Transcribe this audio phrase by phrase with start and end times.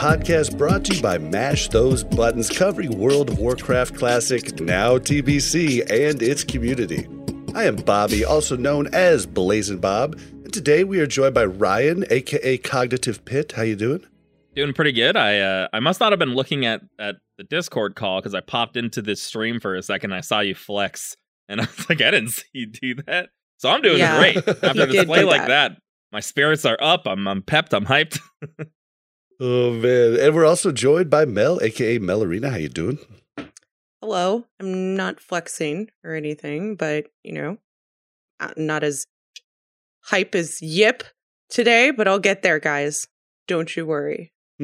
[0.00, 5.80] podcast brought to you by Mash Those Buttons, covering World of Warcraft Classic, now TBC,
[5.90, 7.06] and its community.
[7.54, 12.06] I am Bobby, also known as Blazing Bob, and today we are joined by Ryan,
[12.08, 13.52] aka Cognitive Pit.
[13.52, 14.06] How you doing?
[14.54, 15.18] Doing pretty good.
[15.18, 18.40] I uh, I must not have been looking at at the Discord call because I
[18.40, 20.14] popped into this stream for a second.
[20.14, 21.14] I saw you flex,
[21.46, 23.28] and I was like, I didn't see you do that.
[23.58, 25.72] So I'm doing Yeah, great after you a did display like that.
[25.72, 25.78] that.
[26.10, 27.02] My spirits are up.
[27.04, 27.74] I'm I'm pepped.
[27.74, 28.18] I'm hyped.
[29.42, 32.50] Oh man, and we're also joined by Mel, aka Melarina.
[32.50, 32.98] How you doing?
[34.02, 34.44] Hello.
[34.60, 37.56] I'm not flexing or anything, but you know,
[38.38, 39.06] uh, not as
[40.02, 41.04] hype as Yip
[41.48, 43.08] today, but I'll get there, guys.
[43.48, 44.30] Don't you worry.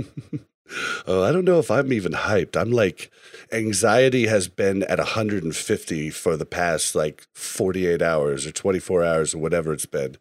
[1.06, 2.54] oh, I don't know if I'm even hyped.
[2.54, 3.10] I'm like,
[3.50, 9.38] anxiety has been at 150 for the past like 48 hours or 24 hours or
[9.38, 10.19] whatever it's been.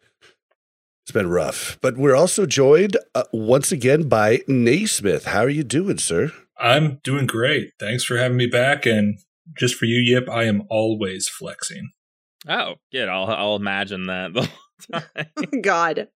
[1.06, 1.78] It's been rough.
[1.80, 5.26] But we're also joined uh, once again by Naismith.
[5.26, 6.32] How are you doing, sir?
[6.58, 7.70] I'm doing great.
[7.78, 8.86] Thanks for having me back.
[8.86, 9.20] And
[9.56, 11.92] just for you, Yip, I am always flexing.
[12.48, 13.08] oh, good.
[13.08, 15.60] I'll I'll imagine that the whole time.
[15.62, 16.08] God.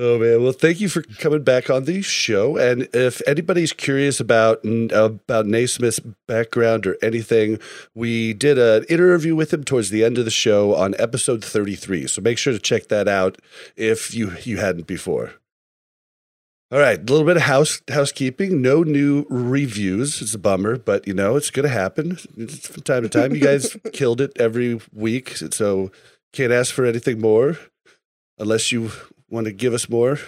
[0.00, 2.56] Oh man, well, thank you for coming back on the show.
[2.56, 7.58] And if anybody's curious about about Naismith's background or anything,
[7.96, 11.74] we did an interview with him towards the end of the show on episode thirty
[11.74, 12.06] three.
[12.06, 13.38] So make sure to check that out
[13.76, 15.32] if you you hadn't before.
[16.70, 18.62] All right, a little bit of house housekeeping.
[18.62, 20.22] No new reviews.
[20.22, 23.34] It's a bummer, but you know it's going to happen It's from time to time.
[23.34, 25.90] You guys killed it every week, so
[26.32, 27.58] can't ask for anything more
[28.38, 28.92] unless you
[29.30, 30.18] want to give us more.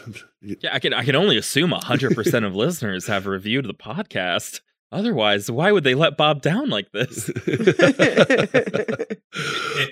[0.43, 4.61] yeah, I can I can only assume hundred percent of listeners have reviewed the podcast.
[4.93, 7.28] Otherwise, why would they let Bob down like this?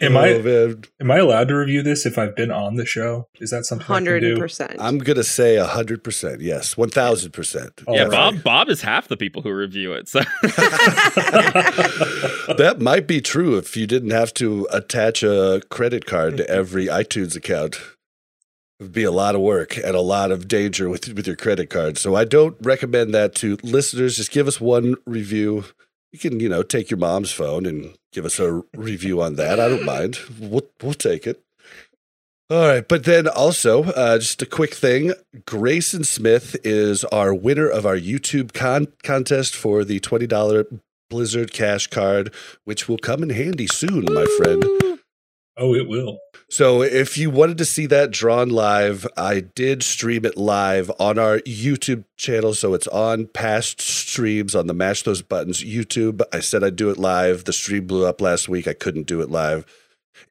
[0.00, 0.82] Am I- Oh, man.
[1.00, 3.28] Am I allowed to review this if I've been on the show?
[3.40, 4.74] Is that something hundred percent?
[4.80, 6.40] I'm gonna say hundred percent.
[6.40, 7.80] Yes, one thousand percent.
[7.86, 8.10] Oh, yeah, right.
[8.10, 10.08] Bob Bob is half the people who review it.
[10.08, 10.18] So
[12.56, 16.86] That might be true if you didn't have to attach a credit card to every
[16.86, 17.78] iTunes account.
[18.92, 21.98] Be a lot of work and a lot of danger with with your credit card.
[21.98, 24.16] So I don't recommend that to listeners.
[24.16, 25.64] Just give us one review.
[26.12, 29.58] You can, you know, take your mom's phone and give us a review on that.
[29.58, 30.18] I don't mind.
[30.38, 31.42] We'll we'll take it.
[32.50, 35.12] All right, but then also, uh, just a quick thing.
[35.44, 40.66] Grayson Smith is our winner of our YouTube con- contest for the twenty dollar
[41.10, 42.32] Blizzard Cash Card,
[42.64, 44.64] which will come in handy soon, my friend.
[45.58, 46.18] Oh, it will.
[46.50, 51.18] So if you wanted to see that drawn live, I did stream it live on
[51.18, 52.54] our YouTube channel.
[52.54, 56.22] So it's on past streams on the Mash Those Buttons YouTube.
[56.32, 57.44] I said I'd do it live.
[57.44, 58.66] The stream blew up last week.
[58.66, 59.66] I couldn't do it live.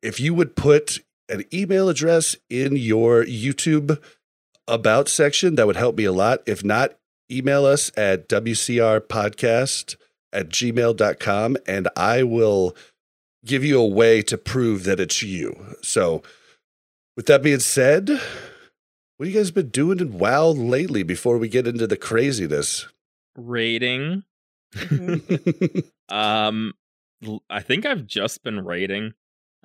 [0.01, 4.01] If you would put an email address in your YouTube
[4.67, 6.41] about section, that would help me a lot.
[6.47, 6.97] If not,
[7.31, 9.95] email us at WCRpodcast
[10.33, 12.75] at gmail.com and I will
[13.47, 15.75] give you a way to prove that it's you.
[15.81, 16.21] So,
[17.15, 18.19] with that being said, what
[19.25, 22.87] have you guys been doing in WoW lately before we get into the craziness?
[24.75, 25.83] Mhm.
[26.09, 26.73] Um,
[27.49, 29.13] I think I've just been rating.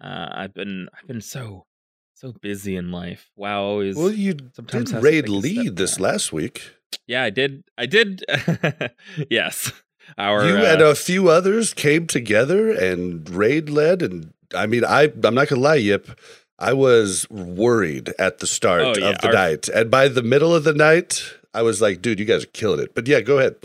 [0.00, 1.66] Uh, I've been I've been so
[2.14, 3.30] so busy in life.
[3.36, 3.94] Wow, always.
[3.96, 6.00] well, you sometimes did raid take a step lead this back.
[6.00, 6.72] last week.
[7.06, 7.62] yeah, I did.
[7.78, 8.24] I did.
[9.30, 9.70] yes,
[10.18, 14.02] our you uh, and a few others came together and raid led.
[14.02, 16.08] And I mean, I, I'm not going to lie, Yip.
[16.58, 19.68] I was worried at the start Oh, yeah, of the our- night.
[19.68, 21.22] And by the middle of the night,
[21.54, 22.94] I was like, dude, you guys are killing it.
[22.94, 23.56] But yeah, go ahead.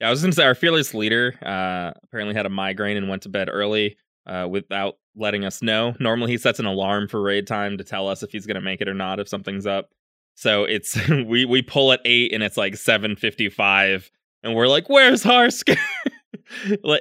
[0.00, 3.22] Yeah, I was gonna say our fearless leader uh, apparently had a migraine and went
[3.22, 3.96] to bed early
[4.26, 5.94] uh, without letting us know.
[6.00, 8.80] Normally, he sets an alarm for raid time to tell us if he's gonna make
[8.80, 9.90] it or not if something's up.
[10.34, 14.10] So it's we we pull at eight and it's like seven fifty five,
[14.44, 15.76] and we're like, "Where's Harsk?"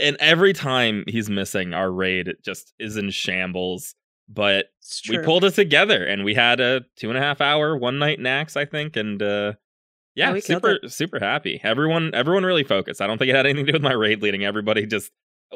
[0.02, 3.94] And every time he's missing, our raid just is in shambles.
[4.30, 4.68] But
[5.10, 8.20] we pulled it together, and we had a two and a half hour one night
[8.20, 9.54] nax, I think, and uh,
[10.16, 11.60] Yeah, super super happy.
[11.64, 13.02] Everyone everyone really focused.
[13.02, 14.46] I don't think it had anything to do with my raid leading.
[14.46, 15.12] Everybody just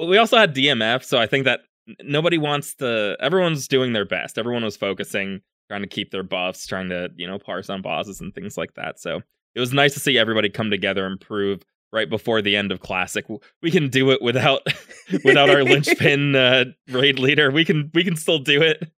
[0.05, 1.61] we also had DMF, so I think that
[2.03, 4.37] nobody wants to everyone's doing their best.
[4.37, 8.19] Everyone was focusing, trying to keep their buffs, trying to, you know, parse on bosses
[8.19, 8.99] and things like that.
[8.99, 9.21] So
[9.55, 12.79] it was nice to see everybody come together and prove right before the end of
[12.79, 13.25] classic
[13.61, 14.61] we can do it without
[15.23, 17.51] without our linchpin uh, raid leader.
[17.51, 18.91] We can we can still do it.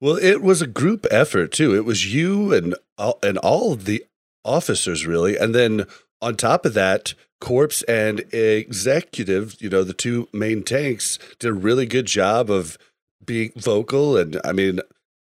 [0.00, 1.74] Well, it was a group effort too.
[1.74, 4.04] It was you and all, and all of the
[4.44, 5.86] officers really, and then
[6.20, 11.54] on top of that, corpse and executive, you know, the two main tanks did a
[11.54, 12.78] really good job of
[13.24, 14.80] being vocal, and I mean,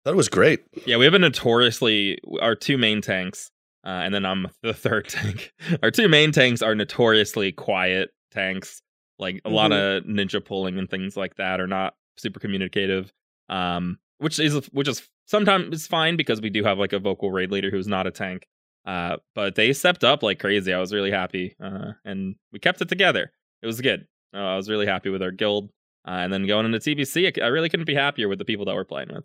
[0.04, 0.64] that was great.
[0.86, 3.50] Yeah, we have a notoriously our two main tanks,
[3.84, 5.52] uh, and then I'm the third tank.
[5.82, 8.82] Our two main tanks are notoriously quiet tanks.
[9.18, 13.12] Like a lot of ninja pulling and things like that are not super communicative.
[13.48, 17.30] Um, which is which is sometimes it's fine because we do have like a vocal
[17.32, 18.46] raid leader who's not a tank.
[18.86, 20.72] Uh, but they stepped up like crazy.
[20.72, 23.30] I was really happy, uh, and we kept it together.
[23.62, 24.06] It was good.
[24.32, 25.70] Uh, I was really happy with our guild.
[26.06, 28.64] Uh, and then going into TBC, I I really couldn't be happier with the people
[28.66, 29.24] that we're playing with.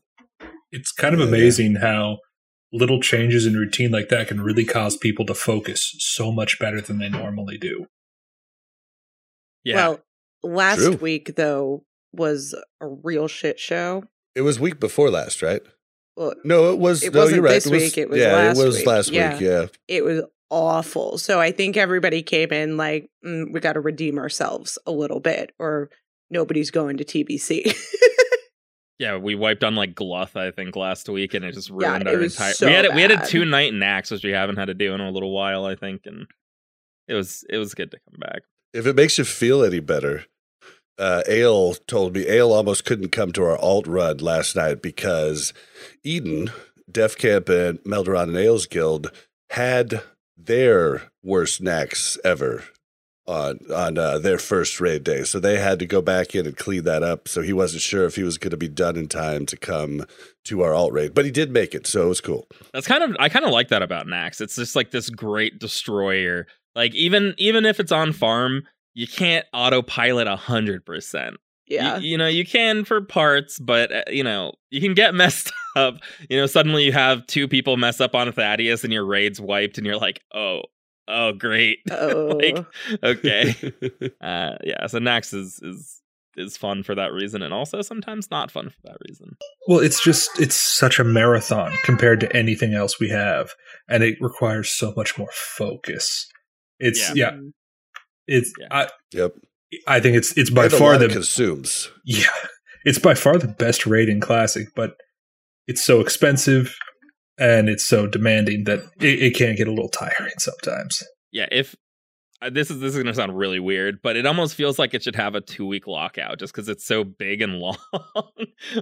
[0.72, 1.28] It's kind of Yeah.
[1.28, 2.18] amazing how
[2.74, 6.82] little changes in routine like that can really cause people to focus so much better
[6.82, 7.86] than they normally do.
[9.64, 10.00] Yeah, Well,
[10.44, 10.96] last True.
[10.96, 14.04] week though was a real shit show.
[14.36, 15.62] It was week before last, right?
[16.18, 17.04] Well, No, it was.
[17.04, 17.54] It no, wasn't you're right.
[17.54, 18.86] this it was, week, it was yeah, last it was week.
[18.88, 19.32] last Yeah.
[19.34, 19.42] week.
[19.42, 21.18] Yeah, it was awful.
[21.18, 25.20] So I think everybody came in like mm, we got to redeem ourselves a little
[25.20, 25.90] bit, or
[26.30, 27.74] nobody's going to TBC.
[29.00, 32.08] Yeah, we wiped on like Gluth, I think, last week, and it just Yeah, ruined
[32.08, 32.54] it our entire.
[32.54, 34.94] so we had we had a two night Nax, which we haven't had to do
[34.94, 36.28] in a little while, I think, and
[37.08, 38.44] it was it was good to come back.
[38.74, 40.26] if it makes you feel any better,
[41.00, 45.54] uh, Ale told me Ale almost couldn't come to our alt run last night because
[46.04, 46.52] Eden,
[46.90, 49.12] Def Camp, and Meldoron and Ale's Guild
[49.50, 50.02] had
[50.38, 52.64] their worst Nax ever
[53.26, 55.24] on on uh, their first raid day.
[55.24, 57.28] So they had to go back in and clean that up.
[57.28, 60.06] So he wasn't sure if he was going to be done in time to come
[60.46, 61.88] to our alt raid, but he did make it.
[61.88, 62.48] So it was cool.
[62.74, 64.42] That's kind of I kind of like that about Nax.
[64.42, 66.48] It's just like this great destroyer.
[66.76, 71.38] Like even even if it's on farm, you can't autopilot a hundred percent.
[71.68, 75.14] yeah, You, you know, you can for parts, but uh, you know, you can get
[75.16, 75.96] messed up.
[76.30, 79.78] You know, suddenly you have two people mess up on Thaddius and your raid's wiped
[79.78, 80.64] and you're like, "Oh,
[81.08, 82.66] oh great." oh, like,
[83.04, 83.54] okay.
[84.22, 86.02] Uh yeah, so Nax is is
[86.36, 89.36] is fun for that reason and also sometimes not fun for that reason.
[89.68, 93.52] Well, it's just it's such a marathon compared to anything else we have,
[93.88, 96.28] and it requires so much more focus.
[96.80, 97.14] It's Yeah.
[97.16, 97.52] yeah, Mm.
[98.28, 98.68] it's Yeah.
[98.72, 99.34] I Yep.
[99.88, 101.90] I think it's it's by And far the consumes.
[102.06, 102.26] yeah,
[102.84, 104.96] it's by far the best rating classic, but
[105.68, 106.76] it's so expensive
[107.38, 111.04] and it's so demanding that it, it can get a little tiring sometimes.
[111.32, 111.76] Yeah, if
[112.42, 115.04] uh, this is this is gonna sound really weird, but it almost feels like it
[115.04, 117.78] should have a two week lockout just because it's so big and long.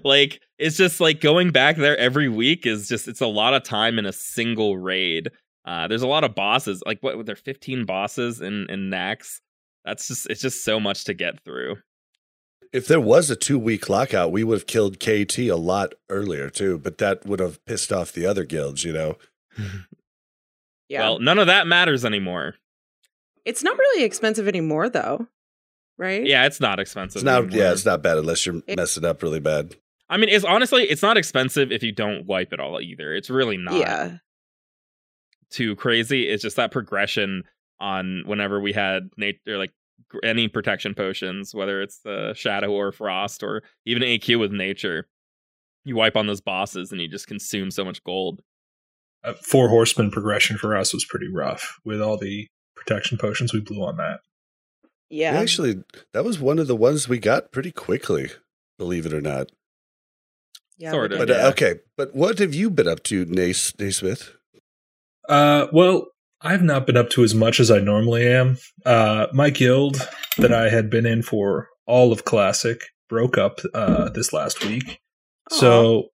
[0.04, 3.64] like it's just like going back there every week is just it's a lot of
[3.64, 5.30] time in a single raid.
[5.64, 6.82] Uh, there's a lot of bosses.
[6.86, 7.26] Like what?
[7.26, 9.40] There 15 bosses in in Nax.
[9.86, 11.78] That's just it's just so much to get through.
[12.74, 16.50] If there was a two week lockout, we would have killed KT a lot earlier
[16.50, 19.18] too, but that would have pissed off the other guilds, you know.
[19.58, 19.78] Mm-hmm.
[20.90, 21.02] yeah.
[21.02, 22.56] Well, none of that matters anymore.
[23.44, 25.28] it's not really expensive anymore, though,
[25.98, 26.26] right?
[26.26, 27.18] Yeah, it's not expensive.
[27.18, 27.60] It's not anymore.
[27.60, 29.76] yeah, it's not bad unless you're It- messing up really bad.
[30.10, 33.14] I mean, it's honestly it's not expensive if you don't wipe it all either.
[33.14, 33.76] It's really not.
[33.76, 34.18] yeah.
[35.50, 36.28] too crazy.
[36.30, 37.44] It's just that progression
[37.80, 39.81] on whenever we had nat- or like gr-
[40.24, 45.08] any protection potions, whether it's the shadow or frost or even AQ with nature.
[45.84, 48.42] You wipe on those bosses and you just consume so much gold.
[49.24, 53.60] Uh, four horseman progression for us was pretty rough with all the protection potions we
[53.60, 54.20] blew on that.
[55.10, 55.32] Yeah.
[55.32, 58.30] Actually, that was one of the ones we got pretty quickly,
[58.78, 59.52] believe it or not.
[60.78, 61.20] yeah, sort of.
[61.20, 61.28] did.
[61.28, 61.48] But uh, Yeah.
[61.50, 64.36] okay, but what have you been up to, Nace Naismith?
[65.30, 66.08] Uh, well,
[66.44, 68.58] I've not been up to as much as I normally am.
[68.86, 70.08] Uh, my guild
[70.38, 75.00] that I had been in for all of Classic broke up uh, this last week.
[75.52, 76.08] So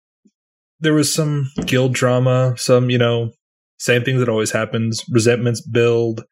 [0.80, 3.32] there was some guild drama, some, you know,
[3.78, 5.04] same thing that always happens.
[5.10, 6.24] Resentments build.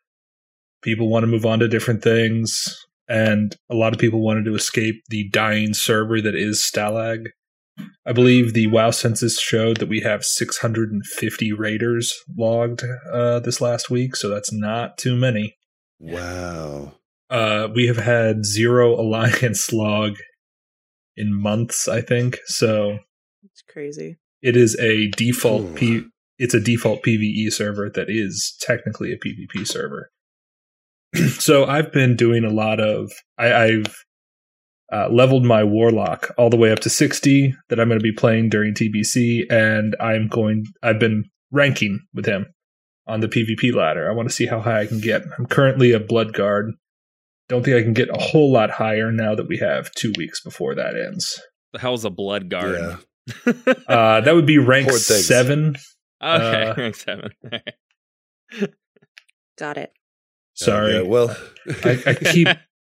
[0.82, 2.64] People want to move on to different things.
[3.08, 7.26] And a lot of people wanted to escape the dying server that is Stalagg.
[8.06, 13.90] I believe the WoW census showed that we have 650 raiders logged uh, this last
[13.90, 15.56] week, so that's not too many.
[15.98, 16.94] Wow.
[17.30, 20.16] Uh, we have had zero alliance log
[21.16, 22.38] in months, I think.
[22.46, 22.98] So
[23.44, 24.18] It's crazy.
[24.42, 25.74] it is a default Ooh.
[25.74, 26.02] P.
[26.38, 30.10] it's a default PVE server that is technically a PvP server.
[31.38, 33.94] so I've been doing a lot of I, I've
[34.92, 38.12] uh, leveled my warlock all the way up to 60 that I'm going to be
[38.12, 40.66] playing during TBC, and I'm going.
[40.82, 42.46] I've been ranking with him
[43.06, 44.10] on the PvP ladder.
[44.10, 45.22] I want to see how high I can get.
[45.38, 46.72] I'm currently a blood guard.
[47.48, 50.42] Don't think I can get a whole lot higher now that we have two weeks
[50.42, 51.40] before that ends.
[51.72, 52.76] The hell's a blood guard?
[52.78, 52.96] Yeah.
[53.88, 55.76] Uh, that would be rank seven.
[56.22, 57.30] okay, uh, rank seven.
[59.58, 59.92] Got it.
[60.54, 61.34] Sorry, Yeah, well,
[61.84, 62.48] I, I keep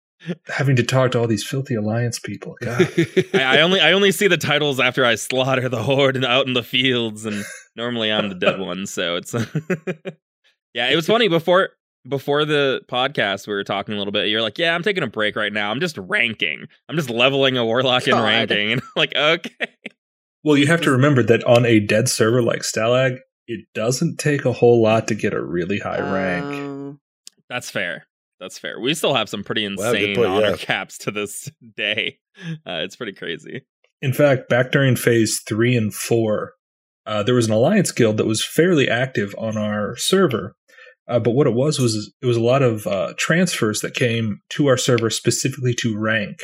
[0.47, 2.57] having to talk to all these filthy alliance people.
[2.61, 2.89] God.
[3.35, 6.47] I, I only I only see the titles after I slaughter the horde and out
[6.47, 7.45] in the fields, and
[7.77, 8.87] normally I'm the dead one.
[8.87, 9.35] So it's
[10.75, 10.89] yeah.
[10.89, 11.71] It was funny before
[12.09, 13.47] before the podcast.
[13.47, 14.29] We were talking a little bit.
[14.29, 15.71] You're like, yeah, I'm taking a break right now.
[15.71, 16.67] I'm just ranking.
[16.89, 19.69] I'm just leveling a warlock and ranking, and I'm like, okay,
[20.45, 24.45] Well, you have to remember that on a dead server like Stalagg, it doesn't take
[24.45, 26.45] a whole lot to get a really high rank.
[26.47, 26.99] Oh.
[27.49, 28.07] that's fair.
[28.43, 28.81] That's fair.
[28.81, 30.57] We still have some pretty insane honor yeah.
[30.57, 32.19] caps to this day.
[32.67, 33.63] Uh, it's pretty crazy.
[34.01, 36.55] In fact, back during phase three and four,
[37.07, 40.57] uh, there was an alliance guild that was fairly active on our server.
[41.07, 44.41] Uh, but what it was was it was a lot of uh, transfers that came
[44.51, 46.39] to our server specifically to rank,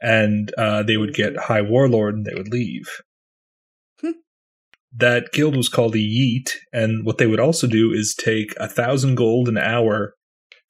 [0.00, 2.84] and uh, they would get high warlord and they would leave.
[4.00, 4.12] Hmm.
[4.96, 8.68] that guild was called a yeet, and what they would also do is take a
[8.68, 10.14] thousand gold an hour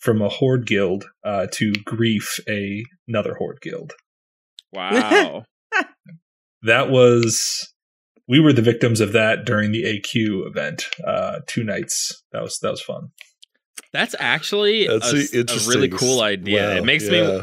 [0.03, 3.93] from a horde guild uh, to grief a, another horde guild.
[4.73, 5.45] Wow.
[6.63, 7.73] that was
[8.29, 10.87] we were the victims of that during the AQ event.
[11.07, 12.23] Uh, two nights.
[12.33, 13.11] That was that was fun.
[13.93, 16.69] That's actually a, That's s- the a really cool idea.
[16.69, 17.43] Wow, it makes me.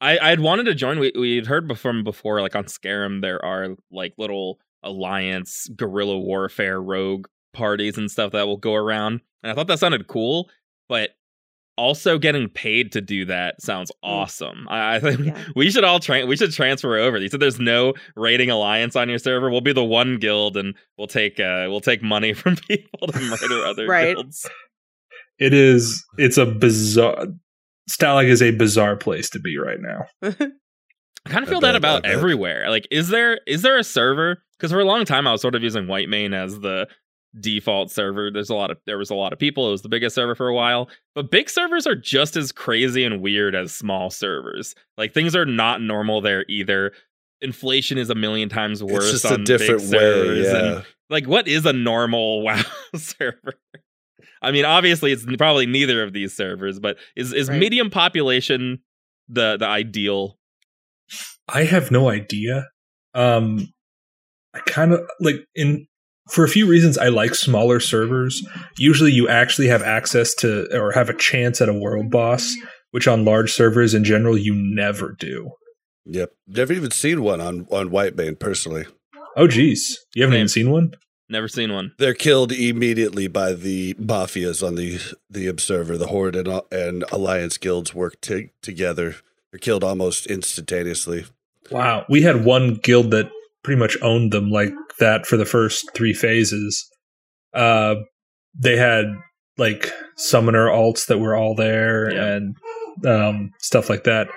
[0.00, 0.98] I I'd wanted to join.
[0.98, 6.18] We we'd heard bef- from before, like on Skeram, there are like little alliance guerrilla
[6.18, 10.48] warfare rogue parties and stuff that will go around, and I thought that sounded cool.
[10.88, 11.10] But
[11.80, 14.66] also getting paid to do that sounds awesome.
[14.68, 15.42] I, I think Yeah.
[15.56, 16.28] we should all train.
[16.28, 17.16] We should transfer over.
[17.18, 19.48] You said there's no raiding alliance on your server.
[19.50, 23.20] We'll be the one guild, and we'll take uh we'll take money from people to
[23.20, 24.14] murder other Right.
[24.14, 24.48] guilds.
[25.38, 26.04] It is.
[26.18, 27.26] It's a bizarre.
[27.88, 30.06] Stalagg is a bizarre place to be right now.
[30.22, 32.68] I kind of feel that bet, I about everywhere.
[32.70, 34.42] Like, is there is there a server?
[34.58, 36.86] Because for a long time, I was sort of using Whitemane as the
[37.38, 38.30] default server.
[38.30, 39.68] There's a lot of there was a lot of people.
[39.68, 40.88] It was the biggest server for a while.
[41.14, 44.74] But big servers are just as crazy and weird as small servers.
[44.96, 46.92] Like things are not normal there either.
[47.42, 49.12] Inflation is a million times worse.
[49.12, 50.42] It's just a different big way.
[50.42, 50.56] Yeah.
[50.76, 52.62] and like, what is a normal WoW
[52.96, 53.54] server?
[54.42, 56.78] I mean, obviously, it's probably neither of these servers.
[56.80, 57.58] But is is Right.
[57.58, 58.80] medium population
[59.28, 60.38] the the ideal
[61.48, 62.68] I have no idea.
[63.14, 63.72] Um,
[64.54, 65.86] I kind of like in
[66.30, 66.96] for a few reasons.
[66.98, 68.46] I like smaller servers.
[68.78, 72.54] Usually, you actually have access to or have a chance at a world boss,
[72.90, 75.50] which on large servers in general you never do.
[76.06, 76.32] Yep.
[76.46, 78.86] Never even seen one on on Whitemane personally.
[79.36, 80.38] Oh, geez, you haven't Same.
[80.38, 80.92] even seen one.
[81.28, 81.92] Never seen one.
[81.98, 84.98] They're killed immediately by the mafias on the
[85.30, 85.96] the Observer.
[85.96, 89.16] The Horde and, and Alliance guilds work t- together.
[89.52, 91.26] They're killed almost instantaneously.
[91.70, 93.30] Wow, we had one guild that
[93.62, 96.88] pretty much owned them like that for the first three phases.
[97.54, 97.96] Uh,
[98.54, 99.06] they had
[99.58, 102.36] like summoner alts that were all there Yeah.
[102.36, 102.56] and
[103.06, 104.28] um, stuff like that.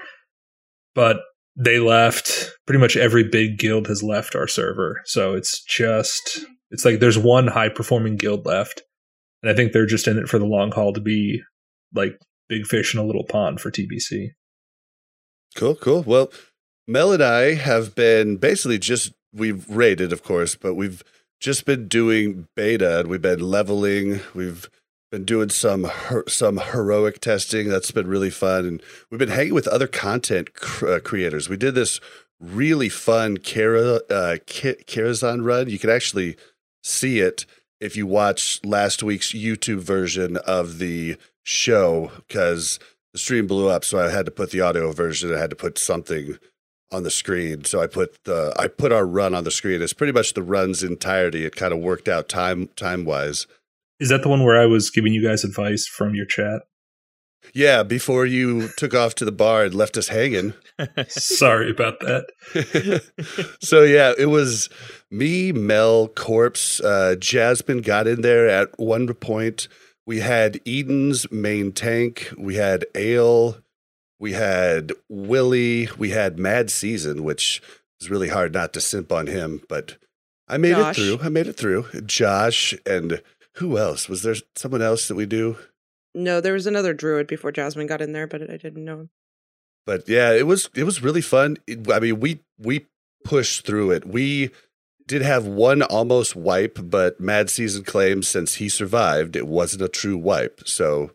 [0.96, 1.18] But
[1.56, 2.50] they left.
[2.66, 7.18] Pretty much every big guild has left our server, so it's just it's like there's
[7.18, 8.82] one high performing guild left,
[9.42, 11.42] and I think they're just in it for the long haul to be
[11.94, 12.14] like
[12.48, 14.30] big fish in a little pond for TBC.
[15.56, 16.04] Cool, cool.
[16.04, 16.32] Well,
[16.88, 21.04] Mel and I have been basically just we've rated, of course, but we've
[21.40, 24.22] just been doing beta and we've been leveling.
[24.34, 24.70] We've
[25.12, 27.70] been doing some her- some heroic testing.
[27.70, 31.50] That's been really fun, and we've been hanging with other content cr- uh, creators.
[31.50, 32.00] We did this
[32.40, 35.70] really fun Kara uh, run.
[35.70, 36.36] You can actually
[36.84, 37.46] see it
[37.80, 42.80] if you watch last week's YouTube version of the show because
[43.14, 45.34] the stream blew up, so I had to put the audio version.
[45.34, 46.38] I had to put something
[46.94, 47.64] on the screen.
[47.66, 49.82] So I put the I put our run on the screen.
[49.82, 51.46] It's pretty much the run's entirety.
[51.46, 53.48] It kind of worked out time time wise.
[54.00, 56.64] Is that the one where I was giving you guys advice from your chat?
[57.54, 60.54] Yeah, before you took off to the bar and left us hanging.
[61.10, 63.04] Sorry about that.
[63.62, 64.70] so yeah, it was
[65.12, 69.68] me, Mel, Corpse, uh, Jasmine got in there at one point.
[70.06, 72.34] We had Eden's main tank.
[72.38, 73.58] We had Ale.
[74.24, 75.90] We had Willie.
[75.98, 77.62] We had Mad Season, which
[78.00, 79.98] is really hard not to simp on him, but
[80.48, 80.98] I made Josh.
[80.98, 81.26] it through.
[81.26, 81.88] I made it through.
[82.06, 83.22] Josh and
[83.56, 84.08] who else?
[84.08, 85.58] Was there someone else that we do?
[86.16, 89.10] No, there was another druid before Jasmine got in there, but I didn't know him.
[89.86, 91.58] But yeah, it was it was really fun.
[91.68, 92.86] It- I mean, we we
[93.26, 94.08] pushed through it.
[94.08, 94.52] We
[95.06, 99.90] did have one almost wipe, but Mad Season claims since he survived, it wasn't a
[99.90, 100.62] true wipe.
[100.66, 101.12] So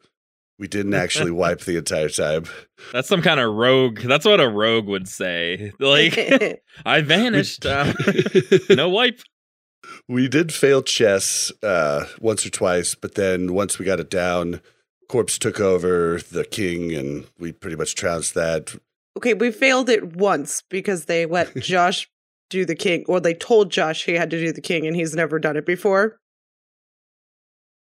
[0.59, 2.45] we didn't actually wipe the entire time.
[2.93, 4.01] That's some kind of rogue.
[4.01, 5.73] That's what a rogue would say.
[5.81, 7.65] Like, I vanished.
[7.65, 7.93] Uh,
[8.69, 9.21] no wipe.
[10.09, 14.61] We did fail chess uh, once or twice, but then once we got it down,
[15.09, 18.75] Corpse took over the king, and we pretty much trounced that.
[19.17, 22.09] okay, we failed it once because they let Josh
[22.51, 25.15] do the king, or they told Josh he had to do the king, and he's
[25.15, 26.19] never done it before.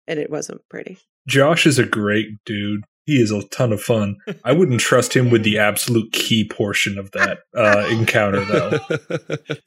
[0.08, 1.00] And it wasn't pretty.
[1.28, 2.84] Josh is a great dude.
[3.06, 4.18] He is a ton of fun.
[4.44, 8.80] I wouldn't trust him with the absolute key portion of that uh, encounter, though.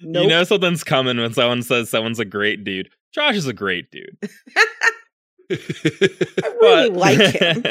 [0.01, 0.23] Nope.
[0.23, 2.89] You know something's coming when someone says someone's a great dude.
[3.13, 4.17] Josh is a great dude.
[5.51, 7.63] I really like him.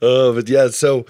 [0.00, 1.04] oh, but yeah, so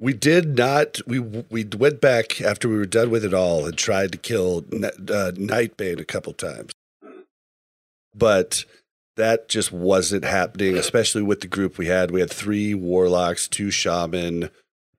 [0.00, 1.00] we did not.
[1.06, 4.64] We we went back after we were done with it all and tried to kill
[4.72, 6.72] N- uh, Nightbane a couple times,
[8.14, 8.64] but
[9.18, 10.76] that just wasn't happening.
[10.76, 12.10] Especially with the group we had.
[12.10, 14.50] We had three warlocks, two shaman,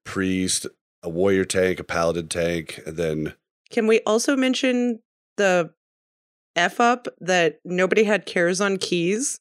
[0.06, 0.68] priest,
[1.04, 3.34] a warrior tank, a paladin tank, and then
[3.72, 5.00] Can we also mention
[5.38, 5.74] the
[6.56, 9.40] F up that nobody had cares on keys?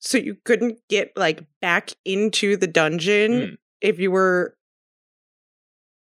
[0.00, 3.54] So you couldn't get like back into the dungeon Hmm.
[3.80, 4.54] if you were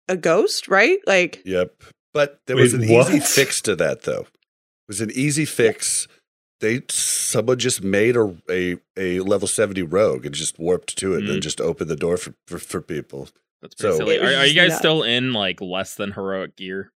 [0.08, 0.98] a ghost, right?
[1.06, 1.82] Like Yep.
[2.12, 4.22] But there was an Wait, easy fix to that though.
[4.22, 6.06] It was an easy fix.
[6.60, 11.18] They someone just made a, a a level 70 rogue and just warped to it
[11.18, 11.28] and Mm.
[11.32, 13.28] then just opened the door for, for, for people.
[13.60, 14.18] That's pretty So- silly.
[14.18, 14.78] Are, are you guys nuts.
[14.78, 16.90] still in like less than heroic gear?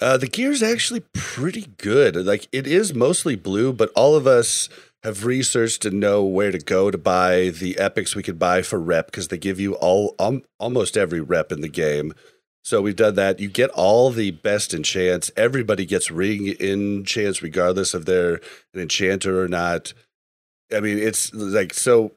[0.00, 2.16] Uh the gear is actually pretty good.
[2.16, 4.68] Like it is mostly blue, but all of us
[5.02, 8.78] have researched and know where to go to buy the epics we could buy for
[8.78, 12.12] rep because they give you all um, almost every rep in the game.
[12.62, 13.40] So we've done that.
[13.40, 15.30] You get all the best enchants.
[15.36, 18.40] Everybody gets ring enchants regardless of they're
[18.74, 19.94] an enchanter or not.
[20.72, 22.12] I mean, it's like so.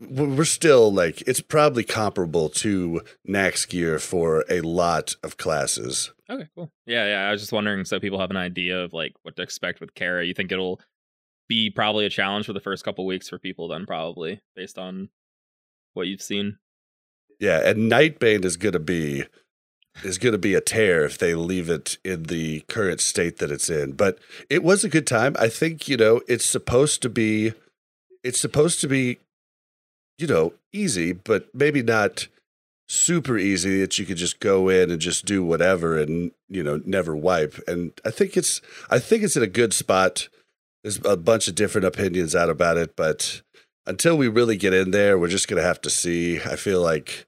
[0.00, 6.10] We're still like it's probably comparable to Nax gear for a lot of classes.
[6.30, 6.70] Okay, cool.
[6.86, 7.28] Yeah, yeah.
[7.28, 9.94] I was just wondering so people have an idea of like what to expect with
[9.94, 10.24] Kara.
[10.24, 10.80] You think it'll
[11.48, 15.10] be probably a challenge for the first couple weeks for people then probably based on
[15.92, 16.56] what you've seen.
[17.38, 19.24] Yeah, and Nightbane is gonna be
[20.02, 23.68] is gonna be a tear if they leave it in the current state that it's
[23.68, 23.92] in.
[23.92, 25.36] But it was a good time.
[25.38, 27.52] I think, you know, it's supposed to be
[28.22, 29.18] it's supposed to be,
[30.18, 32.28] you know, easy, but maybe not
[32.88, 36.80] super easy that you could just go in and just do whatever and, you know,
[36.84, 37.56] never wipe.
[37.68, 40.28] And I think it's I think it's in a good spot.
[40.82, 43.42] There's a bunch of different opinions out about it, but
[43.86, 46.40] until we really get in there, we're just gonna have to see.
[46.40, 47.26] I feel like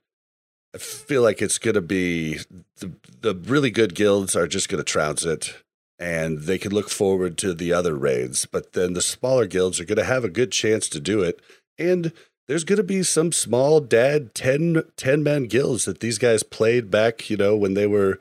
[0.75, 2.39] I feel like it's gonna be
[2.77, 5.55] the the really good guilds are just gonna trounce it,
[5.99, 8.45] and they can look forward to the other raids.
[8.45, 11.39] But then the smaller guilds are gonna have a good chance to do it,
[11.77, 12.11] and
[12.47, 17.29] there's gonna be some small dad 10, 10 man guilds that these guys played back,
[17.29, 18.19] you know, when they were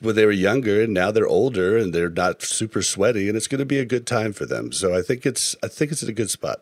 [0.00, 3.48] when they were younger and now they're older and they're not super sweaty and it's
[3.48, 4.70] going to be a good time for them.
[4.70, 6.60] So I think it's I think it's in a good spot.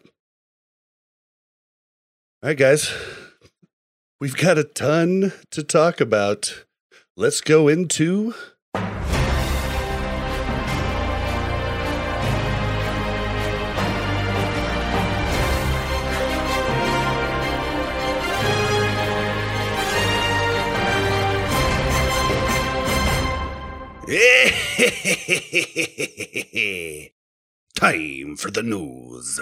[2.42, 2.90] All right, guys.
[4.22, 6.64] We've got a ton to talk about.
[7.16, 8.34] Let's go into
[27.74, 29.40] Time for the news.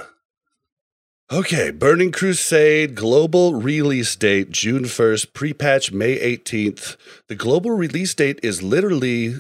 [1.32, 6.96] Okay, Burning Crusade global release date June 1st, pre patch May 18th.
[7.28, 9.36] The global release date is literally,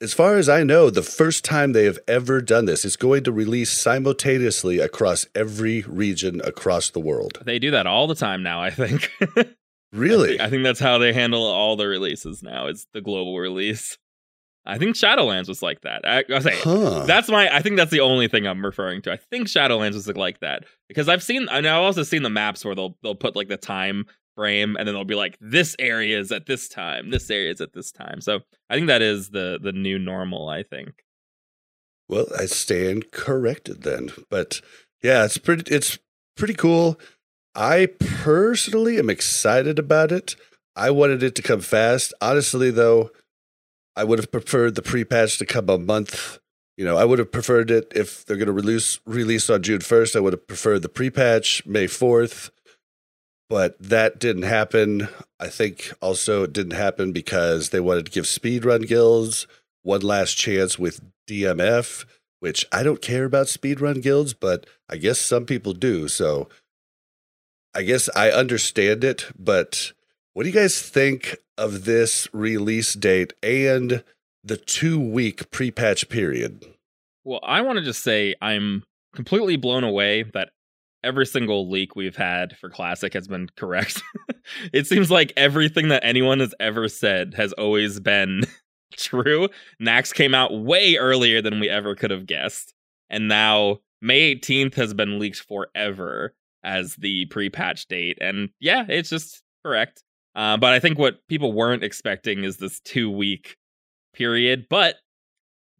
[0.00, 2.84] as far as I know, the first time they have ever done this.
[2.84, 7.38] It's going to release simultaneously across every region across the world.
[7.44, 9.08] They do that all the time now, I think.
[9.94, 10.40] Really?
[10.40, 12.66] I think that's how they handle all the releases now.
[12.66, 13.96] Is the global release.
[14.66, 16.06] I think Shadowlands was like that.
[16.08, 17.04] I, I say Huh.
[17.06, 17.54] that's my.
[17.54, 19.12] I think that's the only thing I'm referring to.
[19.12, 21.48] I think Shadowlands was like that because I've seen.
[21.50, 24.74] I know I've also seen the maps where they'll they'll put like the time frame
[24.76, 27.72] and then they'll be like this area is at this time, this area is at
[27.72, 28.20] this time.
[28.20, 30.48] So I think that is the the new normal.
[30.48, 31.04] I think.
[32.08, 34.10] Well, I stand corrected then.
[34.30, 34.60] But
[35.02, 35.98] yeah, it's pretty it's
[36.36, 36.98] pretty cool.
[37.54, 40.36] I personally am excited about it.
[40.74, 42.12] I wanted it to come fast.
[42.20, 43.10] Honestly though,
[43.96, 46.38] I would have preferred the pre-patch to come a month.
[46.76, 49.80] You know, I would have preferred it if they're going to release release on June
[49.80, 50.16] first.
[50.16, 52.50] I would have preferred the pre-patch May fourth,
[53.48, 55.08] but that didn't happen.
[55.38, 59.46] I think also it didn't happen because they wanted to give speedrun guilds
[59.82, 62.04] one last chance with DMF,
[62.40, 66.08] which I don't care about speedrun guilds, but I guess some people do.
[66.08, 66.48] So
[67.74, 69.92] I guess I understand it, but
[70.34, 74.02] what do you guys think of this release date and
[74.42, 76.64] the two week pre patch period?
[77.22, 78.82] Well, I want to just say I'm
[79.14, 80.50] completely blown away that
[81.04, 84.02] every single leak we've had for Classic has been correct.
[84.72, 88.42] it seems like everything that anyone has ever said has always been
[88.96, 89.48] true.
[89.80, 92.74] Nax came out way earlier than we ever could have guessed.
[93.08, 98.18] And now May 18th has been leaked forever as the pre patch date.
[98.20, 100.02] And yeah, it's just correct.
[100.34, 103.56] Uh, but I think what people weren't expecting is this two week
[104.14, 104.66] period.
[104.68, 104.96] But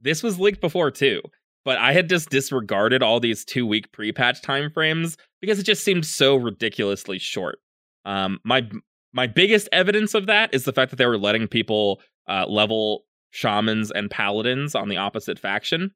[0.01, 1.23] this was leaked before too.
[1.65, 5.85] But I had just disregarded all these two week pre patch timeframes because it just
[5.85, 7.59] seemed so ridiculously short.
[8.05, 8.69] Um, my
[9.13, 13.05] my biggest evidence of that is the fact that they were letting people uh, level
[13.31, 15.93] shamans and paladins on the opposite faction.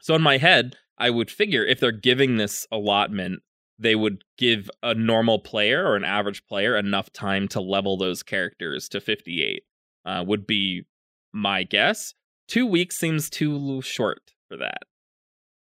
[0.00, 3.40] So in my head, I would figure if they're giving this allotment
[3.78, 8.22] they would give a normal player or an average player enough time to level those
[8.22, 9.62] characters to 58
[10.04, 10.84] uh, would be
[11.32, 12.14] my guess.
[12.46, 14.82] Two weeks seems too short for that.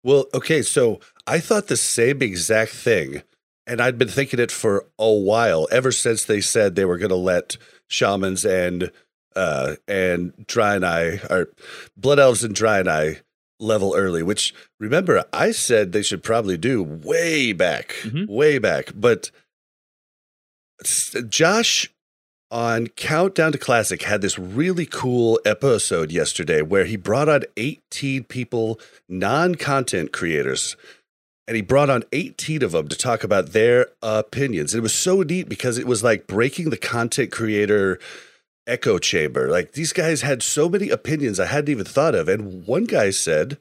[0.04, 3.24] Well okay so i thought the same exact thing
[3.68, 7.10] and i'd been thinking it for a while ever since they said they were going
[7.10, 7.58] to let
[7.90, 8.92] shamans and
[9.36, 11.50] uh and Draenei or
[11.98, 13.20] blood elves and Draenei
[13.60, 18.32] level early, which remember I said they should probably do way back, mm-hmm.
[18.32, 18.92] way back.
[18.96, 19.32] But
[21.28, 21.90] Josh
[22.52, 28.24] on Countdown to Classic had this really cool episode yesterday where he brought on 18
[28.24, 30.76] people, non content creators.
[31.48, 34.74] And he brought on 18 of them to talk about their opinions.
[34.74, 38.00] And it was so neat because it was like breaking the content creator
[38.70, 39.50] echo chamber.
[39.50, 42.30] Like these guys had so many opinions I hadn't even thought of.
[42.30, 43.58] And one guy said,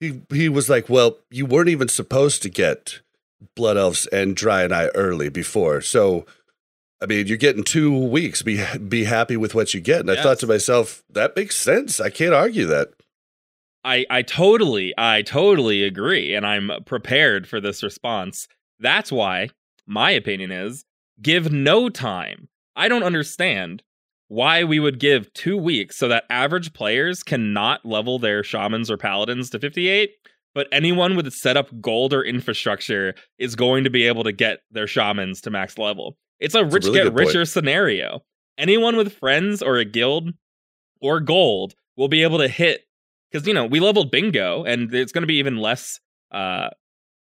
[0.00, 3.00] he, he was like, Well, you weren't even supposed to get
[3.54, 5.80] Blood Elves and dry Draenei early before.
[5.80, 6.26] So,
[7.00, 8.42] I mean, you're getting two weeks.
[8.42, 10.00] Be be happy with what you get.
[10.00, 10.18] And yes.
[10.18, 12.00] I thought to myself, that makes sense.
[12.00, 12.90] I can't argue that.
[13.84, 18.48] I I totally I totally agree, and I'm prepared for this response.
[18.80, 19.50] That's why
[19.86, 20.84] my opinion is
[21.20, 22.48] give no time
[22.78, 23.82] I don't understand
[24.28, 28.96] why we would give two weeks so that average players cannot level their shamans or
[28.96, 30.10] paladins to 58,
[30.54, 34.60] but anyone with set up gold or infrastructure is going to be able to get
[34.70, 36.16] their shamans to max level.
[36.38, 37.48] It's a rich really get richer point.
[37.48, 38.20] scenario.
[38.56, 40.30] Anyone with friends or a guild
[41.00, 42.82] or gold will be able to hit
[43.30, 46.00] because you know we leveled bingo and it's going to be even less
[46.32, 46.68] uh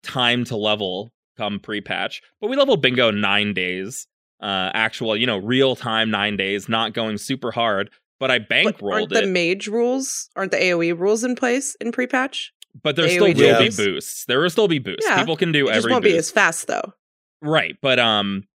[0.03, 4.07] time to level come pre-patch but we leveled bingo nine days
[4.41, 7.91] uh, actual, you know, real time nine days, not going super hard.
[8.21, 9.21] But I bankrolled aren't it.
[9.21, 12.53] the mage rules, aren't the AOE rules in place in pre patch?
[12.83, 14.25] But there the still AOE will be boosts.
[14.25, 15.07] There will still be boosts.
[15.09, 15.83] Yeah, People can do it every.
[15.83, 16.15] Just won't boost.
[16.15, 16.95] be as fast though.
[17.41, 18.49] Right, but um,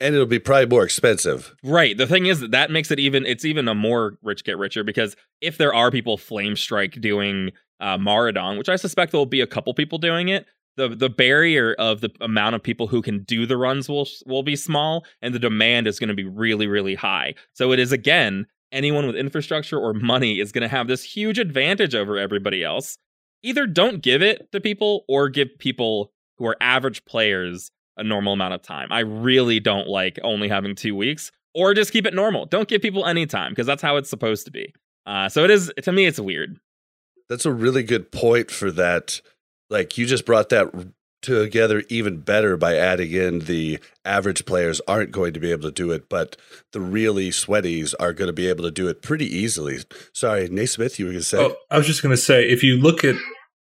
[0.00, 1.54] and it'll be probably more expensive.
[1.62, 1.96] Right.
[1.96, 4.82] The thing is that that makes it even it's even a more rich get richer
[4.82, 9.40] because if there are people flame strike doing uh Maraudon, which I suspect there'll be
[9.40, 10.46] a couple people doing it,
[10.80, 14.42] the the barrier of the amount of people who can do the runs will will
[14.42, 17.34] be small and the demand is going to be really really high.
[17.52, 21.38] So it is again anyone with infrastructure or money is going to have this huge
[21.38, 22.96] advantage over everybody else.
[23.42, 28.32] Either don't give it to people or give people who are average players a normal
[28.32, 28.88] amount of time.
[28.90, 32.46] I really don't like only having 2 weeks or just keep it normal.
[32.46, 34.72] Don't give people any time because that's how it's supposed to be.
[35.04, 36.58] Uh, so it is to me it's weird.
[37.28, 39.20] That's a really good point for that
[39.70, 40.72] like you just brought that
[41.22, 45.70] together even better by adding in the average players aren't going to be able to
[45.70, 46.36] do it, but
[46.72, 49.78] the really sweaties are going to be able to do it pretty easily.
[50.12, 51.38] Sorry, Naismith, you were going to say?
[51.38, 53.16] Oh, I was just going to say, if you look at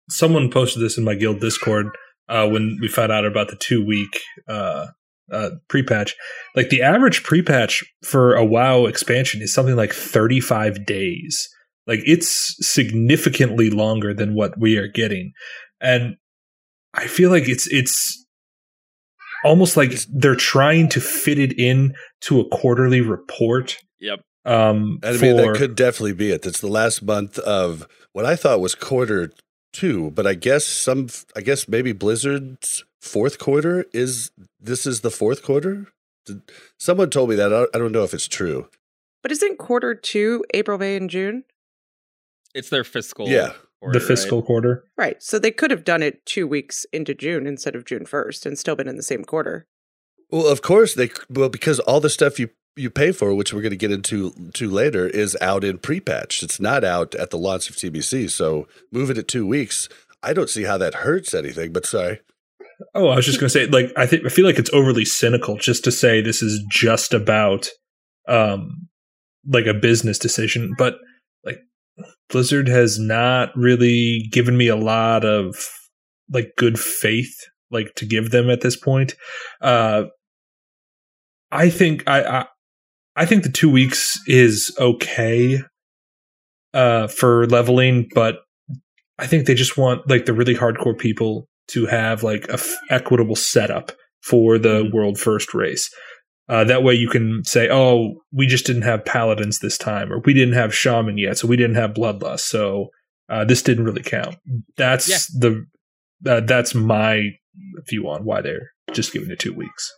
[0.09, 1.87] someone posted this in my guild Discord
[2.27, 4.87] uh, when we found out about the two week uh,
[5.31, 6.15] uh, pre patch,
[6.55, 11.49] like the average pre patch for a WoW expansion is something like 35 days.
[11.87, 15.33] Like it's significantly longer than what we are getting
[15.81, 16.17] and
[16.93, 18.25] I feel like it's it's
[19.43, 23.77] almost like they're trying to fit it in to a quarterly report.
[23.99, 24.21] Yep.
[24.45, 26.43] Um, I mean, that could definitely be it.
[26.43, 29.31] That's the last month of what I thought was quarter
[29.73, 35.11] two, but I guess some, I guess maybe Blizzard's fourth quarter is this is the
[35.11, 35.88] fourth quarter.
[36.79, 37.69] Someone told me that.
[37.73, 38.67] I don't know if it's true,
[39.21, 41.43] But isn't quarter two April, May, and June?
[42.53, 43.27] It's their fiscal.
[43.27, 43.53] Yeah.
[43.79, 44.07] Quarter, the right?
[44.07, 44.83] fiscal quarter.
[44.97, 45.21] Right.
[45.21, 48.59] So they could have done it two weeks into June instead of June 1st and
[48.59, 49.67] still been in the same quarter.
[50.31, 53.61] Well, of course they well because all the stuff you you pay for, which we're
[53.61, 56.43] going to get into to later, is out in pre-patch.
[56.43, 58.29] It's not out at the launch of TBC.
[58.29, 59.88] So move it at two weeks.
[60.21, 61.71] I don't see how that hurts anything.
[61.71, 62.19] But sorry.
[62.93, 65.05] Oh, I was just going to say, like, I think I feel like it's overly
[65.05, 67.69] cynical just to say this is just about,
[68.27, 68.89] um,
[69.47, 70.73] like a business decision.
[70.77, 70.99] But like,
[72.29, 75.55] Blizzard has not really given me a lot of
[76.31, 77.34] like good faith,
[77.71, 79.15] like to give them at this point.
[79.62, 80.05] Uh,
[81.51, 82.45] I think I, I
[83.15, 85.60] I think the two weeks is okay,
[86.73, 88.39] uh, for leveling, but
[89.17, 92.75] I think they just want like the really hardcore people to have like a f-
[92.89, 94.91] equitable setup for the Mhm.
[94.91, 95.89] world first race.
[96.47, 100.19] Uh, that way you can say, oh, we just didn't have paladins this time, or
[100.19, 102.89] we didn't have shaman yet, so we didn't have bloodlust, so
[103.29, 104.36] uh, this didn't really count.
[104.77, 105.17] That's Yeah.
[105.39, 105.65] the
[106.29, 107.31] uh, that's my
[107.89, 109.91] view on why they're just giving it two weeks.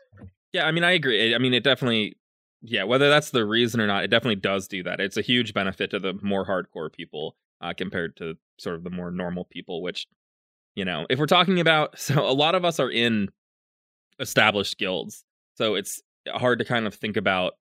[0.54, 1.36] Yeah, I mean, I agree.
[1.36, 2.18] I mean, it definitely,
[2.62, 5.00] yeah, whether that's the reason or not, it definitely does do that.
[5.02, 8.90] It's a huge benefit to the more hardcore people uh, compared to sort of the
[8.90, 10.08] more normal people, which,
[10.76, 13.30] you know, if we're talking about, so a lot of us are in
[14.20, 15.24] established guilds.
[15.56, 17.54] So it's hard to kind of think about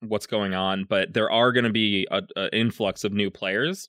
[0.00, 3.88] what's going on, but there are going to be a, a influx of new players.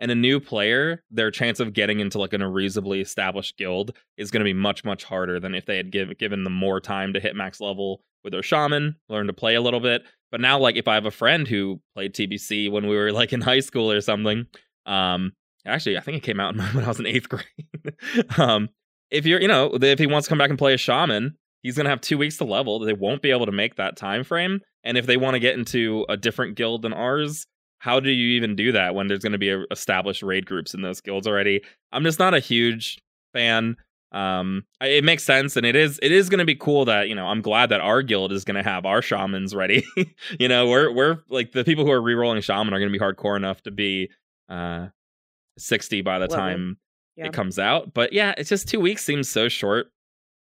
[0.00, 4.30] And a new player, their chance of getting into like an reasonably established guild is
[4.30, 7.12] going to be much much harder than if they had give, given them more time
[7.14, 10.04] to hit max level with their shaman, learn to play a little bit.
[10.30, 13.32] But now, like if I have a friend who played TBC when we were like
[13.32, 14.46] in high school or something,
[14.86, 15.32] um,
[15.66, 17.44] actually I think it came out when I was in eighth grade.
[18.38, 18.68] um,
[19.10, 21.76] if you're, you know, if he wants to come back and play a shaman, he's
[21.76, 22.78] gonna have two weeks to level.
[22.78, 24.60] They won't be able to make that time frame.
[24.84, 27.46] And if they want to get into a different guild than ours,
[27.80, 30.72] how do you even do that when there's going to be a, established raid groups
[30.74, 31.62] in those guilds already?
[31.92, 32.98] I'm just not a huge
[33.32, 33.76] fan.
[34.12, 37.08] Um, I- it makes sense, and it is it is going to be cool that
[37.08, 39.84] you know I'm glad that our guild is going to have our shamans ready.
[40.40, 43.04] you know, we're we're like the people who are rerolling shaman are going to be
[43.04, 44.08] hardcore enough to be
[44.48, 44.86] uh
[45.58, 46.36] 60 by the Level.
[46.36, 46.78] time
[47.16, 47.26] Yeah.
[47.26, 47.92] it comes out.
[47.92, 49.88] But yeah, it's just two weeks seems so short.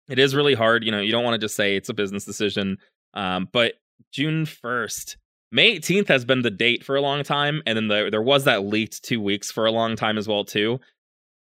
[0.10, 0.84] It is really hard.
[0.84, 2.78] You know, you don't want to just say it's a business decision.
[3.14, 3.74] Um, but
[4.12, 5.16] June 1st,
[5.52, 7.62] May 18th has been the date for a long time.
[7.66, 10.44] And then the, there was that leaked two weeks for a long time as well,
[10.44, 10.80] too.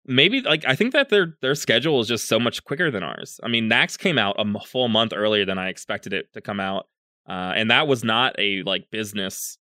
[0.07, 3.40] Maybe like I think that their their schedule is just so much quicker than ours.
[3.42, 6.61] I mean, Nax came out a full month earlier than I expected it to come
[6.61, 6.88] out,
[7.27, 9.57] uh, and that was not a like business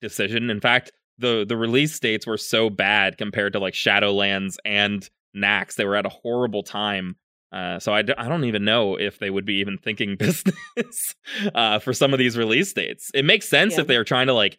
[0.00, 0.48] decision.
[0.48, 5.74] In fact, the the release dates were so bad compared to like Shadowlands and Nax.
[5.74, 7.16] They were at a horrible time.
[7.52, 11.14] Uh, so I, d- I don't even know if they would be even thinking business
[11.54, 13.10] uh, for some of these release dates.
[13.14, 13.80] It makes sense Yeah.
[13.80, 14.58] if they're trying to like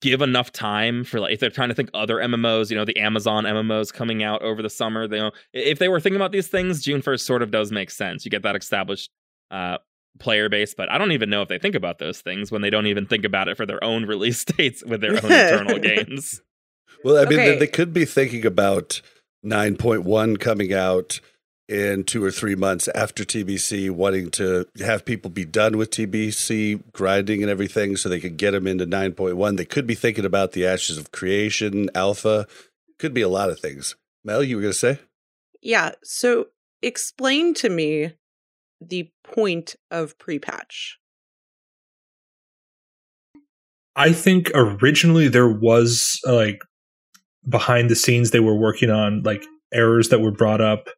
[0.00, 2.96] give enough time for like if they're trying to think other MMOs, you know, the
[2.98, 5.06] Amazon MMOs coming out over the summer.
[5.08, 7.90] They know if they were thinking about these things, June first sort of does make
[7.90, 8.24] sense.
[8.24, 9.10] You get that established
[9.50, 9.78] uh,
[10.20, 12.70] player base, but I don't even know if they think about those things when they
[12.70, 16.40] don't even think about it for their own release dates with their own internal games.
[17.04, 19.02] Well, I mean, they, they could be thinking about
[19.44, 21.20] 9.1 coming out
[21.68, 26.82] in two or three months after TBC, wanting to have people be done with TBC
[26.92, 29.56] grinding and everything so they could get them into 9.1.
[29.56, 32.46] They could be thinking about the Ashes of Creation, Alpha.
[32.98, 33.96] Could be a lot of things.
[34.24, 34.98] Mel, you were going to say?
[35.60, 35.92] Yeah.
[36.02, 36.46] So
[36.82, 38.14] explain to me
[38.80, 40.98] the point of pre patch.
[43.94, 46.60] I think originally there was like
[47.48, 50.88] behind the scenes they were working on like errors that were brought up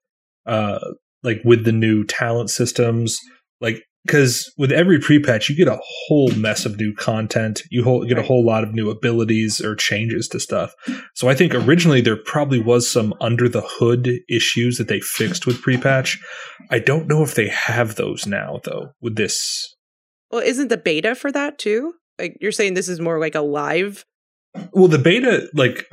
[0.47, 0.79] uh
[1.23, 3.19] like with the new talent systems
[3.61, 7.63] like because with every pre-patch you get a whole mess of new content.
[7.71, 10.73] You whole, get a whole lot of new abilities or changes to stuff.
[11.15, 15.47] So i think originally there probably was some under the hood issues that they fixed
[15.47, 16.19] with pre-patch.
[16.71, 19.77] I don't know if they have those now though with this.
[20.31, 21.95] Well, isn't the beta for that too?
[22.19, 24.05] Like you're saying this is more like a live
[24.73, 25.87] Well, the beta, like,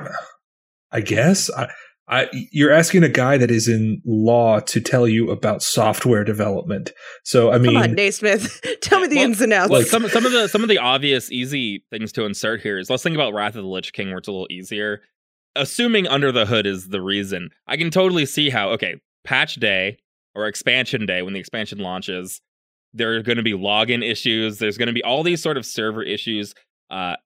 [0.90, 1.68] I guess I,
[2.10, 6.92] I, you're asking a guy that is in law to tell you about software development.
[7.24, 8.60] So, I mean, Come on, Naismith.
[8.80, 9.70] Tell me the Well- ins and outs.
[9.70, 12.88] Well, some some of the some of the obvious easy things to insert here is
[12.88, 15.02] let's think about Wrath of the Lich King, where it's a little easier.
[15.54, 19.98] Assuming under the hood is the reason, I can totally see how okay, patch day
[20.34, 22.40] or expansion day when the expansion launches,
[22.94, 24.58] there are going to be login issues.
[24.58, 26.54] There's going to be all these sort of server issues.
[26.90, 27.16] Uh,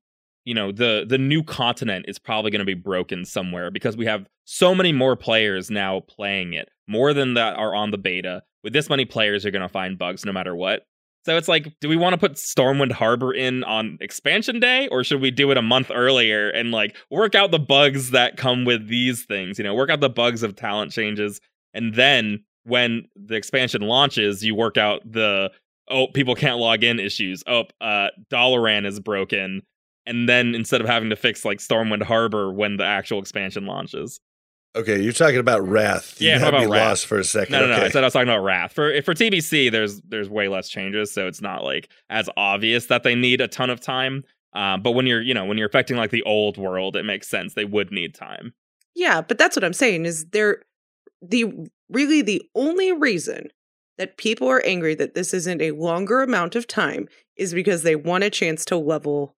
[0.45, 4.07] you know, the the new continent is probably going to be broken somewhere because we
[4.07, 8.43] have so many more players now playing it, more than that are on the beta.
[8.65, 10.87] With this many players, you're going to find bugs no matter what.
[11.25, 15.05] So it's like, do we want to put Stormwind Harbor in on expansion day, or
[15.05, 18.65] should we do it a month earlier and like work out the bugs that come
[18.65, 19.59] with these things?
[19.59, 21.41] You know, work out the bugs of talent changes,
[21.75, 25.53] and then when the expansion launches, you work out the
[25.89, 27.45] oh people can't log in issues.
[27.47, 29.63] Oh, uh, Dalaran is broken,
[30.07, 34.21] and then instead of having to fix like Stormwind Harbor when the actual expansion launches.
[34.75, 36.19] Okay, you're talking about Wrath.
[36.19, 36.89] You Yeah, had talking me about Wrath.
[36.89, 37.53] lost for a second.
[37.53, 37.85] No, no, no.
[37.85, 38.73] I said I was talking about Wrath.
[38.73, 43.03] For for TBC, there's there's way less changes, so it's not like as obvious that
[43.03, 44.25] they need a ton of time.
[44.55, 47.29] Um, but when you're you know when you're affecting like the old world, it makes
[47.29, 47.53] sense.
[47.55, 48.55] They would need time.
[48.95, 50.63] Yeah, but that's what I'm saying is there
[51.21, 51.53] the
[51.91, 53.49] really the only reason
[53.99, 57.95] that people are angry that this isn't a longer amount of time is because they
[57.95, 59.37] want a chance to level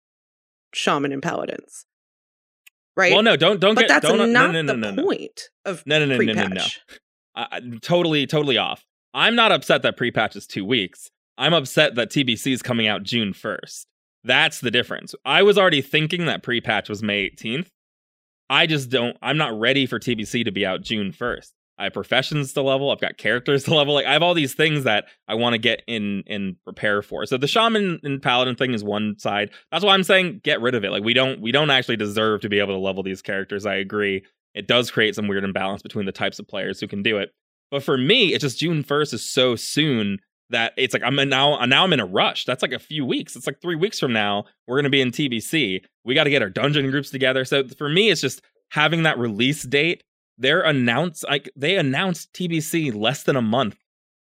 [0.74, 1.86] shaman and paladins.
[2.96, 3.14] Right?
[3.14, 5.84] Well, no, don't don't but get that's don't, not no, no, no, the point of
[5.86, 6.66] No, no, no, no, no, no.
[7.36, 8.86] I- totally, totally off.
[9.14, 11.10] I'm not upset that pre-patch is two weeks.
[11.38, 13.86] I'm upset that TBC is coming out June 1st.
[14.24, 15.16] That's the difference.
[15.26, 17.68] I was already thinking that pre-patch was May 18th.
[18.50, 19.18] I just don't.
[19.22, 21.52] I'm not ready for TBC to be out June 1st.
[21.78, 22.92] I have professions to level.
[22.92, 23.94] I've got characters to level.
[23.94, 27.26] Like I have all these things that I want to get in and prepare for.
[27.26, 29.50] So the shaman and paladin thing is one side.
[29.72, 30.92] That's why I'm saying get rid of it.
[30.92, 33.66] Like we don't we don't actually deserve to be able to level these characters.
[33.66, 34.24] I agree.
[34.54, 37.32] It does create some weird imbalance between the types of players who can do it.
[37.72, 40.20] But for me, it's just June 1st is so soon
[40.52, 42.46] that it's like I'm now now I'm in a rush.
[42.46, 43.36] That's like a few weeks.
[43.36, 45.82] It's like 3 weeks from now we're going to be in TBC.
[46.06, 47.46] We got to get our dungeon groups together.
[47.46, 50.04] So for me it's just having that release date.
[50.38, 53.78] They're announced like they announced TBC less than a month.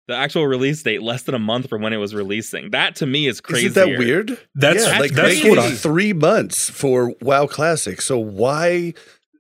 [0.09, 2.71] The actual release date less than a month from when it was releasing.
[2.71, 3.67] That to me is crazy.
[3.67, 4.39] Isn't that weird?
[4.57, 8.01] That's yeah, like that's they what I three months for WoW Classic.
[8.01, 8.95] So why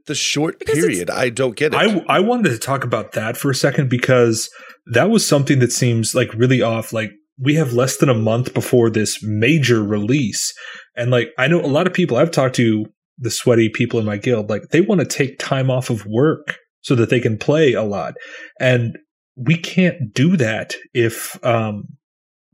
[0.07, 1.11] the short Because period?
[1.11, 1.77] I don't get it.
[1.77, 4.51] I, I wanted to talk about that for a second because
[4.87, 6.93] that was something that seems like really off.
[6.93, 10.55] Like we have less than a month before this major release,
[10.97, 12.87] and like I know a lot of people I've talked to,
[13.21, 16.57] the sweaty people in my guild, like they want to take time off of work
[16.81, 18.15] so that they can play a lot,
[18.59, 18.97] and
[19.37, 21.85] we can't do that if um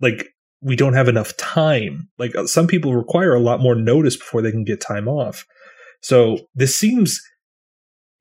[0.00, 0.26] like
[0.60, 2.08] we don't have enough time.
[2.18, 5.44] Like uh, some people require a lot more notice before they can get time off.
[6.02, 7.20] So this seems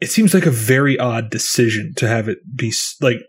[0.01, 3.21] it seems like a very odd decision to have it be like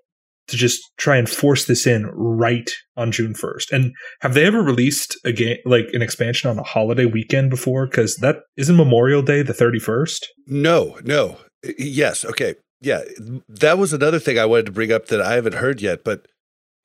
[0.49, 3.73] to just try and force this in right on June 1st.
[3.73, 7.87] And have they ever released a game like an expansion on a holiday weekend before
[7.89, 10.25] cuz that isn't Memorial Day the 31st?
[10.47, 11.39] No, no.
[11.79, 12.55] Yes, okay.
[12.81, 13.03] Yeah,
[13.49, 16.27] that was another thing I wanted to bring up that I haven't heard yet, but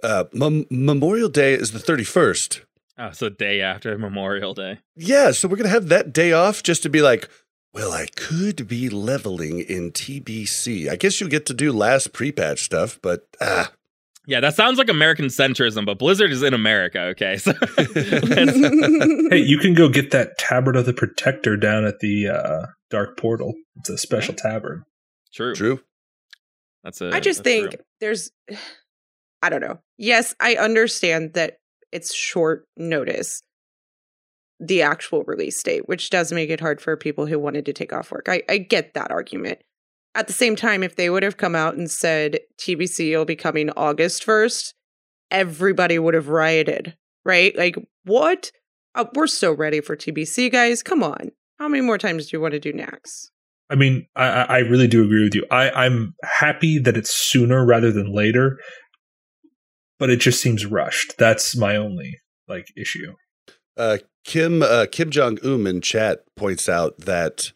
[0.04, 2.62] uh, Mem- Memorial Day is the 31st.
[2.97, 4.80] Oh, so day after Memorial Day.
[4.95, 7.30] Yeah, so we're going to have that day off just to be like,
[7.74, 10.90] well, I could be leveling in TBC.
[10.90, 13.72] I guess you'll get to do last pre-patch stuff, but ah,
[14.28, 17.38] Yeah, that sounds like American centrism, but Blizzard is in America, okay?
[17.38, 22.28] So it's- Hey, you can go get that Tabard of the Protector down at the
[22.28, 23.54] uh, Dark Portal.
[23.78, 24.84] It's a special tabard.
[25.34, 25.56] true.
[25.56, 25.80] true.
[26.84, 27.80] That's a I just think true.
[28.00, 28.32] there's
[29.42, 29.80] I don't know.
[29.98, 31.58] Yes, I understand that
[31.92, 33.42] it's short notice
[34.62, 37.91] the actual release date, which does make it hard for people who wanted to take
[37.91, 38.28] off work.
[38.30, 39.60] I, I get that argument.
[40.13, 43.36] At the same time, if they would have come out and said TBC will be
[43.36, 44.74] coming August 1st,
[45.32, 46.95] everybody would have rioted,
[47.26, 47.58] right?
[47.58, 48.52] Like, what?
[48.93, 50.84] Uh, we're so ready for TBC, guys.
[50.84, 51.32] Come on.
[51.60, 53.30] How many more times do you want to do Nax?
[53.69, 55.45] I mean, I, I I really do agree with you.
[55.50, 58.60] I, I'm happy that it's sooner rather than later,
[59.97, 61.13] but it just seems rushed.
[61.17, 62.17] That's my only
[62.50, 63.13] like issue.
[63.78, 67.52] Uh, Kim uh, Kim Jong Un in chat points out that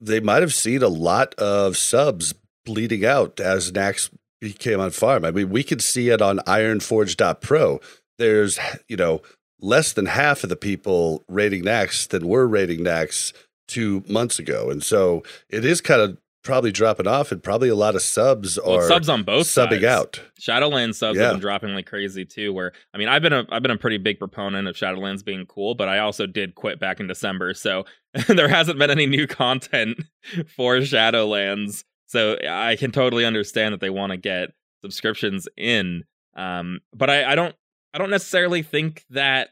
[0.00, 5.24] they might have seen a lot of subs bleeding out as Nax became on farm.
[5.24, 7.80] I mean, we could see it on IronForge.pro.
[8.18, 9.22] There's you know
[9.60, 13.32] less than half of the people rating Nax than were rating Nax
[13.68, 17.74] two months ago, and so it is kind of probably dropping off, and probably a
[17.74, 19.84] lot of subs Well, are subs on both subbing sides.
[19.84, 20.22] out.
[20.40, 21.24] Shadowlands subs Yeah.
[21.26, 22.52] have been dropping like crazy too.
[22.52, 25.46] Where I mean, I've been a I've been a pretty big proponent of Shadowlands being
[25.46, 27.84] cool, but I also did quit back in December, so
[28.28, 29.98] there hasn't been any new content
[30.56, 31.84] for Shadowlands.
[32.06, 34.50] So I can totally understand that they want to get
[34.82, 37.54] subscriptions in, um, but I, I don't
[37.94, 39.50] I don't necessarily think that.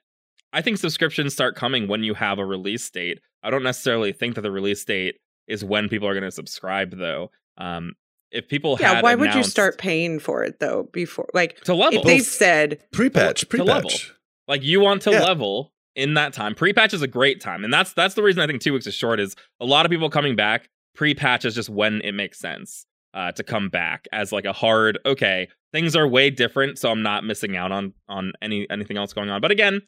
[0.51, 3.20] I think subscriptions start coming when you have a release date.
[3.43, 5.16] I don't necessarily think that the release date
[5.49, 7.30] is when people are going to subscribe, though.
[7.57, 7.94] Um,
[8.30, 11.28] if people Yeah, had why would you start paying for it though before?
[11.32, 11.99] Like, to level.
[12.01, 13.88] if they said, Pre-patch, To level.
[13.90, 14.12] pre-patch.
[14.46, 15.20] like you want to Yeah.
[15.24, 16.55] level in that time.
[16.55, 18.94] Pre-patch is a great time, and that's that's the reason I think two weeks is
[18.94, 19.18] short.
[19.18, 20.68] Is a lot of people coming back.
[20.94, 22.84] Pre-patch is just when it makes sense.
[23.14, 27.03] uh, to come back as like a hard okay things are way different so i'm
[27.03, 29.80] not missing out on on any anything else going on but again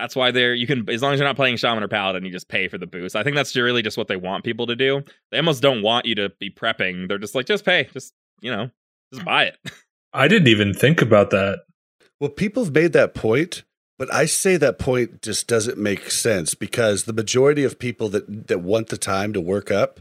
[0.00, 2.32] that's why they're you can as long as you're not playing shaman or paladin you
[2.32, 3.14] just pay for the boost.
[3.14, 5.02] I think that's really just what they want people to do.
[5.30, 7.08] They almost don't want you to be prepping.
[7.08, 7.88] They're just like just pay.
[7.92, 8.70] Just you know
[9.12, 9.56] just buy it.
[10.12, 11.60] I didn't even think about that.
[12.18, 13.62] Well, people have made that point,
[13.98, 18.48] but I say that point just doesn't make sense because the majority of people that
[18.48, 20.00] that want the time to work up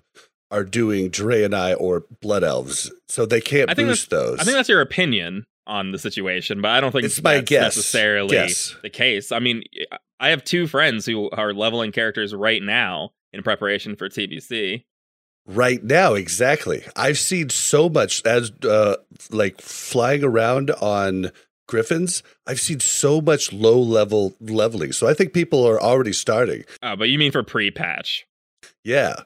[0.51, 4.39] are doing Draenei or Blood Elves, so they can't I think boost those.
[4.39, 7.77] i think that's your opinion on the situation but i don't think It's my guess.
[7.77, 8.75] necessarily Guess.
[8.81, 9.63] the case i mean
[10.19, 14.83] i have two friends who are leveling characters right now in preparation for tbc
[15.45, 16.83] right now exactly.
[16.95, 18.97] I've seen so much as uh,
[19.31, 21.31] like flying around on
[21.67, 22.21] griffins.
[22.45, 26.65] I've seen so much low level leveling, so I think people are already starting.
[26.83, 28.25] oh but you mean for pre-patch
[28.83, 29.21] Yeah,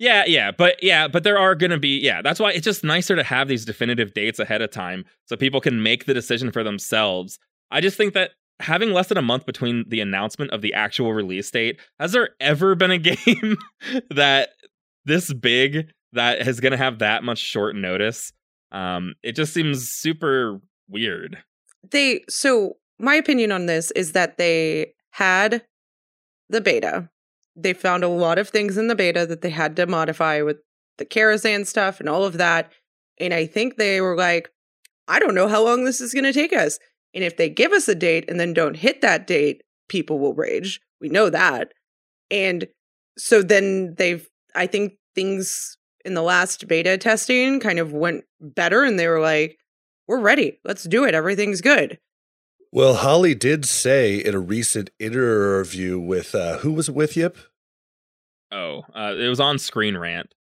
[0.00, 2.82] Yeah, yeah, but yeah, but there are going to be yeah, that's why it's just
[2.82, 6.50] nicer to have these definitive dates ahead of time so people can make the decision
[6.50, 7.38] for themselves.
[7.70, 8.30] I just think that
[8.60, 12.30] having less than a month between the announcement of the actual release date, has there
[12.40, 13.58] ever been a game
[14.10, 14.50] that
[15.04, 18.32] this big that is going to have that much short notice?
[18.72, 21.36] Um it just seems super weird.
[21.90, 25.62] they so my opinion on this is that they had
[26.48, 27.10] the beta
[27.56, 30.58] they found a lot of things in the beta that they had to modify with
[30.98, 32.72] the Karazhan stuff and all of that
[33.18, 34.50] and i think they were like
[35.08, 36.78] i don't know how long this is going to take us
[37.14, 40.34] and if they give us a date and then don't hit that date people will
[40.34, 41.72] rage we know that
[42.30, 42.66] and
[43.16, 48.84] so then they've i think things in the last beta testing kind of went better
[48.84, 49.60] and they were like
[50.10, 50.58] we're ready.
[50.64, 51.14] Let's do it.
[51.14, 51.96] Everything's good.
[52.72, 57.36] Well, Holly did say in a recent interview with uh, who was it with Yip?
[58.52, 60.34] Oh, uh, it was on Screen Rant.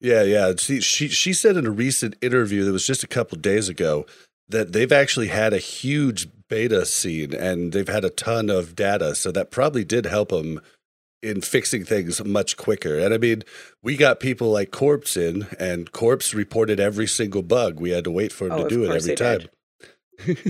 [0.00, 0.52] Yeah, yeah.
[0.58, 4.06] She, she she said in a recent interview that was just a couple days ago
[4.48, 9.14] that they've actually had a huge beta scene and they've had a ton of data,
[9.14, 10.60] so that probably did help them
[11.22, 12.98] in fixing things much quicker.
[12.98, 13.42] And I mean,
[13.82, 17.80] we got people like Corpse in, and Corpse reported every single bug.
[17.80, 19.38] We had to wait for him Oh, to do it every time.
[19.40, 19.50] did.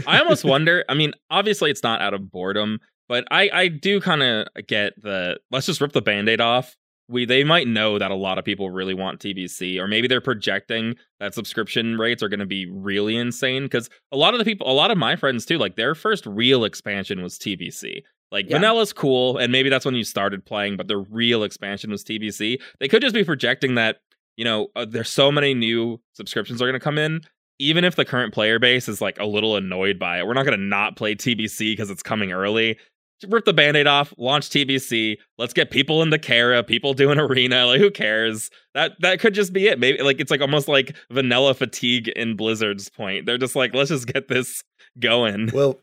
[0.07, 0.85] I almost wonder.
[0.89, 5.01] I mean, obviously it's not out of boredom, but I I do kind of get
[5.01, 6.77] the let's just rip the band-aid off.
[7.09, 10.21] We they might know that a lot of people really want TBC, or maybe they're
[10.21, 13.63] projecting that subscription rates are going to be really insane.
[13.65, 16.27] Because a lot of the people, a lot of my friends too, like their first
[16.27, 18.03] real expansion was TBC.
[18.33, 18.59] Like Yeah.
[18.59, 22.61] Vanilla's cool, and maybe that's when you started playing, but the real expansion was TBC.
[22.81, 23.99] They could just be projecting that
[24.37, 27.21] you know uh, there's so many new subscriptions are going to come in
[27.59, 30.45] even if the current player base is like a little annoyed by it, we're not
[30.45, 32.79] going to not play TBC because it's coming early.
[33.27, 35.17] Rip the band-aid off, launch TBC.
[35.39, 37.65] Let's get people into Kara, people doing arena.
[37.65, 38.51] Like, who cares?
[38.75, 39.79] That that could just be it.
[39.79, 43.25] Maybe like it's like almost like vanilla fatigue in Blizzard's point.
[43.25, 44.63] They're just like, let's just get this
[44.99, 45.51] going.
[45.55, 45.81] Well,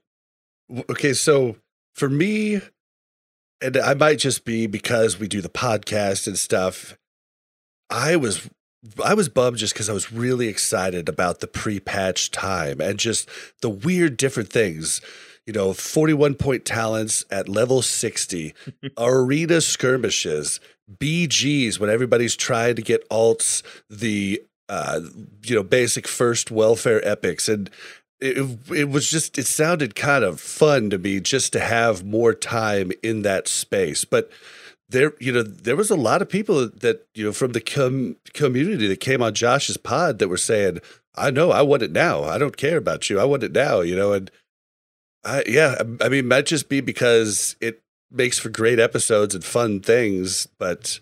[0.91, 1.55] okay, so
[1.95, 2.61] for me,
[3.61, 6.97] and I might just be because we do the podcast and stuff.
[7.89, 8.47] I was
[9.03, 13.29] I was bummed just because I was really excited about the pre-patch time and just
[13.61, 15.01] the weird different things.
[15.45, 18.53] You know, 41 point talents at level 60,
[18.97, 20.59] arena skirmishes,
[20.97, 25.01] BGs when everybody's trying to get alts, the uh,
[25.43, 27.49] you know, basic first welfare epics.
[27.49, 27.69] And
[28.23, 32.33] it, it was just it sounded kind of fun to me just to have more
[32.33, 34.31] time in that space but
[34.93, 38.15] there you know there was a lot of people that you know from the com-
[38.33, 40.79] community that came on josh's pod that were saying
[41.15, 42.23] i know i want it now.
[42.23, 43.19] I don't care about you.
[43.19, 44.31] I want it now you know and
[45.25, 49.43] i yeah i mean it might just be because it makes for great episodes and
[49.43, 50.99] fun things but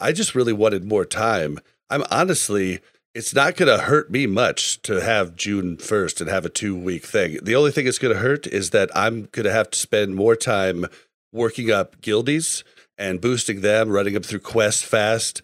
[0.00, 1.58] i just really wanted more time.
[1.90, 2.80] I'm honestly
[3.14, 6.76] it's not going to hurt me much to have June 1st and have a two
[6.76, 7.38] week thing.
[7.40, 10.16] The only thing it's going to hurt is that I'm going to have to spend
[10.16, 10.86] more time
[11.32, 12.64] working up guildies
[12.98, 15.42] and boosting them, running them through quests fast,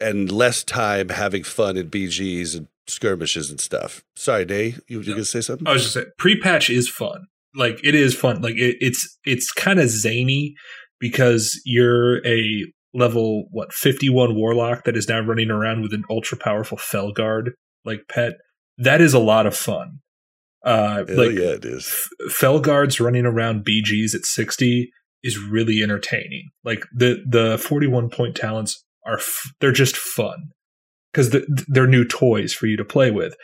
[0.00, 4.04] and less time having fun in BGs and skirmishes and stuff.
[4.16, 5.66] Sorry, Nay, you, you going to say something?
[5.66, 7.26] I was just saying, pre-patch is fun.
[7.54, 8.40] Like it is fun.
[8.40, 10.54] Like it, it's it's kind of zany
[10.98, 12.64] because you're a
[12.94, 17.50] level what 51 warlock that is now running around with an ultra powerful Felguard
[17.84, 18.34] like pet.
[18.78, 19.98] That is a lot of fun.
[20.64, 21.86] Uh, Hell like yeah, it is.
[21.86, 24.90] F- Felguards running around BGs at 60
[25.22, 26.50] is really entertaining.
[26.64, 30.50] Like the the 41 point talents are f- they're just fun
[31.12, 33.34] because the, they're new toys for you to play with.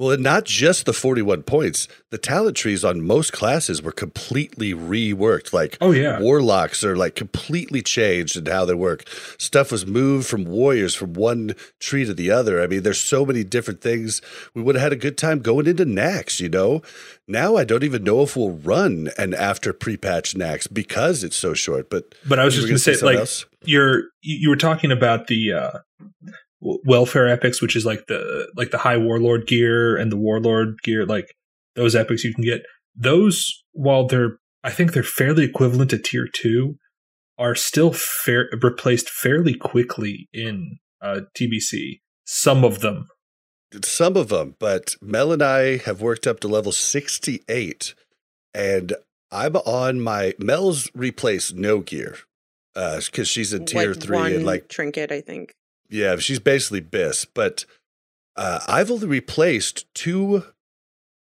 [0.00, 1.86] Well, and not just the 41 points.
[2.08, 5.52] The talent trees on most classes were completely reworked.
[5.52, 6.18] Like Oh yeah.
[6.18, 9.06] warlocks are like completely changed in how they work.
[9.36, 12.62] Stuff was moved from warriors from one tree to the other.
[12.62, 14.22] I mean, there's so many different things.
[14.54, 16.80] We would have had a good time going into Nax, you know?
[17.28, 21.52] Now I don't even know if we'll run an after pre-patch Nax because it's so
[21.52, 21.90] short.
[21.90, 23.44] But But I was just going to say, like, else?
[23.64, 25.70] you're you were talking about the uh,
[26.60, 31.06] welfare epics, which is like the like the high warlord gear and the warlord gear,
[31.06, 31.34] like
[31.74, 32.62] those epics you can get.
[32.94, 36.76] Those, while they're, I think they're fairly equivalent to tier two,
[37.38, 42.00] are still fair replaced fairly quickly in uh, TBC.
[42.24, 43.08] Some of them,
[43.82, 47.94] some of them, but Mel and I have worked up to level 68
[48.52, 48.94] and
[49.30, 52.16] I'm on my Mel's replaced no gear.
[52.76, 55.52] Uh, cause she's in tier like three one and like, trinket, I think.
[55.90, 57.64] Yeah, she's basically BiS, but,
[58.36, 60.44] uh, I've only replaced two,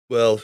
[0.08, 0.40] well,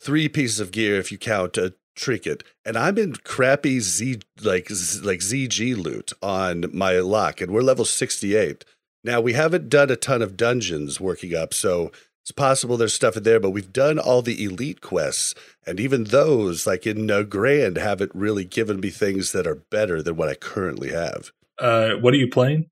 [0.00, 4.68] three pieces of gear if you count a trinket and I'm in crappy Z, like,
[4.68, 8.64] like ZG loot on my lock and we're level 68.
[9.04, 11.92] Now we haven't done a ton of dungeons working up, so
[12.22, 15.34] it's possible there's stuff in there, but we've done all the elite quests,
[15.66, 20.02] and even those, like in uh, Grand, haven't really given me things that are better
[20.02, 21.32] than what I currently have.
[21.58, 22.70] uh, what are you playing?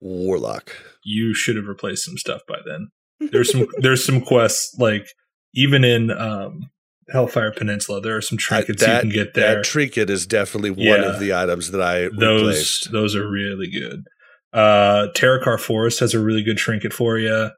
[0.00, 0.74] Warlock.
[1.04, 2.88] You should have replaced some stuff by then.
[3.32, 5.06] There's some there's some quests like
[5.54, 6.70] even in um,
[7.08, 9.56] Hellfire Peninsula, there are some trinkets that, you can get there.
[9.56, 11.02] That trinket is definitely one Yeah.
[11.14, 12.92] of the items that I those replaced.
[12.92, 14.04] those are really good.
[14.52, 17.50] Uh Terokkar Forest has a really good trinket for you.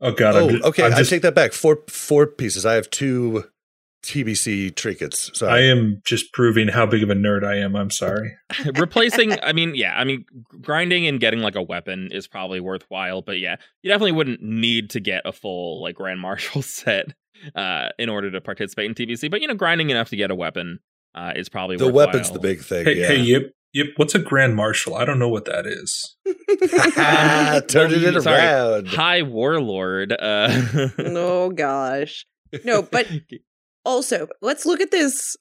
[0.00, 0.84] Oh god, Oh, I'm okay.
[0.84, 1.52] I'm I take that back.
[1.52, 2.64] Four four pieces.
[2.64, 3.44] I have two
[4.08, 5.42] TBC trinkets.
[5.42, 7.76] I am just proving how big of a nerd I am.
[7.76, 8.34] I'm sorry.
[8.76, 10.24] replacing i mean yeah i mean
[10.62, 14.88] grinding and getting like a weapon is probably worthwhile but yeah you definitely wouldn't need
[14.88, 17.06] to get a full like grand marshal set
[17.54, 20.34] uh in order to participate in tbc but you know grinding enough to get a
[20.34, 20.78] weapon
[21.14, 22.06] uh is probably the worthwhile.
[22.06, 22.86] weapon's the big thing.
[22.86, 23.06] Hey, yeah.
[23.08, 23.42] hey, yep,
[23.74, 23.86] yep.
[23.96, 24.94] What's a Grand Marshal?
[24.94, 26.16] I don't know what that is.
[27.68, 28.38] Turning Well, it sorry.
[28.38, 28.88] around.
[28.88, 30.48] high warlord uh
[30.98, 32.24] oh gosh.
[32.64, 33.06] No, but
[33.84, 35.36] also, let's look at this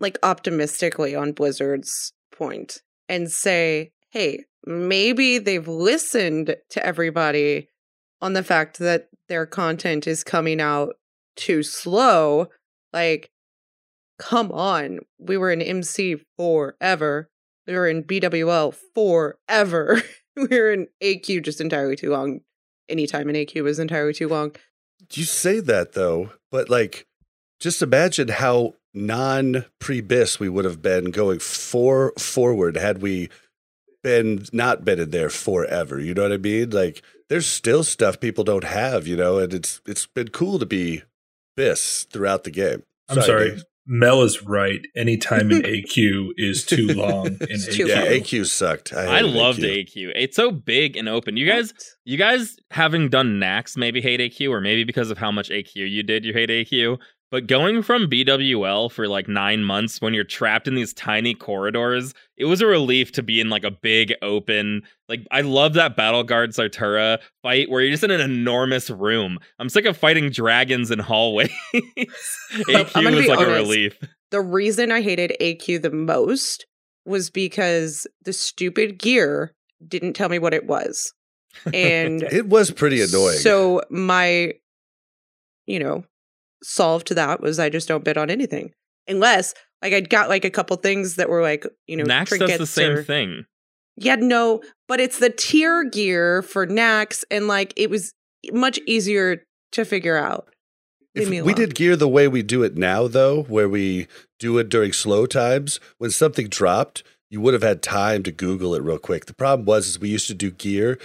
[0.00, 7.68] like optimistically on Blizzard's point and say, hey, maybe they've listened to everybody
[8.20, 10.96] on the fact that their content is coming out
[11.36, 12.48] too slow.
[12.92, 13.30] Like,
[14.18, 15.00] come on.
[15.18, 17.30] We were in MC forever.
[17.66, 20.02] We were in BWL forever.
[20.36, 22.40] we were in AQ just entirely too long.
[22.88, 24.54] Anytime in AQ was entirely too long.
[25.12, 27.06] You say that though, but like,
[27.62, 33.30] just imagine how non pre bis we would have been going for forward had we
[34.02, 36.00] been not been in there forever.
[36.00, 36.70] You know what I mean?
[36.70, 40.66] Like, there's still stuff people don't have, you know, and it's it's been cool to
[40.66, 41.02] be
[41.56, 42.82] bis throughout the game.
[43.08, 43.50] I'm sorry.
[43.50, 43.64] Dave.
[43.84, 44.80] Mel is right.
[44.94, 47.88] Any time in AQ is too long in AQ.
[47.88, 48.06] Yeah.
[48.06, 48.92] AQ sucked.
[48.92, 49.94] I, I loved AQ.
[49.96, 50.12] AQ.
[50.14, 51.36] It's so big and open.
[51.36, 55.32] You guys, you guys having done Nax maybe hate AQ, or maybe because of how
[55.32, 56.98] much AQ you did, you hate AQ.
[57.32, 62.12] But going from BWL for like nine months when you're trapped in these tiny corridors,
[62.36, 64.82] it was a relief to be in like a big open.
[65.08, 69.38] Like I love that Battle Guard Sartura fight where you're just in an enormous room.
[69.58, 71.48] I'm sick of fighting dragons in hallways.
[71.72, 73.98] AQ I'm was be like a relief.
[74.30, 76.66] the reason I hated AQ the most
[77.06, 79.54] was because the stupid gear
[79.88, 81.14] didn't tell me what it was.
[81.72, 83.38] And It was pretty annoying.
[83.38, 84.52] So my,
[85.66, 86.04] you know,
[86.62, 88.72] solve to that was I just don't bid on anything.
[89.08, 92.58] Unless like I'd got like a couple things that were like, you know, Nax does
[92.58, 93.44] the same or- thing.
[93.96, 98.12] Yeah, no, but it's the tier gear for Nax and like it was
[98.50, 100.48] much easier to figure out.
[101.14, 104.06] If Leave me we did gear the way we do it now, though, where we
[104.38, 108.74] do it during slow times, when something dropped, you would have had time to Google
[108.74, 109.26] it real quick.
[109.26, 110.98] The problem was is we used to do gear,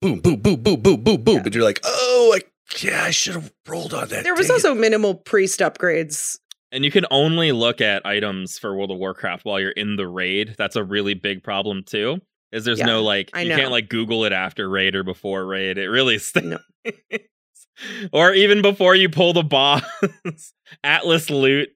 [0.00, 1.42] boom, boom, boom, boom, boom, boom, boom, Yeah.
[1.44, 2.40] and you're like, oh, I,
[2.80, 4.24] yeah, I should have rolled on that.
[4.24, 6.38] There was dang it." also minimal priest upgrades.
[6.70, 10.06] And you can only look at items for World of Warcraft while you're in the
[10.08, 10.54] raid.
[10.56, 12.18] That's a really big problem too.
[12.50, 13.56] Is there's Yeah, no like I you know.
[13.56, 15.76] can't like Google it after raid or before raid.
[15.78, 16.62] It really stinks.
[17.14, 18.08] No.
[18.12, 19.82] or even before you pull the boss.
[20.84, 21.70] Atlas loot.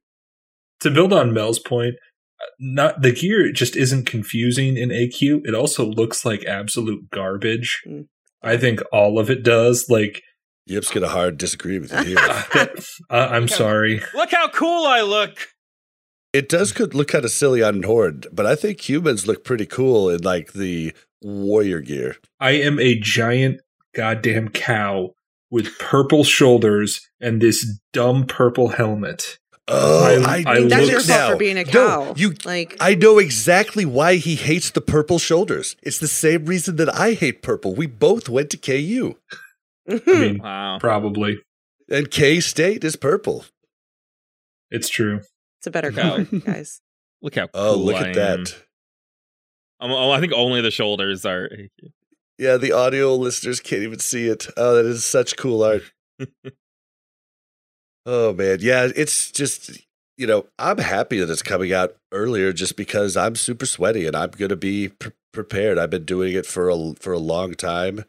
[0.80, 1.94] to build on Mel's point,
[2.40, 5.40] uh, not the gear just isn't confusing in AQ.
[5.46, 7.80] It also looks like absolute garbage.
[7.88, 8.06] Mm.
[8.42, 9.86] I think all of it does.
[9.88, 10.22] Like,
[10.66, 12.18] Yip's gonna hard disagree with you here.
[13.10, 14.02] uh, I'm sorry.
[14.14, 15.38] Look how cool I look.
[16.32, 19.66] it does could look kind of silly on Horde, but I think humans look pretty
[19.66, 20.92] cool in like the
[21.22, 22.16] warrior gear.
[22.40, 23.60] I am a giant
[23.94, 25.12] goddamn cow
[25.50, 29.38] with purple shoulders and this dumb purple helmet.
[29.68, 31.30] Oh, I- I, I look That's your looked fault now.
[31.30, 32.14] for being a No, cow.
[32.16, 35.74] you, like I know exactly why he hates the purple shoulders.
[35.82, 37.74] It's the same reason that I hate purple.
[37.74, 39.14] We both went to KU,
[39.88, 40.20] I Hmm.
[40.20, 40.78] mean, Wow.
[40.80, 41.38] probably.
[41.88, 43.44] and K State is purple.
[44.70, 45.20] It's true.
[45.58, 46.16] it's a better Cow.
[46.24, 46.80] color, guys.
[47.22, 48.38] Look how Oh, cool look I at that.
[49.80, 49.90] am.
[49.90, 51.50] Um, oh, I think only the shoulders are.
[52.38, 54.46] Yeah, the audio listeners can't even see it.
[54.58, 55.84] Oh, that is such cool art.
[58.04, 59.70] oh man, yeah, it's just
[60.18, 64.14] you know I'm happy that it's coming out earlier just because I'm super sweaty and
[64.14, 65.78] I'm gonna be pre- prepared.
[65.78, 68.04] I've been doing it for a for a long time.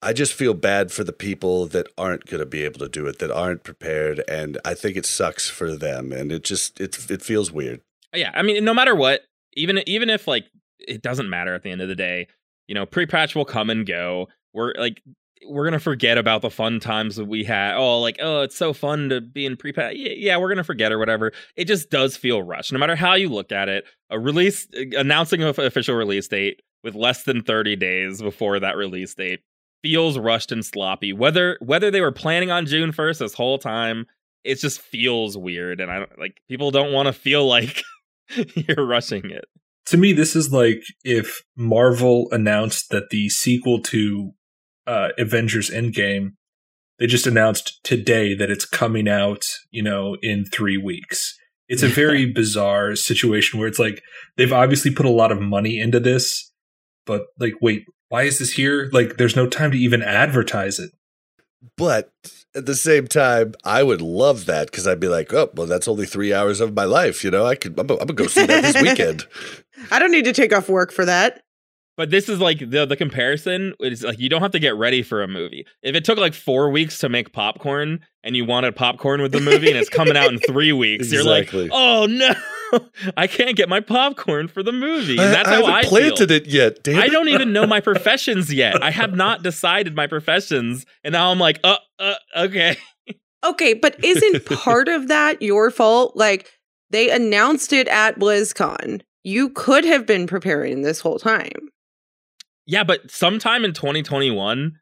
[0.00, 3.06] I just feel bad for the people that aren't going to be able to do
[3.06, 6.12] it, that aren't prepared, and I think it sucks for them.
[6.12, 7.80] And it just it it feels weird.
[8.14, 9.22] Yeah, I mean, no matter what,
[9.54, 10.46] even even if like
[10.78, 12.28] it doesn't matter at the end of the day,
[12.68, 14.28] you know, pre-patch will come and go.
[14.54, 15.02] We're like
[15.46, 17.74] we're gonna forget about the fun times that we had.
[17.74, 19.96] Oh, like oh, it's so fun to be in pre-patch.
[19.96, 21.32] Yeah, we're gonna forget or whatever.
[21.56, 23.84] It just does feel rushed, no matter how you look at it.
[24.10, 29.14] A release announcing an official release date with less than thirty days before that release
[29.14, 29.40] date
[29.82, 31.12] feels rushed and sloppy.
[31.12, 34.06] Whether whether they were planning on June first this whole time,
[34.44, 37.82] it just feels weird, and I don't like people don't want to feel like
[38.54, 39.44] you're rushing it.
[39.86, 44.32] To me, this is like if Marvel announced that the sequel to
[44.86, 46.32] uh, Avengers Endgame,
[46.98, 51.34] they just announced today that it's coming out, you know, in three weeks.
[51.68, 54.02] It's a very bizarre situation where it's like
[54.36, 56.52] they've obviously put a lot of money into this,
[57.06, 58.88] but like, wait, why is this here?
[58.92, 60.92] Like, there's no time to even advertise it.
[61.76, 62.12] But
[62.54, 65.88] at the same time, I would love that because I'd be like, oh, well, that's
[65.88, 67.24] only three hours of my life.
[67.24, 69.26] You know, I could, I'm, I'm gonna go see that this weekend.
[69.90, 71.42] I don't need to take off work for that.
[71.96, 75.02] But this is like the the comparison is like you don't have to get ready
[75.02, 75.66] for a movie.
[75.82, 79.40] If it took like four weeks to make popcorn and you wanted popcorn with the
[79.40, 82.30] movie and it's coming out in three weeks, you're like, oh no,
[83.16, 85.18] I can't get my popcorn for the movie.
[85.18, 86.36] I, And that's I how haven't I planted feel.
[86.36, 86.82] it yet.
[86.82, 87.10] Damn I it.
[87.10, 88.82] don't even know my professions yet.
[88.82, 92.76] I have not decided my professions, and now I'm like, uh, uh okay.
[93.44, 96.16] Okay, but isn't part of that your fault?
[96.16, 96.50] Like
[96.90, 99.02] they announced it at BlizzCon.
[99.22, 101.68] You could have been preparing this whole time.
[102.66, 104.72] Yeah, but sometime in 2021,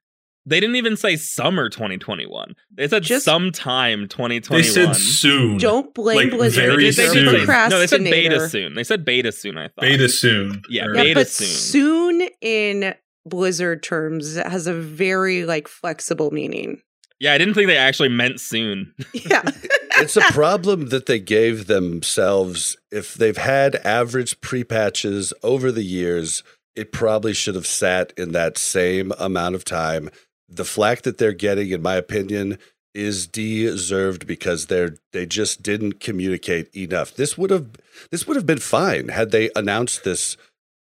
[0.46, 2.54] they didn't even say summer 2021.
[2.72, 4.62] They said Just- sometime 2021.
[4.62, 5.58] They said soon.
[5.58, 6.64] Don't blame Like, Blizzard.
[6.64, 7.46] very They You're did a soon.
[7.70, 8.74] No, they said beta soon.
[8.74, 9.80] They said beta soon, I thought.
[9.82, 10.62] Beta soon.
[10.70, 11.46] Yeah, Or- Yeah, beta but soon.
[11.48, 12.94] soon in
[13.26, 16.80] Blizzard terms has a very like flexible meaning.
[17.18, 18.92] Yeah, I didn't think they actually meant soon.
[19.12, 19.42] Yeah.
[19.98, 22.76] it's a problem that they gave themselves.
[22.92, 26.42] If they've had average pre patches over the years,
[26.74, 30.10] it probably should have sat in that same amount of time.
[30.48, 32.58] The flack that they're getting, in my opinion,
[32.94, 37.14] is deserved because they're they just didn't communicate enough.
[37.14, 37.68] This would have
[38.10, 40.36] this would have been fine had they announced this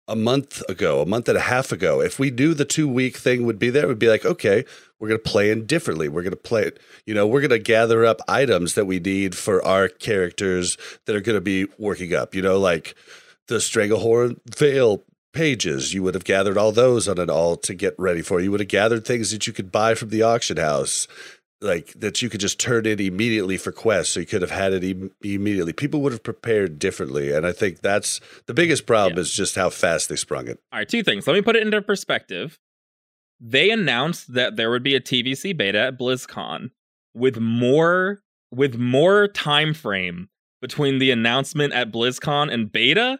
[0.07, 2.01] a month ago, a month and a half ago.
[2.01, 4.65] If we knew the two week thing would be there, we'd be like, okay,
[4.99, 6.09] we're going to play in differently.
[6.09, 8.99] We're going to play it, you know, we're going to gather up items that we
[8.99, 12.95] need for our characters that are going to be working up, you know, like
[13.47, 15.03] the Stranglethorn Vale
[15.33, 15.93] pages.
[15.93, 18.39] You would have gathered all those on an all to get ready for.
[18.39, 21.07] You would have gathered things that you could buy from the auction house.
[21.61, 24.71] Like that, you could just turn in immediately for quests, so you could have had
[24.71, 25.73] it Im- immediately.
[25.73, 29.21] People would have prepared differently, and I think that's the biggest problem Yeah.
[29.21, 30.59] is just how fast they sprung it.
[30.71, 31.27] All right, two things.
[31.27, 32.57] Let me put it into perspective.
[33.41, 36.71] They announced that there would be a TBC beta at BlizzCon
[37.13, 38.21] with more
[38.51, 40.29] with more time frame
[40.61, 43.19] between the announcement at BlizzCon and beta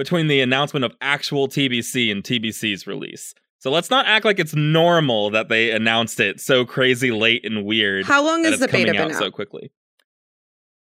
[0.00, 3.34] between the announcement of actual TBC and TBC's release.
[3.58, 7.66] So let's not act like it's normal that they announced it so crazy late and
[7.66, 8.06] weird.
[8.06, 9.18] How long that has the beta been out out?
[9.18, 9.70] so quickly.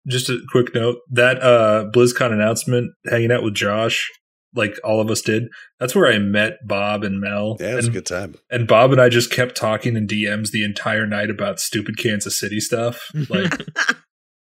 [0.09, 4.11] just a quick note that uh BlizzCon announcement, hanging out with Josh,
[4.55, 5.43] like all of us did.
[5.79, 7.59] That's where I met Bob and Mel.
[7.61, 8.37] Yeah, it was a good time.
[8.51, 12.39] and Bob and I just kept talking in DMs the entire night about stupid Kansas
[12.41, 13.11] City stuff.
[13.29, 13.67] Like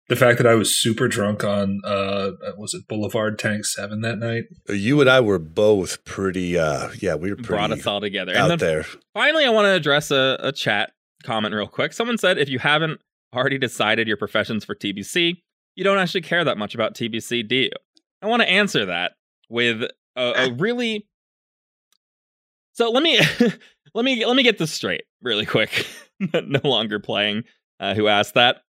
[0.08, 4.18] the fact that I was super drunk on uh was it Boulevard Tank Seven that
[4.18, 4.44] night.
[4.68, 6.58] You and I were both pretty.
[6.58, 8.32] uh Yeah, we were pretty Brought pretty us all together.
[8.36, 8.86] out and then there.
[9.14, 10.92] Finally, I want to address a, a chat
[11.24, 11.92] comment real quick.
[11.92, 13.00] Someone said if you haven't
[13.34, 15.34] already decided your professions for TBC,
[15.74, 17.70] you don't actually care that much about TBC, do you?
[18.22, 19.12] I want to answer that
[19.48, 19.82] with
[20.16, 21.06] a, a really.
[22.72, 23.18] So let me
[23.94, 25.86] let me let me get this straight really quick.
[26.20, 27.42] no longer playing.
[27.78, 28.62] Uh, who asked that?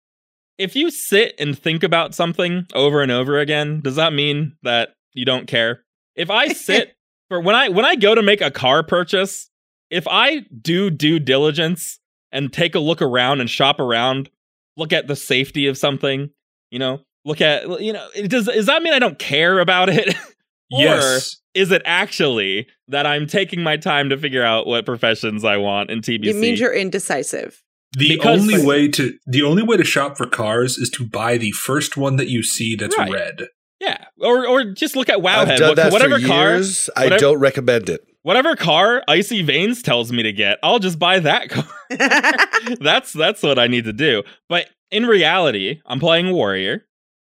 [0.59, 4.95] If you sit and think about something over and over again, does that mean that
[5.13, 5.85] you don't care?
[6.15, 6.95] If I sit
[7.29, 9.51] for when I when I go to make a car purchase,
[9.91, 11.99] if I do due diligence
[12.33, 14.31] and take a look around and shop around,
[14.77, 16.31] look at the safety of something,
[16.71, 19.89] you know, look at you know, it does does that mean I don't care about
[19.89, 20.15] it?
[20.73, 21.37] Or yes.
[21.53, 25.91] is it actually that I'm taking my time to figure out what professions I want
[25.91, 26.27] in TBC?
[26.27, 27.63] It means you're indecisive.
[27.97, 31.37] The Because- only way to the only way to shop for cars is to buy
[31.39, 33.11] the first one that you see that's Right.
[33.13, 33.49] red.
[33.81, 35.57] yeah, or or just look at I've Wowhead.
[35.59, 36.91] done What- that whatever for car, years.
[36.97, 38.01] I whatever- don't recommend it.
[38.23, 41.67] whatever car Icy Veins tells me to get, I'll just buy that car.
[42.81, 44.23] that's that's what I need to do.
[44.49, 46.87] But in reality, I'm playing Warrior.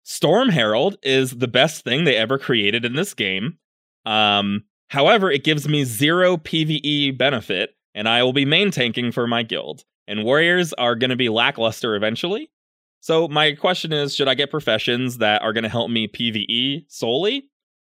[0.05, 3.59] Storm Herald is the best thing they ever created in this game.
[4.05, 9.27] Um, however, it gives me zero PvE benefit, and I will be main tanking for
[9.29, 9.85] my guild.
[10.09, 12.50] And warriors are going to be lackluster eventually.
[13.00, 16.84] So my question is, should I get professions that are going to help me PvE
[16.88, 17.44] solely,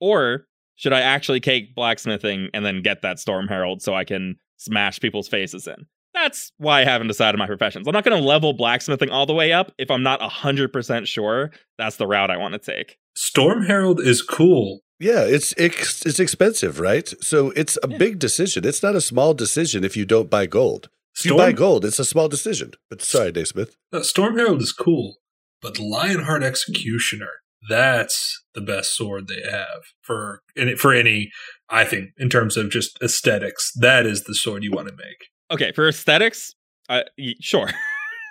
[0.01, 0.47] or
[0.77, 5.01] should I actually take blacksmithing and then get that Storm Herald so I can smash
[5.01, 5.87] people's faces in?
[6.15, 7.87] That's why I haven't decided my professions.
[7.87, 11.51] I'm not going to level blacksmithing all the way up if I'm not 100% sure
[11.79, 12.99] that's the route I want to take.
[13.15, 14.81] Storm Herald is cool.
[15.01, 17.09] Yeah, it's it's, it's expensive, right?
[17.23, 17.99] So it's a Yeah.
[17.99, 18.67] big decision.
[18.67, 20.89] It's not a small decision if you don't buy gold.
[21.19, 22.73] If you buy gold, it's a small decision.
[22.91, 23.77] But sorry, Dave Smith.
[23.93, 25.17] uh, Storm Herald is cool,
[25.61, 27.31] but the Lionheart Executioner,
[27.69, 31.31] that's the best sword they have for and for any
[31.69, 35.29] I think in terms of just aesthetics, that is the sword you want to make.
[35.51, 36.55] Okay, for aesthetics,
[36.89, 37.71] uh, y- sure.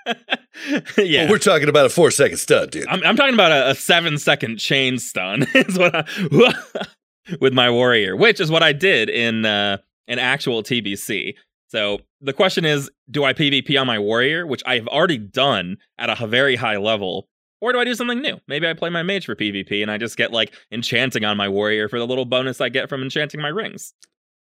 [0.97, 1.23] yeah.
[1.23, 2.87] Well, we're talking about a four second stun, dude.
[2.87, 6.85] I'm, I'm talking about a, a seven second chain stun is what I,
[7.41, 9.77] with my warrior, which is what I did in uh,
[10.07, 11.35] an actual TBC.
[11.67, 16.09] So the question is, do I PvP on my warrior, which I've already done at
[16.09, 17.27] a very high level,
[17.59, 18.39] or do I do something new?
[18.47, 21.49] Maybe I play my mage for PvP and I just get like enchanting on my
[21.49, 23.93] warrior for the little bonus I get from enchanting my rings.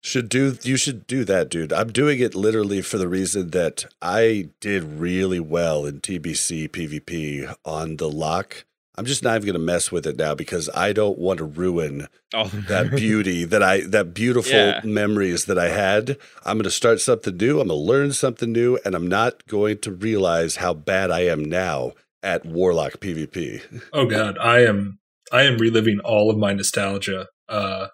[0.01, 1.71] should do you should do that, dude.
[1.73, 7.53] I'm doing it literally for the reason that I did really well in TBC PvP
[7.65, 8.65] on the lock.
[8.95, 12.07] I'm just not even gonna mess with it now because I don't want to ruin
[12.33, 14.81] Oh, that beauty that I that beautiful Yeah.
[14.83, 16.17] memories that I had.
[16.45, 17.59] I'm going to start something new.
[17.61, 21.21] I'm going to learn something new, and I'm not going to realize how bad I
[21.21, 23.61] am now at Warlock PvP.
[23.93, 24.99] Oh god, I am
[25.31, 27.27] I am reliving all of my nostalgia.
[27.49, 27.87] Uh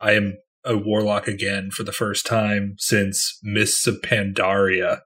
[0.00, 5.00] I am a warlock again for the first time since Mists of Pandaria.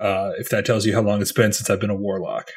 [0.00, 2.48] Uh if that tells you how long it's been since I've been a warlock.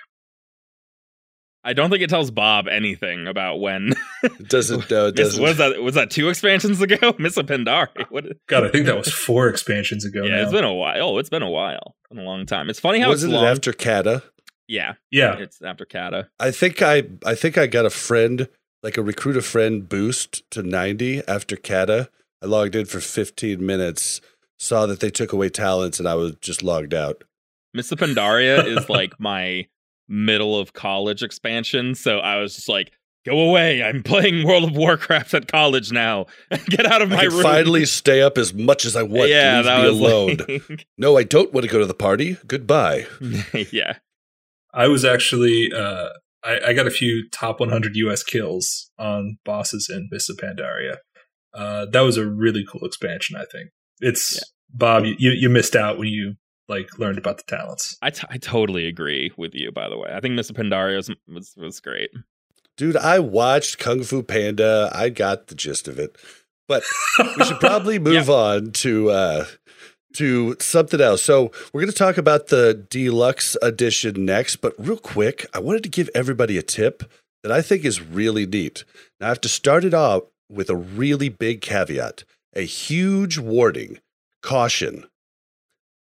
[1.68, 3.94] I don't think it tells Bob anything about when.
[4.24, 4.90] It doesn't.
[4.90, 5.44] No, it Miss, doesn't.
[5.44, 7.14] was that was that two expansions ago?
[7.20, 8.06] Mists of Pandaria.
[8.10, 8.26] What?
[8.48, 10.24] God, I think that was four expansions ago.
[10.24, 10.44] yeah, now.
[10.44, 11.10] it's been a while.
[11.10, 11.96] Oh, it's been a while.
[12.10, 12.70] Been a long time.
[12.70, 13.52] It's funny how Wasn't it's it long.
[13.52, 14.24] after Kata?
[14.68, 15.38] yeah, yeah.
[15.38, 16.30] it's after Kata.
[16.40, 17.04] I think I.
[17.26, 18.48] I think I got a friend,
[18.82, 22.10] like a recruit a friend boost to 90 after Kata.
[22.42, 24.22] I logged in for 15 minutes,
[24.58, 27.24] saw that they took away talents, and I was just logged out.
[27.74, 29.68] Mists of Pandaria is like my
[30.08, 31.96] middle of college expansion.
[31.96, 32.92] So I was just like,
[33.26, 33.84] go away.
[33.84, 36.28] I'm playing World of Warcraft at college now.
[36.70, 37.44] Get out of my I can room.
[37.44, 39.30] finally stay up as much as I want.
[39.30, 40.38] yeah, Leave that me was alone.
[40.48, 42.38] like- No, I don't want to go to the party.
[42.48, 43.06] Goodbye.
[43.72, 43.98] yeah.
[44.74, 46.10] I was actually uh
[46.44, 50.98] I, I got a few top 100 US kills on bosses in Mists of Pandaria.
[51.54, 53.70] Uh that was a really cool expansion, I think.
[54.00, 54.42] It's Yeah.
[54.70, 56.36] Bob, you, you you missed out when you
[56.68, 57.98] like learned about the talents.
[58.02, 60.10] I, t- I totally agree with you, by the way.
[60.14, 62.12] I think Mists of Pandaria was, was, was great.
[62.76, 64.92] Dude, I watched Kung Fu Panda.
[64.94, 66.18] I got the gist of it.
[66.68, 66.84] But
[67.38, 69.46] we should probably move on to uh
[70.14, 71.22] to something else.
[71.22, 75.84] So we're going to talk about the deluxe edition next, but real quick, I wanted
[75.84, 77.04] to give everybody a tip
[77.44, 78.84] that I think is really neat.
[79.20, 82.24] Now I have to start it off with a really big caveat,
[82.56, 84.00] a huge warning,
[84.42, 85.08] caution.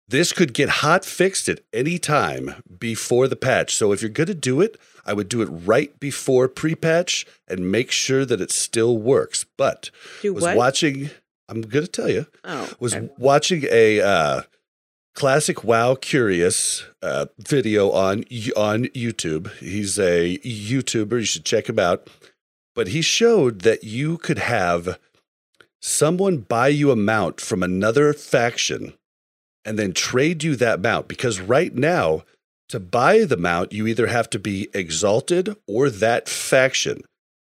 [0.07, 3.75] This could get hot fixed at any time before the patch.
[3.75, 7.71] So if you're going to do it, I would do it right before pre-patch and
[7.71, 9.45] make sure that it still works.
[9.57, 9.89] But
[10.21, 10.55] Do was what?
[10.55, 11.09] watching
[11.47, 13.09] I'm going to tell you oh, was okay.
[13.17, 14.41] watching a uh,
[15.13, 18.25] classic WoW Curious uh, video on
[18.55, 19.51] on YouTube.
[19.57, 21.19] He's a YouTuber.
[21.19, 22.09] You should check him out.
[22.73, 24.99] But he showed that you could have
[25.81, 28.93] someone buy you a mount from another faction
[29.66, 32.24] and then trade you that mount because right now
[32.70, 37.01] to buy the mount you either have to be exalted or that faction.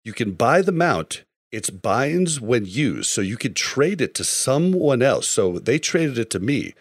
[0.04, 1.24] You can buy the mount
[1.56, 5.26] it's binds when used, so you could trade it to someone else.
[5.26, 6.74] So they traded it to me.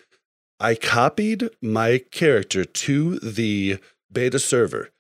[0.59, 3.79] I copied my character to the
[4.11, 4.91] beta server.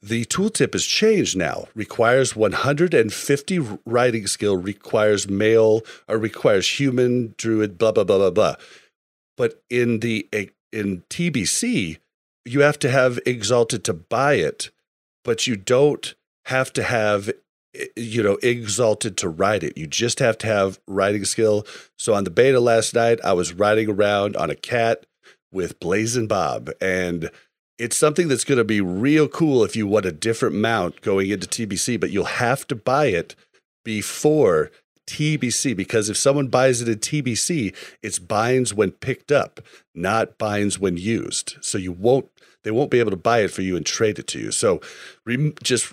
[0.00, 1.66] The tooltip has changed now.
[1.74, 8.54] Requires 150 riding skill, requires male, or requires human, druid, blah, blah, blah, blah, blah.
[9.36, 10.28] But in the
[10.72, 11.98] in TBC,
[12.44, 14.70] you have to have exalted to buy it,
[15.24, 16.14] but you don't
[16.46, 17.30] have to have
[17.74, 19.76] eh, you know exalted to ride it.
[19.76, 21.66] You just have to have riding skill.
[21.98, 25.06] So on the beta last night, I was riding around on a cat
[25.52, 27.30] with Blazing Bob and
[27.78, 31.30] it's something that's going to be real cool if you want a different mount going
[31.30, 33.34] into TBC, but you'll have to buy it
[33.84, 34.70] before
[35.06, 39.60] TBC because if someone buys it in TBC, it's binds when picked up,
[39.94, 41.56] not binds when used.
[41.60, 42.28] So you won't
[42.62, 44.50] they won't be able to buy it for you and trade it to you.
[44.50, 44.80] So
[45.62, 45.92] just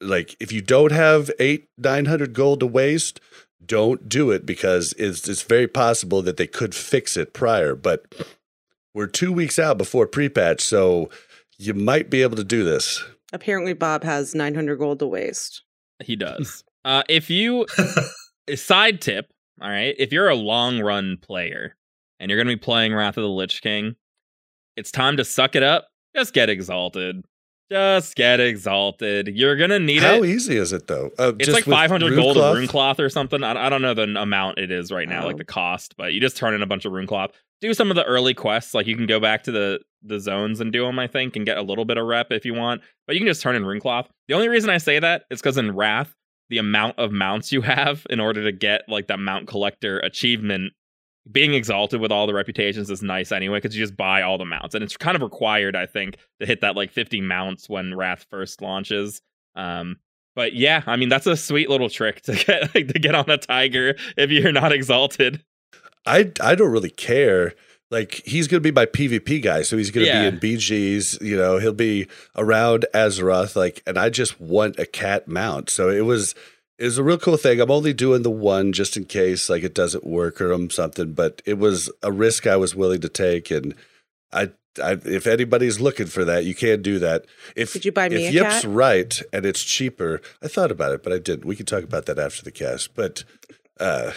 [0.00, 3.20] like if you don't have 8 900 gold to waste,
[3.64, 8.14] don't do it because it's it's very possible that they could fix it prior, but
[8.94, 11.08] we're 2 weeks out before pre-patch, so
[11.58, 13.02] you might be able to do this.
[13.32, 15.62] Apparently, Bob has 900 gold to waste.
[16.04, 16.62] He does.
[16.84, 17.66] uh, if you
[18.48, 19.26] a side tip,
[19.60, 21.76] all right, if you're a long run player
[22.18, 23.96] and you're going to be playing Wrath of the Lich King,
[24.76, 25.88] it's time to suck it up.
[26.16, 27.24] Just get exalted.
[27.70, 29.28] Just get exalted.
[29.28, 30.18] You're gonna need How it.
[30.18, 31.10] How easy is it though?
[31.18, 32.52] Uh, It's just like 500 gold cloth?
[32.52, 33.42] of rune cloth or something.
[33.42, 36.20] I, I don't know the amount it is right now, like the cost, but you
[36.20, 37.30] just turn in a bunch of rune cloth.
[37.62, 40.60] Do some of the early quests, like you can go back to the the zones
[40.60, 42.82] and do them, I think, and get a little bit of rep if you want.
[43.06, 44.06] But you can just turn in rune cloth.
[44.28, 46.14] The only reason I say that is because in Wrath,
[46.52, 50.74] the amount of mounts you have in order to get like that mount collector achievement.
[51.30, 54.44] Being exalted with all the reputations is nice anyway because you just buy all the
[54.44, 57.94] mounts and it's kind of required i think to hit that like 50 mounts when
[57.94, 59.22] wrath first launches.
[59.54, 59.96] Um
[60.34, 63.30] but yeah i mean that's a sweet little trick to get like, to get on
[63.30, 65.42] a tiger if you're not exalted.
[66.04, 67.54] I I don't really care.
[67.92, 70.30] Like he's going to be my PvP guy, so he's going to Yeah.
[70.30, 71.20] be in BGs.
[71.20, 73.54] You know, he'll be around Azeroth.
[73.54, 75.68] Like, and I just want a cat mount.
[75.70, 76.34] So it was
[76.78, 77.60] it was a real cool thing.
[77.60, 81.12] I'm only doing the one just in case like it doesn't work or um, something.
[81.12, 83.74] But it was a risk I was willing to take, and
[84.32, 84.50] I.
[84.82, 87.26] I, if anybody's looking for that, you can do that.
[87.54, 88.64] If Did you buy me if a Yip's cat?
[88.64, 91.44] right and it's cheaper, I thought about it, but I didn't.
[91.44, 92.94] We can talk about that after the cast.
[92.94, 93.22] But
[93.78, 94.12] uh,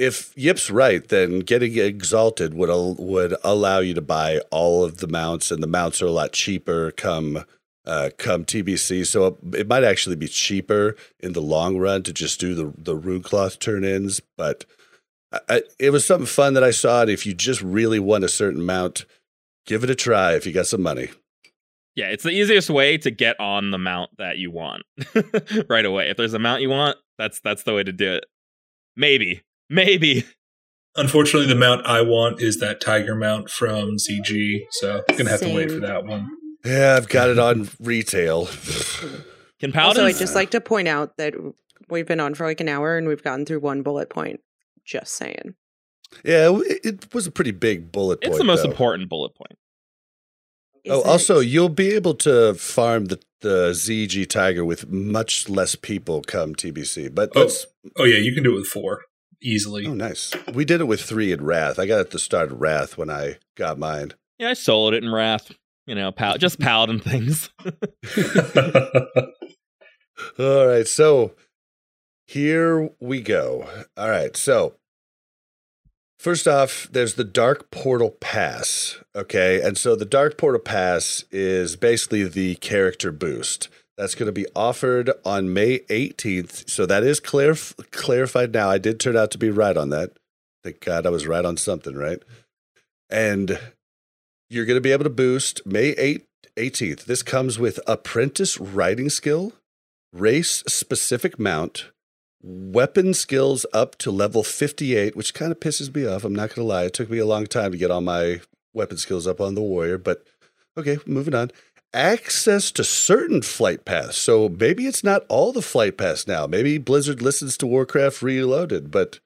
[0.00, 4.98] if Yip's right, then getting exalted would al- would allow you to buy all of
[4.98, 7.44] the mounts, and the mounts are a lot cheaper come
[7.84, 9.06] uh, come TBC.
[9.06, 12.72] So it, it might actually be cheaper in the long run to just do the
[12.78, 14.22] the rune cloth turn ins.
[14.38, 14.64] But
[15.32, 18.24] I, I, it was something fun that I saw, and if you just really want
[18.24, 19.04] a certain mount,
[19.66, 21.10] give it a try if you got some money.
[21.94, 24.82] yeah it's the easiest way to get on the mount that you want
[25.68, 28.24] right away if there's a mount you want that's that's the way to do it
[28.96, 30.26] maybe maybe
[30.96, 35.40] Unfortunately, the mount I want is that tiger mount from ZG, so I'm gonna have
[35.40, 36.28] to wait for that one.
[36.64, 38.48] Yeah, I've got it on retail.
[39.60, 41.34] can Also, I'd just like to point out that
[41.88, 44.40] we've been on for like an hour and we've gotten through one bullet point.
[44.84, 45.54] Just saying.
[46.24, 48.30] Yeah, it, it was a pretty big bullet point.
[48.32, 48.70] it's the most though.
[48.70, 49.56] important bullet point
[50.84, 55.48] Is Oh, it- also, you'll be able to farm the, the ZG Tiger with much
[55.48, 57.14] less people come TBC.
[57.14, 57.48] But Oh.
[57.96, 59.02] Oh yeah, you can do it with four
[59.42, 59.86] easily.
[59.86, 60.32] oh, nice.
[60.52, 61.78] We did it with three in Wrath.
[61.78, 64.12] I got it at the start of Wrath when I got mine.
[64.38, 65.52] yeah i soloed it in wrath
[65.86, 67.50] you know pal- just paladin things
[70.38, 71.32] All right, so
[72.26, 73.66] here we go.
[73.96, 74.74] All right, so
[76.18, 78.98] first off, there's the Dark Portal Pass.
[79.16, 83.68] Okay, and so the Dark Portal Pass is basically the character boost.
[84.00, 86.70] That's going to be offered on May 18th.
[86.70, 88.70] So that is clarif- clarified now.
[88.70, 90.12] I did turn out to be right on that.
[90.64, 92.22] Thank God I was right on something, right?
[93.10, 93.58] And
[94.48, 96.24] you're going to be able to boost May 8th,
[96.56, 97.04] 18th.
[97.04, 99.52] This comes with apprentice riding skill,
[100.14, 101.90] race specific mount,
[102.42, 106.24] weapon skills up to level 58, which kind of pisses me off.
[106.24, 106.84] I'm not going to lie.
[106.84, 108.40] It took me a long time to get all my
[108.72, 110.26] weapon skills up on the warrior, but
[110.78, 111.50] okay, moving on.
[111.92, 114.16] Access to certain flight paths.
[114.16, 116.46] So maybe it's not all the flight paths now.
[116.46, 119.18] Maybe Blizzard listens to Warcraft Reloaded, but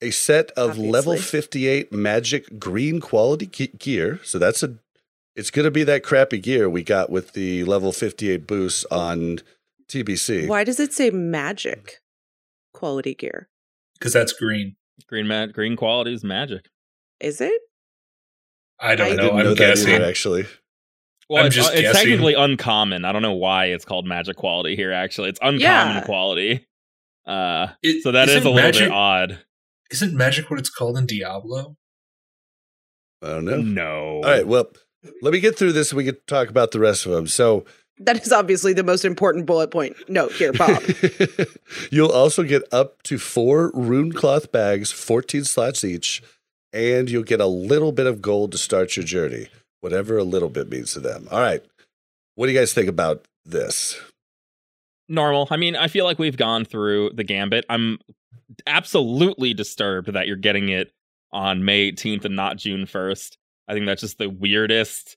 [0.00, 4.18] a set of level 58 magic green quality ge- gear.
[4.24, 4.76] So that's a
[5.36, 9.40] it's going to be that crappy gear we got with the level 58 boost on
[9.88, 10.48] TBC.
[10.48, 12.00] Why does it say magic
[12.72, 13.48] quality gear?
[13.98, 14.76] Because that's green.
[15.06, 16.64] green mat green quality is magic
[17.20, 17.60] Is it?
[18.80, 19.22] I I don't I know.
[19.24, 19.94] didn't I'm know that guessing.
[19.96, 20.46] either, actually.
[21.30, 22.08] Well, I'm it's, just it's guessing.
[22.08, 23.04] technically uncommon.
[23.04, 24.92] I don't know why it's called magic quality here.
[24.92, 25.60] Actually, it's uncommon
[25.96, 26.02] Yeah.
[26.04, 26.66] quality.
[27.26, 29.38] Uh, It- so that is isn't a little bit odd.
[29.92, 31.76] Isn't magic what it's called in Diablo?
[33.22, 33.58] I don't know.
[33.60, 33.98] No.
[34.16, 34.70] All right, well,
[35.22, 37.26] let me get through this and we can talk about the rest of them.
[37.26, 37.64] So,
[37.98, 39.94] That is obviously the most important bullet point.
[40.08, 40.82] Note here, Bob.
[41.90, 46.22] you'll also get up to four rune cloth bags, 14 slots each.
[46.72, 49.48] and you'll get a little bit of gold to start your journey,
[49.80, 51.26] whatever a little bit means to them.
[51.30, 51.64] All right.
[52.34, 53.98] What do you guys think about this?
[55.08, 55.48] normal.
[55.50, 57.64] I mean, I feel like we've gone through the gambit.
[57.68, 57.98] I'm
[58.66, 60.92] absolutely disturbed that you're getting it
[61.32, 63.36] on May 18th and not June 1st.
[63.66, 65.16] I think that's just the weirdest,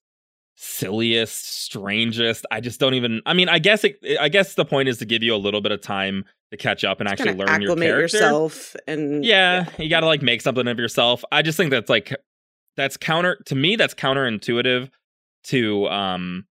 [0.56, 2.46] silliest, strangest.
[2.52, 3.22] I just don't even.
[3.28, 5.62] I mean, I guess it, I guess the point is to give you a little
[5.62, 8.18] bit of time to catch up and Just actually kinda learn your acclimate character.
[8.18, 11.24] yourself and Yeah, you got to like make something of yourself.
[11.32, 12.16] I just think that's like
[12.76, 13.76] that's counter to me.
[13.76, 14.90] That's counterintuitive
[15.46, 16.46] to um.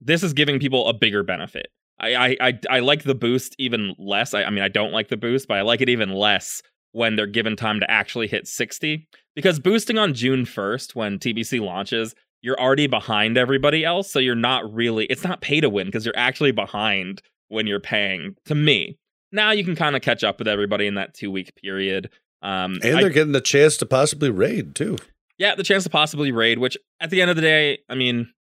[0.00, 1.68] This is giving people a bigger benefit.
[1.98, 4.34] I I I, I like the boost even less.
[4.34, 7.16] I, I mean, I don't like the boost, but I like it even less when
[7.16, 9.08] they're given time to actually hit sixty.
[9.34, 14.34] Because boosting on June first, when TBC launches, you're already behind everybody else, so you're
[14.34, 15.06] not really.
[15.06, 18.36] It's not pay to win because you're actually behind when you're paying.
[18.46, 18.98] To me,
[19.32, 22.10] now you can kind of catch up with everybody in that two week period.
[22.42, 24.98] Um, And they're getting the chance to possibly raid too.
[25.38, 28.32] Yeah, the chance to possibly raid, which at the end of the day, I mean,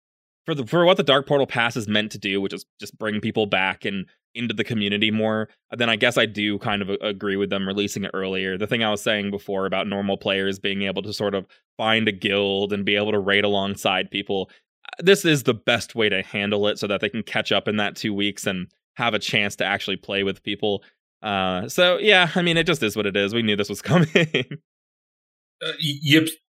[0.45, 2.97] for the for what the Dark Portal Pass is meant to do, which is just
[2.97, 6.89] bring people back and into the community more, then I guess I do kind of
[7.01, 8.57] agree with them releasing it earlier.
[8.57, 11.45] The thing I was saying before about normal players being able to sort of
[11.77, 14.49] find a guild and be able to raid alongside people,
[14.87, 17.67] uh, this is the best way to handle it so that they can catch up
[17.67, 20.83] in that two weeks and have a chance to actually play with people.
[21.21, 23.33] Uh, so yeah, I mean, it just is what it is.
[23.33, 24.07] We knew this was coming.
[25.63, 25.71] Uh,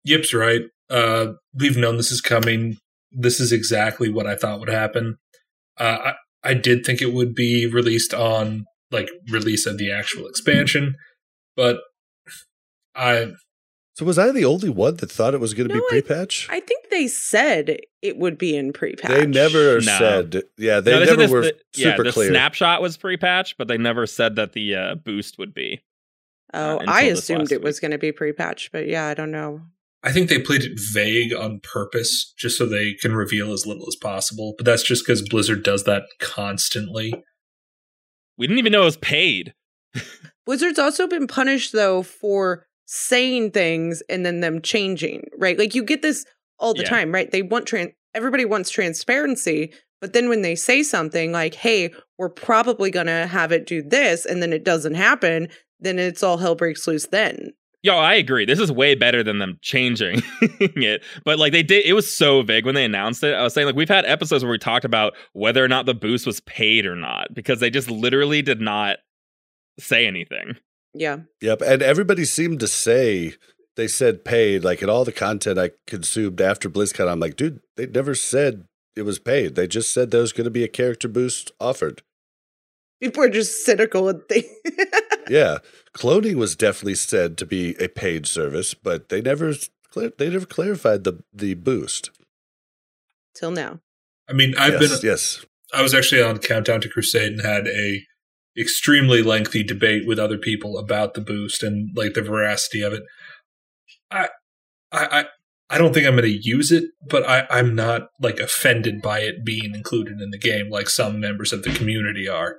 [0.08, 0.62] Yip's right.
[0.90, 2.76] Uh, we've known this is coming.
[3.12, 5.16] This is exactly what I thought would happen.
[5.78, 6.12] Uh,
[6.44, 10.94] I, I did think it would be released on like release of the actual expansion,
[11.56, 11.78] but
[12.94, 13.32] I
[13.94, 15.88] So was I the only one that thought it was going to No, be I-
[15.90, 16.48] pre-patch?
[16.50, 19.10] I think they said it would be in pre-patch.
[19.10, 19.98] They never No.
[19.98, 20.42] said.
[20.56, 22.30] Yeah, they No, said never this- were the, yeah, super the clear.
[22.30, 25.82] snapshot was pre-patch, but they never said that the uh, boost would be.
[26.54, 29.30] Oh, uh, I assumed last it was going to be pre-patch, but yeah, I don't
[29.30, 29.62] know.
[30.02, 33.86] I think they played it vague on purpose just so they can reveal as little
[33.88, 34.54] as possible.
[34.56, 37.12] But that's just because Blizzard does that constantly.
[38.36, 39.54] We didn't even know it was paid.
[40.46, 45.58] Blizzard's also been punished though for saying things and then them changing, right?
[45.58, 46.24] Like you get this
[46.58, 46.88] all the Yeah.
[46.88, 47.30] time, right?
[47.30, 52.28] They want trans, everybody wants transparency, but then when they say something like, "Hey, we're
[52.28, 55.48] probably going to have it do this," and then it doesn't happen,
[55.80, 57.52] then it's all hell breaks loose then.
[57.82, 58.44] Yo, I agree.
[58.44, 61.04] This is way better than them changing it.
[61.24, 63.34] But like they did, it was so vague when they announced it.
[63.34, 65.94] I was saying like we've had episodes where we talked about whether or not the
[65.94, 68.98] boost was paid or not because they just literally did not
[69.78, 70.56] say anything.
[70.92, 71.18] Yeah.
[71.40, 73.34] Yep, and everybody seemed to say
[73.76, 74.64] they said paid.
[74.64, 78.64] Like in all the content I consumed after BlizzCon, I'm like, dude, they never said
[78.96, 79.54] it was paid.
[79.54, 82.02] They just said there was going to be a character boost offered.
[83.00, 84.46] People are just cynical and think
[85.30, 85.58] Yeah,
[85.94, 89.54] cloning was definitely said to be a paid service, but they never
[89.94, 92.10] they never clarified the the boost.
[93.34, 93.80] till now.
[94.28, 95.46] I mean, I've yes, been yes.
[95.72, 98.02] I was actually on Countdown to Crusade and had a
[98.58, 103.02] extremely lengthy debate with other people about the boost and like the veracity of it.
[104.10, 104.28] I
[104.92, 105.24] I I,
[105.70, 109.20] I don't think I'm going to use it, but I, I'm not like offended by
[109.20, 112.56] it being included in the game like some members of the community are.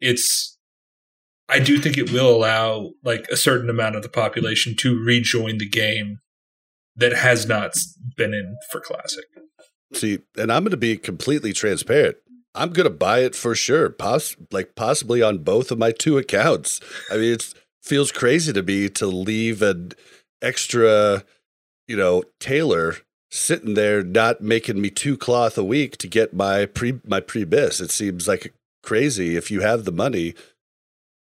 [0.00, 0.58] It's
[1.52, 5.58] I do think it will allow like a certain amount of the population to rejoin
[5.58, 6.18] the game
[6.96, 7.74] that has not
[8.16, 9.24] been in for classic.
[9.92, 12.16] See, and I'm going to be completely transparent.
[12.54, 13.90] I'm going to buy it for sure.
[13.90, 16.80] Poss- like possibly on both of my two accounts.
[17.10, 19.92] I mean, it feels crazy to me to leave an
[20.40, 21.24] extra,
[21.86, 22.96] you know, tailor
[23.30, 27.44] sitting there not making me two cloth a week to get my pre my pre
[27.44, 27.80] BiS.
[27.80, 30.34] It seems like crazy if you have the money.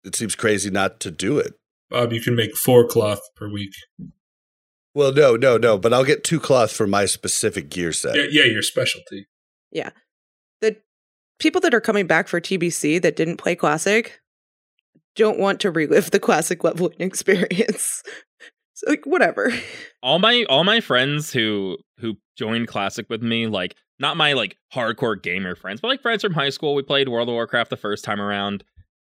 [0.03, 1.53] It seems crazy not to do it.
[1.89, 3.73] Bob, you can make four cloth per week.
[4.93, 8.15] Well, no, no, no, but I'll get two cloth for my specific gear set.
[8.15, 9.27] Yeah, yeah, your specialty.
[9.71, 9.91] Yeah.
[10.61, 10.77] The
[11.39, 14.19] people that are coming back for TBC that didn't play Classic
[15.15, 18.03] don't want to relive the Classic leveling experience.
[18.73, 19.51] So, like, whatever.
[20.03, 24.57] all my all my friends who who joined classic with me like not my like
[24.73, 27.77] hardcore gamer friends but like friends from high school we played world of warcraft the
[27.77, 28.63] first time around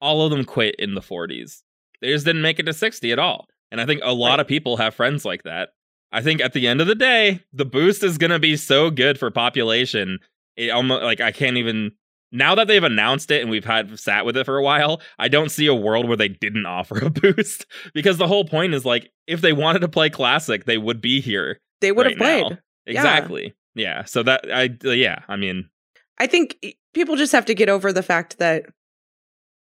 [0.00, 1.62] all of them quit in the 40s
[2.00, 4.40] they just didn't make it to 60 at all and i think a lot Right.
[4.40, 5.70] of people have friends like that
[6.12, 8.90] i think at the end of the day the boost is going to be so
[8.90, 10.18] good for population
[10.56, 11.92] it almost like i can't even
[12.30, 15.28] now that they've announced it and we've had sat with it for a while, I
[15.28, 18.84] don't see a world where they didn't offer a boost because the whole point is
[18.84, 21.58] like if they wanted to play classic, they would be here.
[21.80, 22.50] They would right have played.
[22.50, 22.58] now.
[22.84, 23.54] Exactly.
[23.74, 24.04] Yeah.
[24.04, 25.70] So that I yeah, I mean,
[26.18, 28.66] I think eh, people just have to get over the fact that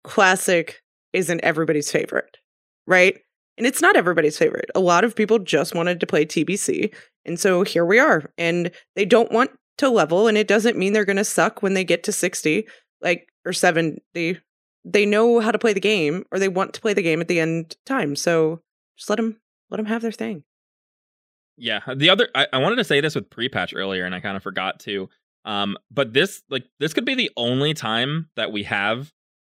[0.05, 0.81] Classic
[1.13, 2.37] isn't everybody's favorite,
[2.85, 3.17] right?
[3.57, 4.69] And it's not everybody's favorite.
[4.75, 6.93] A lot of people just wanted to play TBC.
[7.25, 8.31] And so here we are.
[8.37, 11.73] And they don't want to level, and it doesn't mean they're going to suck when
[11.73, 12.67] they get to 60,
[13.01, 14.39] like, or 70.
[14.85, 17.27] They know how to play the game, or they want to play the game at
[17.27, 18.15] the end time.
[18.15, 18.61] So
[18.97, 19.39] just let them,
[19.69, 20.43] let them have their thing.
[21.57, 21.81] Yeah.
[21.93, 24.37] The other, I, I wanted to say this with pre patch earlier, and I kind
[24.37, 25.09] of forgot to.
[25.43, 29.11] Um, but this, like, this could be the only time that we have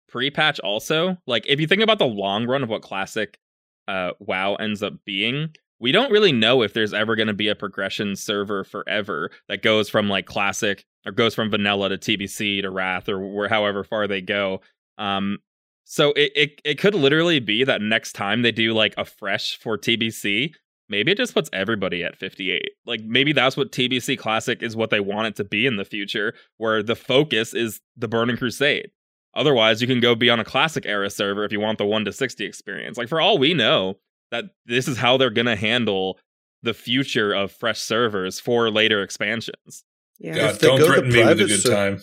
[0.08, 1.18] pre patch also.
[1.28, 3.40] Like, if you think about the long run of what classic
[3.88, 5.50] uh, WoW ends up being,
[5.80, 9.62] we don't really know if there's ever going to be a progression server forever that
[9.62, 13.84] goes from like classic or goes from vanilla to TBC to Wrath or where however
[13.84, 14.62] far they go.
[14.98, 15.38] Um,
[15.84, 19.58] so it, it it could literally be that next time they do like a fresh
[19.58, 20.52] for TBC,
[20.90, 22.62] maybe it just puts everybody at 58.
[22.86, 25.86] Like maybe that's what TBC Classic is what they want it to be in the
[25.86, 28.90] future, where the focus is the Burning Crusade.
[29.34, 32.06] Otherwise, you can go be on a classic era server if you want the 1
[32.06, 32.98] to 60 experience.
[32.98, 33.98] Like for all we know,
[34.32, 36.18] that this is how they're going to handle
[36.64, 39.84] the future of fresh servers for later expansions.
[40.20, 40.36] Yeah.
[40.36, 42.02] God, don't threaten me with a good ser- time.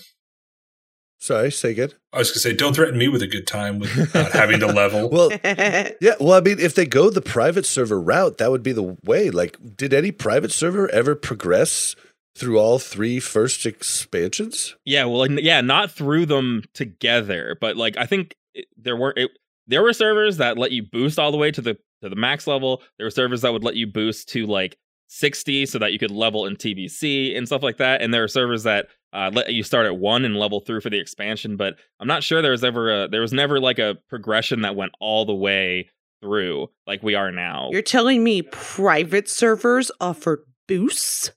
[1.19, 1.95] Sorry, say good.
[2.13, 4.67] I was gonna say, don't threaten me with a good time with not having to
[4.73, 5.09] level.
[5.09, 6.15] Well, yeah.
[6.21, 9.31] Well, I mean, if they go the private server route, that would be the way.
[9.31, 11.97] Like, did any private server ever progress
[12.37, 14.77] through all three first expansions?
[14.85, 19.13] Yeah, well, like, yeah, not through them together, but like I think it, there were
[19.17, 19.31] it,
[19.67, 22.47] there were servers that let you boost all the way to the to the max
[22.47, 22.83] level.
[22.99, 24.77] There were servers that would let you boost to like
[25.09, 28.03] 60 so that you could level in TBC and stuff like that.
[28.03, 30.91] And there are servers that uh, let you start at one and level through for
[30.91, 31.57] the expansion.
[31.57, 34.77] But I'm not sure there was ever a there was never like a progression that
[34.77, 35.89] went all the way
[36.21, 37.69] through like we are now.
[37.71, 41.31] You're telling me private servers offered boosts?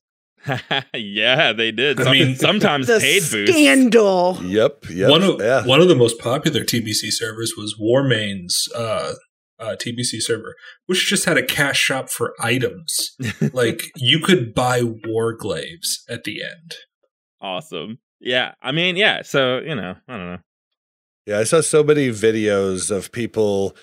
[0.93, 1.99] Yeah, they did.
[2.01, 3.51] I mean- sometimes The paid boosts.
[3.55, 4.39] scandal.
[4.43, 4.85] Yep.
[4.89, 5.09] Yep.
[5.09, 5.65] one of yeah.
[5.65, 9.13] one of the most popular TBC servers was Warmane's uh,
[9.59, 13.15] uh, TBC server, which just had a cash shop for items.
[13.53, 16.75] like you could buy warglaives at the end.
[17.41, 17.99] awesome.
[18.19, 19.21] Yeah, I mean, yeah.
[19.21, 20.39] So you know, I don't know.
[21.27, 23.75] Yeah, I saw so many videos of people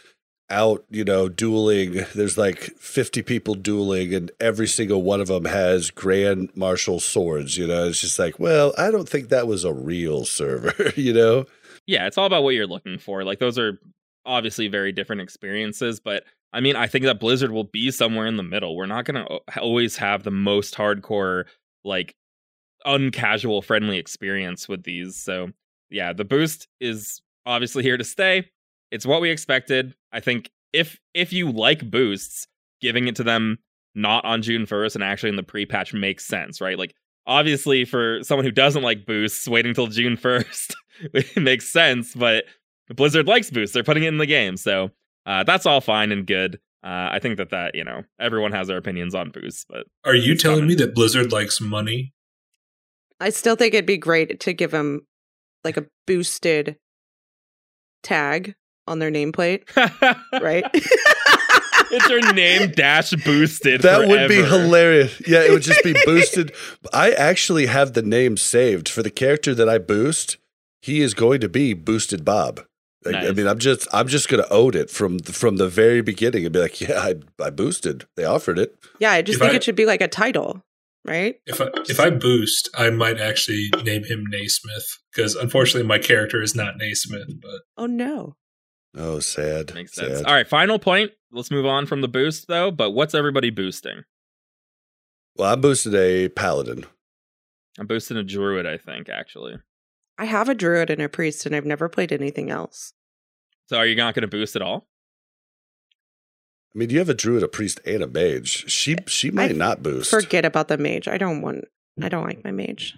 [0.50, 2.04] out, you know, dueling.
[2.14, 7.56] There's like 50 people dueling, and every single one of them has Grand Marshal swords.
[7.56, 11.12] You know, it's just like, well, I don't think that was a real server, you
[11.12, 11.46] know?
[11.86, 13.24] yeah, it's all about what you're looking for.
[13.24, 13.78] Like those are
[14.24, 18.36] obviously very different experiences, but I mean, I think that Blizzard will be somewhere in
[18.36, 18.76] the middle.
[18.76, 21.44] We're not going to always have the most hardcore
[21.84, 22.14] like
[22.84, 25.16] uncasual friendly experience with these.
[25.16, 25.50] So,
[25.90, 28.50] yeah, the boost is obviously here to stay.
[28.94, 29.92] It's what we expected.
[30.12, 32.46] I think if if you like boosts,
[32.80, 33.58] giving it to them
[33.96, 36.78] not on June 1st and actually in the pre-patch makes sense, right?
[36.78, 36.94] Like
[37.26, 40.74] obviously for someone who doesn't like boosts, waiting till June 1st
[41.12, 42.44] it makes sense, but
[42.94, 43.74] Blizzard likes boosts.
[43.74, 44.56] They're putting it in the game.
[44.56, 44.90] So
[45.26, 46.60] uh, that's all fine and good.
[46.84, 50.14] Uh, I think that that, you know, everyone has their opinions on boosts, but Are
[50.14, 50.68] you telling coming.
[50.68, 52.12] me that Blizzard likes money?
[53.18, 55.00] I still think it'd be great to give them
[55.64, 56.76] like a boosted
[58.02, 58.54] tag
[58.86, 59.64] on their nameplate,
[60.42, 60.64] right?
[61.90, 63.82] it's your name dash boosted.
[63.82, 65.20] That would be hilarious.
[65.26, 66.52] Yeah, it would just be boosted.
[66.92, 70.36] I actually have the name saved for the character that I boost.
[70.82, 72.60] He is going to be boosted Bob.
[73.06, 76.44] Like, I mean, I'm just I'm just gonna own it from from the very beginning
[76.46, 78.06] and be like, yeah, I, I boosted.
[78.16, 78.74] They offered it.
[78.98, 80.62] yeah, I just If think I- it should be like a title,
[81.04, 81.36] right?
[81.44, 86.40] If I if I boost, I might actually name him Naismith because unfortunately my character
[86.40, 87.28] is not Naismith.
[87.42, 88.36] But Oh no.
[88.96, 89.74] Oh, sad.
[89.74, 90.18] Makes sense.
[90.18, 90.26] Sad.
[90.26, 91.10] All right, final point.
[91.32, 92.70] Let's move on from the boost though.
[92.70, 94.02] But what's everybody boosting?
[95.36, 96.84] Well, I boosted a paladin.
[97.78, 99.56] I'm boosting a druid, I think, actually.
[100.16, 102.92] I have a druid and a priest, and I've never played anything else.
[103.68, 104.86] So are you not going to boost at all?
[106.72, 108.70] I mean, you have a druid, a priest, and a mage.
[108.70, 110.10] She she might I not boost.
[110.10, 111.08] Forget about the mage.
[111.08, 111.64] I don't want.
[112.00, 112.96] I don't like my mage.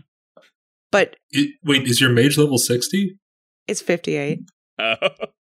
[0.91, 3.19] But it, wait, is your mage level sixty?
[3.67, 4.41] it's fifty-eight.
[4.79, 4.97] Uh,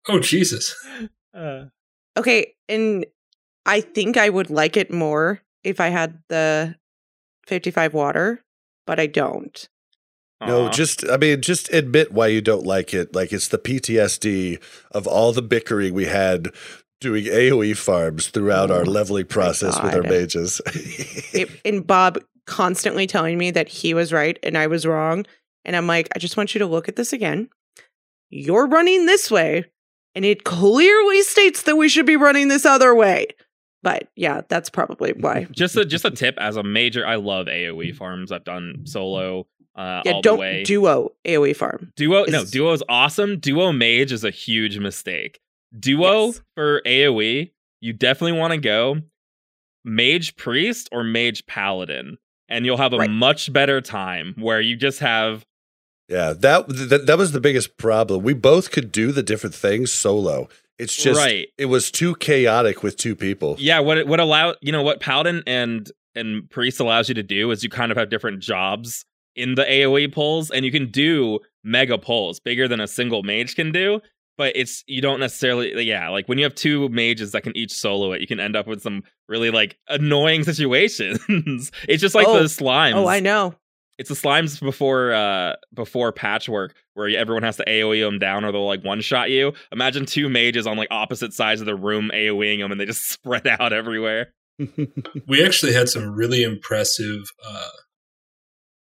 [0.09, 0.75] Oh Jesus!
[1.33, 1.65] uh,
[2.17, 3.05] Okay, and
[3.65, 6.75] I think I would like it more if I had the
[7.47, 8.43] fifty-five water,
[8.85, 9.69] but I don't.
[10.45, 10.69] No, aw.
[10.69, 13.13] just I mean, just admit why you don't like it.
[13.13, 14.61] Like it's the PTSD
[14.91, 16.49] of all the bickering we had
[17.01, 20.61] doing AOE farms throughout our Oh, leveling process with our mages.
[21.33, 25.25] It, and Bob constantly telling me that he was right and I was wrong,
[25.65, 27.49] and I'm like, I just want you to look at this again.
[28.29, 29.65] You're running this way,
[30.15, 33.27] and it clearly states that we should be running this other way.
[33.81, 35.43] But yeah, that's probably why.
[35.51, 37.05] just a just a tip as a major.
[37.07, 38.31] I love AOE farms.
[38.31, 40.63] I've done solo uh, Yeah, all don't the way.
[40.63, 41.93] duo AOE farm.
[41.95, 43.39] Duo, no, duo is awesome.
[43.39, 45.39] Duo mage is a huge mistake.
[45.79, 46.41] Duo Yes.
[46.55, 48.97] for AoE you definitely want to go
[49.85, 52.17] mage priest or mage paladin
[52.49, 53.09] and you'll have a Right.
[53.09, 55.45] much better time where you just have
[56.09, 58.23] Yeah, that, that that was the biggest problem.
[58.23, 60.49] We both could do the different things solo.
[60.79, 63.57] It's just right it was too chaotic with two people.
[63.59, 67.23] yeah what it what allow you know what paladin and and priest allows you to
[67.23, 69.03] do is you kind of have different jobs
[69.35, 73.55] in the aoe pulls and you can do mega pulls bigger than a single mage
[73.57, 73.99] can do
[74.37, 77.73] but it's you don't necessarily yeah like when you have two mages that can each
[77.73, 81.19] solo it you can end up with some really like annoying situations
[81.89, 82.35] it's just like Oh.
[82.39, 83.53] the slimes Oh, I know.
[83.99, 88.51] It's the slimes before uh before Patchwerk where everyone has to aoe them down or
[88.51, 89.53] they'll like one shot you.
[89.71, 93.09] Imagine two mages on like opposite sides of the room aoeing them and they just
[93.11, 94.33] spread out everywhere.
[95.27, 97.69] We actually had some really impressive uh,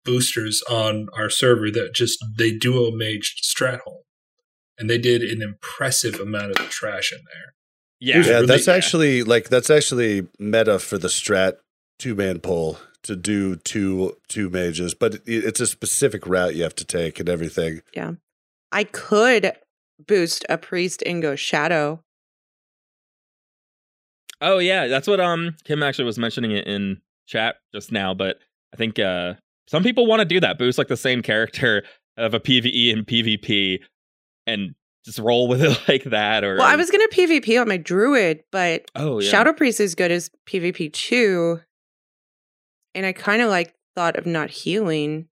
[0.05, 4.03] boosters on our server that just they duo maged Stratholme,
[4.77, 7.53] and they did an impressive amount of the trash in there.
[7.99, 8.17] yeah.
[8.25, 8.75] Yeah, really- that's yeah.
[8.75, 11.57] actually like that's actually meta for the strat
[11.99, 12.77] two man pull
[13.07, 17.19] to do two two mages, but it, it's a specific route you have to take
[17.19, 17.81] and everything.
[17.93, 18.13] Yeah,
[18.71, 19.53] I could
[20.07, 22.03] boost a priest and go shadow.
[24.41, 28.37] oh yeah that's what um kim actually was mentioning it in chat just now but
[28.71, 29.33] i think uh
[29.67, 31.81] some people want to do that boost like the same character
[32.17, 33.79] of a pve and pvp
[34.45, 37.77] and just roll with it like that or Well, I was gonna PvP on my
[37.77, 41.61] druid, but oh yeah Shadow Priest is good as PvP too.
[42.97, 45.27] And I kind of like thought of not healing.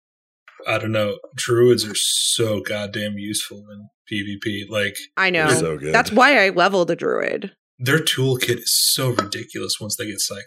[0.68, 1.18] I don't know.
[1.36, 4.70] Druids are so goddamn useful in PvP.
[4.70, 5.50] Like I know.
[5.50, 5.94] So good.
[5.94, 7.52] That's why I leveled a druid.
[7.80, 10.46] their toolkit is so ridiculous once they get cycled.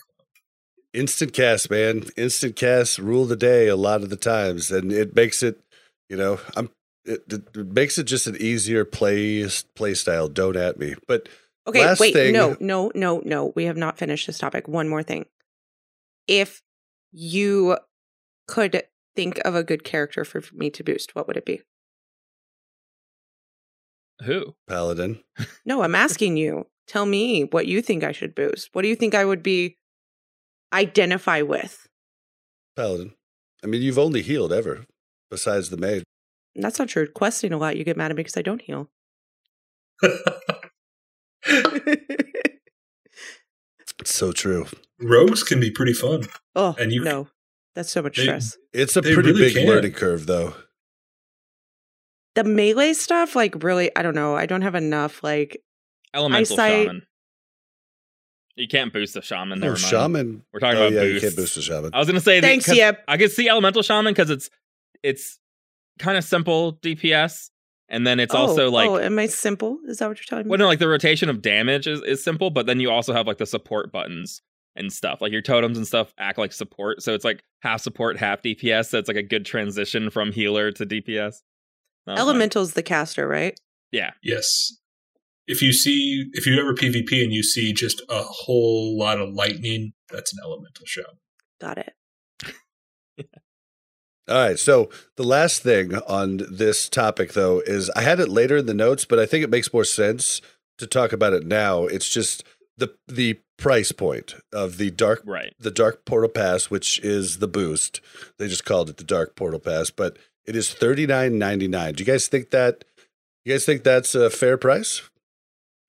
[0.94, 2.04] instant cast, man.
[2.16, 5.60] Instant cast rule the day a lot of the times, and it makes it,
[6.08, 6.70] you know, I'm.
[7.04, 10.28] It, it it makes it just an easier play play style.
[10.28, 11.28] Don't at me, but
[11.66, 13.52] Okay, Last wait, thing- no, no, no, no.
[13.56, 14.68] We have not finished this topic.
[14.68, 15.26] One more thing.
[16.26, 16.62] If
[17.12, 17.78] you
[18.46, 18.84] could
[19.16, 21.62] think of a good character for me to boost, what would it be?
[24.22, 25.20] who paladin.
[25.64, 26.66] No, I'm asking you.
[26.86, 28.70] Tell me what you think I should boost.
[28.72, 29.76] What do you think I would be
[30.72, 31.86] identify with?
[32.74, 33.12] Paladin.
[33.62, 34.86] I mean, you've only healed ever,
[35.30, 36.04] besides the maid.
[36.56, 37.06] That's not true.
[37.06, 38.88] Questing a lot, you get mad at me because I don't heal.
[44.00, 44.66] It's so true.
[45.00, 46.24] Rogues can be pretty fun.
[46.56, 47.28] oh, And you- no.
[47.74, 48.56] That's so much they- stress.
[48.72, 49.66] It's a pretty really big can.
[49.66, 50.54] learning curve, though.
[52.34, 54.34] The melee stuff, like, really, I don't know.
[54.36, 55.60] I don't have enough, like,
[56.14, 57.02] elemental Eyesight- shaman
[58.56, 59.80] you can't boost the shaman oh, never Oh, mind.
[59.88, 60.42] shaman.
[60.52, 61.14] we're talking Oh about yeah, boosts.
[61.14, 61.90] you can't boost the shaman.
[61.94, 62.66] I was gonna say thanks.
[62.74, 63.04] Yep.
[63.06, 64.50] I could see elemental shaman because it's
[65.04, 65.38] it's
[66.00, 67.50] kind of simple DPS,
[67.88, 69.78] and then it's oh, also oh, like oh, am I simple?
[69.86, 70.50] Is that what you're telling me?
[70.50, 73.26] well, no, like the rotation of damage is, is simple, but then you also have
[73.26, 74.42] like the support buttons
[74.76, 75.20] and stuff.
[75.20, 78.86] Like your totems and stuff act like support, so it's like half support, half DPS.
[78.86, 81.36] So it's like a good transition from healer to DPS.
[82.06, 82.20] That was.
[82.20, 83.58] Elemental's the caster, right?
[83.90, 84.10] Yeah.
[84.22, 84.46] Yes.
[85.46, 89.32] If you see, if you ever PvP and you see just a whole lot of
[89.32, 91.04] lightning, that's an elemental show.
[91.58, 91.94] Got it.
[94.28, 94.58] All right.
[94.58, 98.74] So the last thing on this topic, though, is I had it later in the
[98.74, 100.40] notes, but I think it makes more sense
[100.78, 101.84] to talk about it now.
[101.84, 102.44] It's just
[102.76, 105.52] the the price point of the dark right.
[105.58, 108.00] the dark portal pass, which is the boost.
[108.38, 111.94] They just called it the dark portal pass, but it is thirty nine ninety nine.
[111.94, 112.84] Do you guys think that?
[113.44, 115.02] You guys think that's a fair price?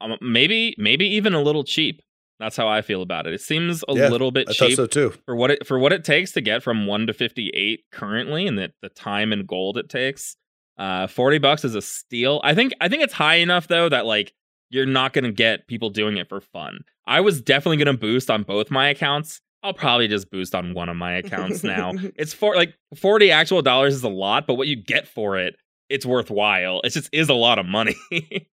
[0.02, 2.02] Um, maybe maybe even a little cheap.
[2.40, 3.34] That's how I feel about it.
[3.34, 5.14] It seems a Yeah, little bit I cheap so too.
[5.26, 8.48] for what it for what it takes to get from one to fifty eight currently,
[8.48, 10.36] and the, the time and gold it takes.
[10.78, 12.40] Uh, forty bucks is a steal.
[12.44, 14.34] I think I think it's high enough though that like
[14.70, 16.80] you're not gonna get people doing it for fun.
[17.06, 19.41] I was definitely gonna boost on both my accounts.
[19.61, 21.91] I'll probably just boost on one of my accounts now.
[22.16, 25.57] It's for like forty actual dollars is a lot, but what you get for it,
[25.90, 26.80] it's worthwhile.
[26.86, 27.95] It just is a lot of money.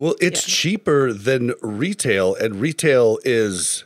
[0.00, 0.54] Well, it's Yeah.
[0.54, 3.84] cheaper than retail, and retail is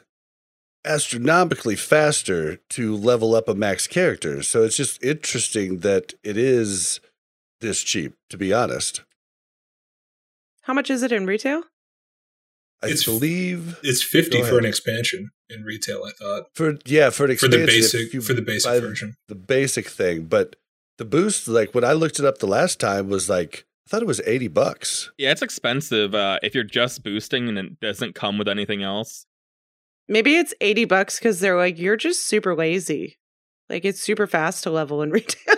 [0.85, 4.43] astronomically faster to level up a max character.
[4.43, 7.01] So it's just interesting that it is
[7.61, 9.03] this cheap, to be honest.
[10.63, 11.65] How much is it in retail?
[12.83, 16.05] I It's- believe It's fifty for an expansion in retail.
[16.05, 19.17] I thought for yeah, for an for the basic you for the basic version.
[19.29, 20.57] the basic thing, but
[20.99, 24.03] the boost like when I looked it up the last time was like I thought
[24.03, 25.11] it was 80 bucks.
[25.19, 29.27] yeah, it's expensive uh, if you're just boosting and it doesn't come with anything else.
[30.09, 33.19] Maybe it's 80 bucks because they're like, you're just super lazy.
[33.71, 35.57] Like, it's super fast to level in retail.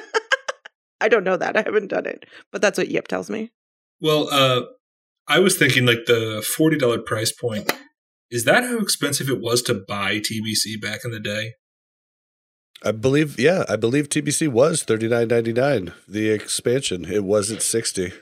[1.01, 1.57] I don't know that.
[1.57, 2.25] I haven't done it.
[2.53, 3.53] But that's what Yip tells me.
[4.01, 4.63] Well, uh,
[5.29, 7.73] I was thinking like the forty dollar price point
[8.31, 11.53] Is that how expensive it was to buy TBC back in the day?
[12.85, 15.93] I believe, yeah, I believe TBC was thirty nine ninety nine.
[16.07, 18.13] The expansion, it wasn't sixty.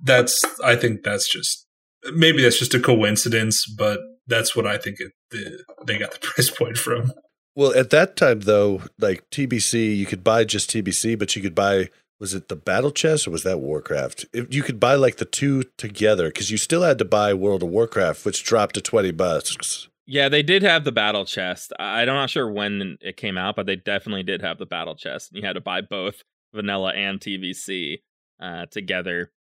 [0.00, 0.44] That's.
[0.64, 1.66] I think that's just
[2.14, 6.18] maybe that's just a coincidence, but that's what I think it, the, they got the
[6.22, 7.12] price point from.
[7.54, 11.54] Well, at that time though, like TBC, you could buy just TBC, but you could
[11.54, 11.88] buy
[12.18, 14.26] was it the battle chest or was that Warcraft?
[14.32, 17.62] If you could buy like the two together because you still had to buy World
[17.62, 19.88] of Warcraft, which dropped to twenty bucks.
[20.06, 21.72] Yeah, they did have the battle chest.
[21.78, 25.30] I'm not sure when it came out, but they definitely did have the battle chest.
[25.32, 26.22] You had to buy both
[26.54, 28.02] vanilla and TBC
[28.40, 29.32] uh, together.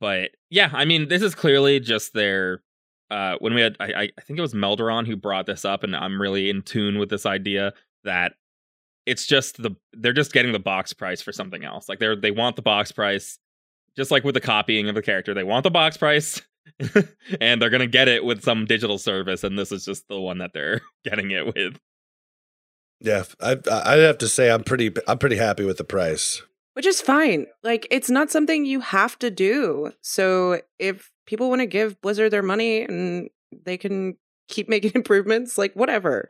[0.00, 2.62] But yeah, I mean, this is clearly just their.
[3.08, 5.84] Uh, when we had, I, I I think it was Melderon who brought this up,
[5.84, 7.72] and I'm really in tune with this idea
[8.02, 8.32] that
[9.04, 11.88] it's just the they're just getting the box price for something else.
[11.88, 13.38] Like they're they want the box price,
[13.96, 16.42] just like with the copying of the character, they want the box price,
[17.40, 20.38] and they're gonna get it with some digital service, and this is just the one
[20.38, 21.78] that they're getting it with.
[23.00, 26.42] Yeah, I I have to say I'm pretty I'm pretty happy with the price.
[26.74, 27.46] Which is fine.
[27.62, 29.92] Like it's not something you have to do.
[30.02, 33.30] So if people want to give Blizzard their money and
[33.64, 34.16] they can
[34.48, 36.28] keep making improvements, like whatever.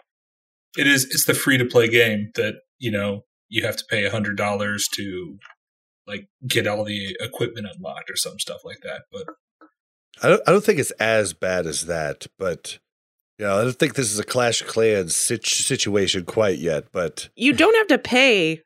[0.76, 1.04] It is.
[1.04, 4.36] It's the free to play game that you know you have to pay a hundred
[4.36, 5.38] dollars to
[6.06, 9.02] like get all the equipment unlocked or some stuff like that.
[9.10, 9.24] But
[10.22, 12.78] I don't I don't think it's as bad as that, but
[13.38, 16.86] you know, I don't think this is a Clash of Clans sit- situation quite yet.
[16.92, 18.62] But You don't have to pay.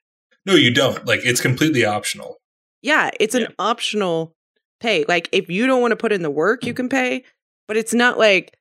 [0.46, 1.04] no, you don't.
[1.06, 2.36] Like it's completely optional.
[2.82, 4.32] Yeah, it's an optional
[4.80, 5.04] pay.
[5.08, 6.96] Like if you don't want to put in the work, you can mm-hmm.
[6.96, 7.24] pay,
[7.68, 8.56] but it's not like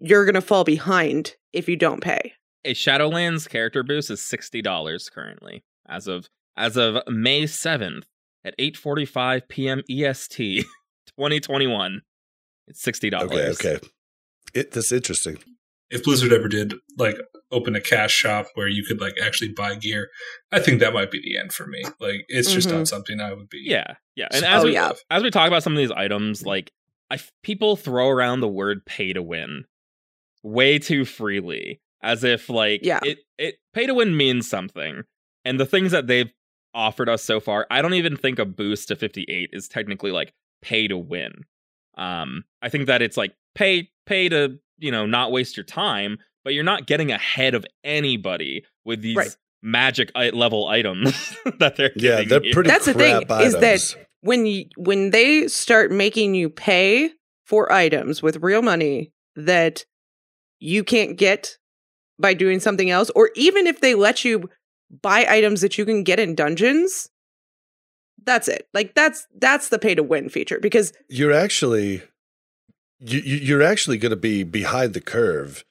[0.00, 2.32] you're going to fall behind if you don't pay.
[2.64, 8.06] A Shadowlands character boost is sixty dollars currently, as of as of May seventh
[8.44, 9.82] at eight forty five p.m.
[9.88, 10.66] EST,
[11.16, 12.02] twenty twenty one.
[12.68, 13.30] It's sixty dollars.
[13.32, 13.86] okay, okay,
[14.54, 15.38] it that's interesting.
[15.90, 17.16] If Blizzard ever did like
[17.50, 20.08] open a cash shop where you could like actually buy gear,
[20.52, 21.82] I think that might be the end for me.
[21.98, 22.72] Like it's just Mhm.
[22.78, 23.60] not something I would be.
[23.64, 24.28] Yeah, yeah.
[24.32, 24.92] And as Oh, we yeah.
[25.10, 26.70] as we talk about some of these items, like
[27.10, 29.64] I f- people throw around the word "pay to win"
[30.44, 33.00] way too freely, as if like Yeah.
[33.02, 35.02] it it pay to win means something.
[35.44, 36.30] And the things that they've
[36.72, 40.32] offered us so far, I don't even think a boost to 58 is technically like
[40.62, 41.44] pay to win.
[41.96, 46.18] Um, I think that it's like pay pay to you know not waste your time,
[46.44, 49.36] but you're not getting ahead of anybody with these Right.
[49.62, 52.52] magic i- level items that they're Yeah, giving they're you.
[52.54, 52.68] pretty.
[52.70, 57.10] That's the thing, crap is that- When you, when they start making you pay
[57.46, 59.84] for items with real money that
[60.60, 61.56] you can't get
[62.18, 64.48] by doing something else or even if they let you
[65.02, 67.08] buy items that you can get in dungeons,
[68.24, 68.68] that's it.
[68.74, 72.02] Like that's that's the pay to win feature because you're actually
[72.98, 75.64] you, you- you're actually going to be behind the curve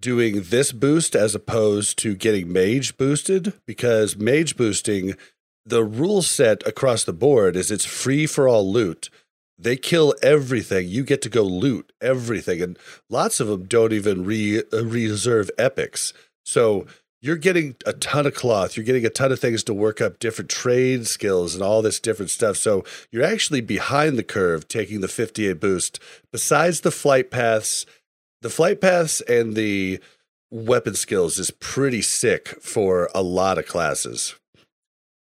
[0.00, 5.14] doing this boost as opposed to getting mage boosted because mage boosting
[5.64, 9.08] the rule set across the board is it's free for all loot.
[9.56, 10.88] They kill everything.
[10.88, 15.50] You get to go loot everything and lots of them don't even re- uh, reserve
[15.56, 16.12] epics.
[16.44, 16.86] So
[17.24, 18.76] you're getting a ton of cloth.
[18.76, 21.98] You're getting a ton of things to work up different trade skills and all this
[21.98, 22.58] different stuff.
[22.58, 25.98] So you're actually behind the curve taking the 58 boost.
[26.30, 27.86] Besides the flight paths
[28.42, 29.98] the flight paths and the
[30.50, 34.34] weapon skills is pretty sick for a lot of classes.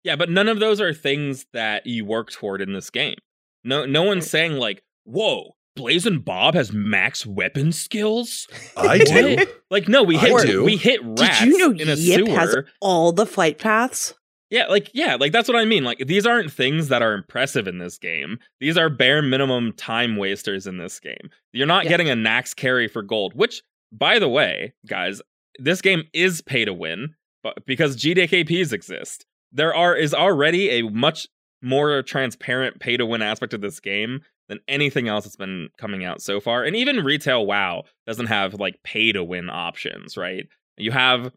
[0.04, 3.16] Yeah, but none of those are things that you work toward in this game.
[3.64, 8.48] No, no one's saying like, "Whoa, Blazing Bob has max weapon skills."
[8.78, 9.08] i What?
[9.08, 10.64] do Like, no, we hit do.
[10.64, 12.36] we hit rats did you know in a Yip sewer.
[12.40, 14.14] has all the flight paths?
[14.50, 15.84] Yeah, like yeah, like that's what I mean.
[15.84, 18.38] Like these aren't things that are impressive in this game.
[18.60, 21.30] These are bare minimum time wasters in this game.
[21.54, 21.90] You're not Yeah.
[21.90, 25.22] getting a Nax carry for gold, which by the way, guys,
[25.58, 29.26] this game is pay to win, but because GDKPs exist.
[29.52, 31.28] There are is already a much
[31.64, 34.22] more transparent pay to win aspect of this game
[34.54, 36.64] than anything else that's been coming out so far.
[36.64, 40.46] And even retail WoW doesn't have like pay to win options, right?
[40.78, 41.32] You have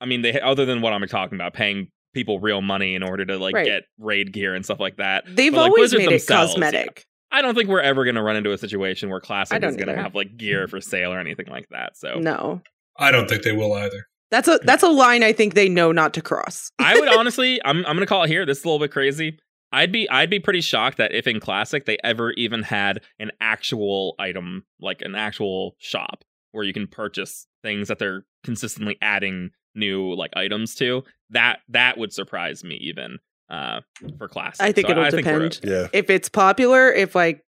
[0.00, 3.24] I mean, they other than what I'm talking about, paying people real money in order
[3.26, 3.66] to like Right.
[3.66, 5.24] get raid gear and stuff like that.
[5.26, 7.04] They've But, like, always Blizzard made it themselves, cosmetic.
[7.30, 9.88] I don't think we're ever going to run into a situation where Classic is going
[9.88, 11.96] to have like gear for sale or anything like that.
[11.96, 12.62] So No.
[12.98, 14.06] I don't think they will either.
[14.30, 16.70] That's a that's a line I think they know not to cross.
[16.78, 18.44] I would honestly, I'm I'm going to call it here.
[18.46, 19.38] This is a little bit crazy.
[19.76, 23.30] I'd be I'd be pretty shocked that if in Classic they ever even had an
[23.40, 29.50] actual item like an actual shop where you can purchase things that they're consistently adding
[29.74, 31.02] new like items to.
[31.30, 33.18] That that would surprise me even
[33.50, 33.80] uh
[34.18, 34.64] for Classic.
[34.64, 35.60] I think So it'll we're- depend.
[35.62, 37.44] yeah if it's popular, if like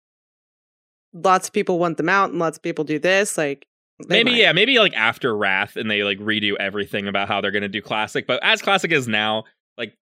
[1.13, 3.67] lots of people want them out and lots of people do this, like
[4.09, 4.39] They maybe might.
[4.41, 7.69] yeah, maybe like after Wrath and they like redo everything about how they're going to
[7.69, 8.27] do classic.
[8.27, 9.45] But as classic is now,
[9.79, 9.97] like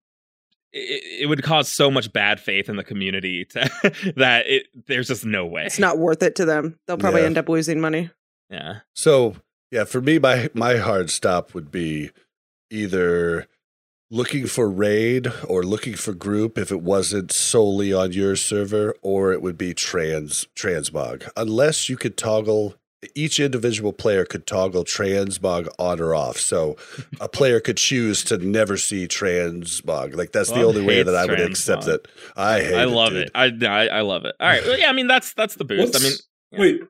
[0.72, 5.08] it, it would cause so much bad faith in the community to, that it there's
[5.08, 5.64] just no way.
[5.66, 6.78] It's not worth it to them.
[6.86, 7.26] They'll probably Yeah.
[7.26, 8.10] end up losing money.
[8.50, 8.80] Yeah.
[8.94, 9.36] So
[9.70, 12.10] yeah, for me, my my hard stop would be
[12.70, 13.46] either
[14.10, 19.32] looking for raid or looking for group if it wasn't solely on your server, or
[19.32, 21.28] it would be trans transmog.
[21.36, 22.74] Unless you could toggle
[23.14, 26.38] each individual player could toggle transmog on or off.
[26.38, 26.76] So
[27.20, 30.14] a player could choose to never see transmog.
[30.16, 32.06] Like that's the only way that I would accept it.
[32.36, 32.74] I hate it.
[32.74, 33.26] I it, love dude.
[33.26, 33.30] it.
[33.34, 34.34] I, I I love it.
[34.40, 34.62] All right.
[34.64, 35.96] Well, yeah, I mean that's that's the boost.
[35.96, 36.12] I mean,
[36.52, 36.60] yeah.
[36.60, 36.80] Wait,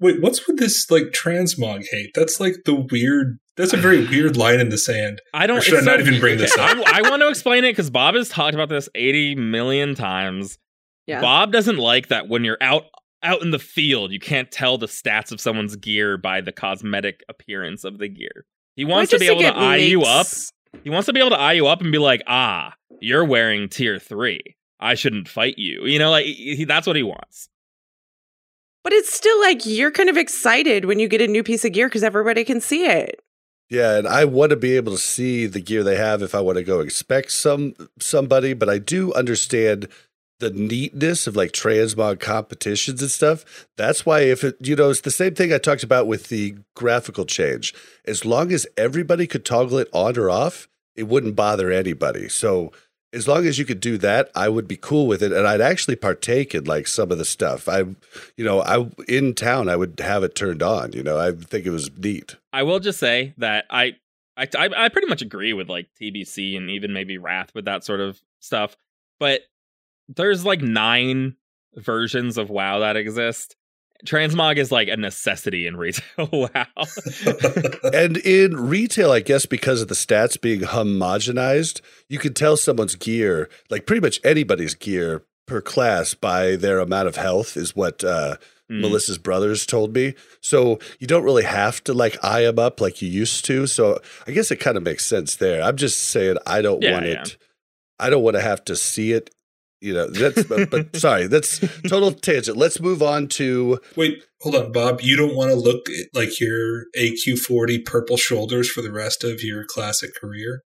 [0.00, 2.10] wait, what's with this like transmog hate?
[2.14, 3.38] That's like the weird.
[3.56, 5.22] That's a very weird line in the sand.
[5.32, 5.58] I don't.
[5.58, 6.76] Or should I not so- even bring this up?
[6.86, 10.58] I, I want to explain it because Bob has talked about this eighty million times.
[11.06, 11.20] Yeah.
[11.20, 12.84] Bob doesn't like that when you're out
[13.24, 17.24] out in the field, you can't tell the stats of someone's gear by the cosmetic
[17.28, 18.44] appearance of the gear.
[18.76, 20.26] He wants to be able to it eye you up.
[20.82, 23.68] He wants to be able to eye you up and be like, "Ah, you're wearing
[23.68, 24.56] tier three.
[24.80, 27.48] I shouldn't fight you." You know, like he, he- that's what he wants.
[28.82, 31.72] But it's still like you're kind of excited when you get a new piece of
[31.72, 33.20] gear because everybody can see it.
[33.70, 36.40] Yeah, and I want to be able to see the gear they have if I
[36.40, 39.88] want to go expect some somebody, but I do understand
[40.44, 43.66] the neatness of like transmog competitions and stuff.
[43.76, 46.56] That's why if it you know, it's the same thing I talked about with the
[46.74, 47.74] graphical change.
[48.04, 52.28] As long as everybody could toggle it on or off, it wouldn't bother anybody.
[52.28, 52.72] So
[53.14, 55.62] as long as you could do that, I would be cool with it, and I'd
[55.62, 57.68] actually partake in like some of the stuff.
[57.68, 57.84] I,
[58.36, 60.92] you know, I in town I would have it turned on.
[60.92, 62.36] You know, I think it was neat.
[62.52, 63.96] I will just say that I,
[64.36, 68.00] I, I, pretty much agree with like TBC and even maybe Wrath with that sort
[68.00, 68.76] of stuff.
[69.20, 69.42] But
[70.08, 71.36] there's like nine
[71.76, 73.56] versions of WoW that exist.
[74.06, 76.84] Transmog is like a necessity in retail WoW.
[77.92, 82.96] and in retail, I guess because of the stats being homogenized, you can tell someone's
[82.96, 88.02] gear, like pretty much anybody's gear per class, by their amount of health, is what
[88.04, 88.36] uh,
[88.70, 88.80] Mm.
[88.80, 90.14] Melissa's brothers told me.
[90.40, 93.66] So you don't really have to like eye them up like you used to.
[93.66, 95.62] So I guess it kind of makes sense there.
[95.62, 97.20] I'm just saying I don't Yeah, want yeah.
[97.20, 97.36] it.
[98.00, 99.28] I don't want to have to see it.
[99.84, 102.56] You know, that's but, but sorry, that's total tangent.
[102.56, 105.02] Let's move on to Wait, hold on, Bob.
[105.02, 109.64] You don't want to look like your AQ40 purple shoulders for the rest of your
[109.66, 110.62] classic career?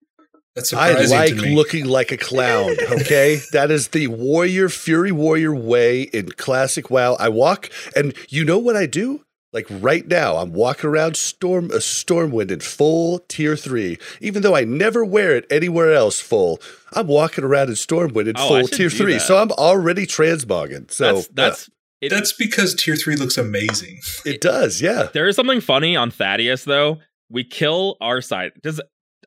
[0.55, 1.55] That's I surprising like to me.
[1.55, 2.77] looking like a clown.
[2.91, 7.15] Okay, that is the warrior, fury warrior way in classic WoW.
[7.19, 9.26] I walk, and you know what I do?
[9.57, 14.55] Like right now, I'm walking around Storm a Stormwind in full tier three, even though
[14.55, 16.61] I never wear it anywhere else full.
[16.93, 19.21] I'm walking around in Stormwind in Oh, full tier three, that.
[19.23, 20.91] so I'm already transmogging.
[20.91, 21.71] So that's that's
[22.03, 23.99] it, That's because tier three looks amazing.
[24.27, 25.09] yeah, it does, yeah.
[25.15, 26.99] There is something funny on Thaddius though.
[27.31, 28.53] We kill our side.
[28.63, 28.79] Does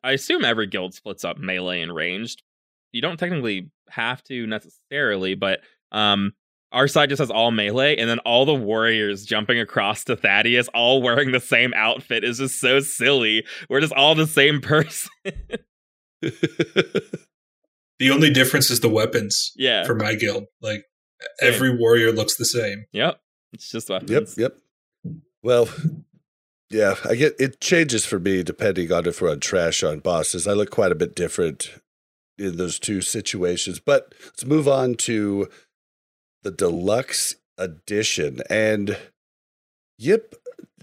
[0.04, 2.44] I assume every guild splits up melee and ranged.
[2.92, 6.34] You don't technically have to necessarily, but um
[6.72, 10.68] our side just has all melee, and then all the warriors jumping across to Thaddius,
[10.74, 13.44] all wearing the same outfit, is just so silly.
[13.68, 15.10] We're just all the same person.
[18.00, 19.84] The only difference is the weapons yeah.
[19.84, 20.46] for my guild.
[20.62, 20.84] Like
[21.38, 21.52] Same.
[21.52, 22.86] every warrior looks the same.
[22.92, 23.20] Yep.
[23.52, 24.10] It's just weapons.
[24.10, 24.52] Yep,
[25.04, 25.14] yep.
[25.42, 25.68] Well,
[26.70, 30.00] yeah, I get it changes for me depending on if we're on trash or on
[30.00, 30.48] bosses.
[30.48, 31.70] I look quite a bit different
[32.38, 33.80] in those two situations.
[33.80, 35.50] But let's move on to
[36.42, 38.40] the deluxe edition.
[38.48, 38.96] And
[39.98, 40.34] yep,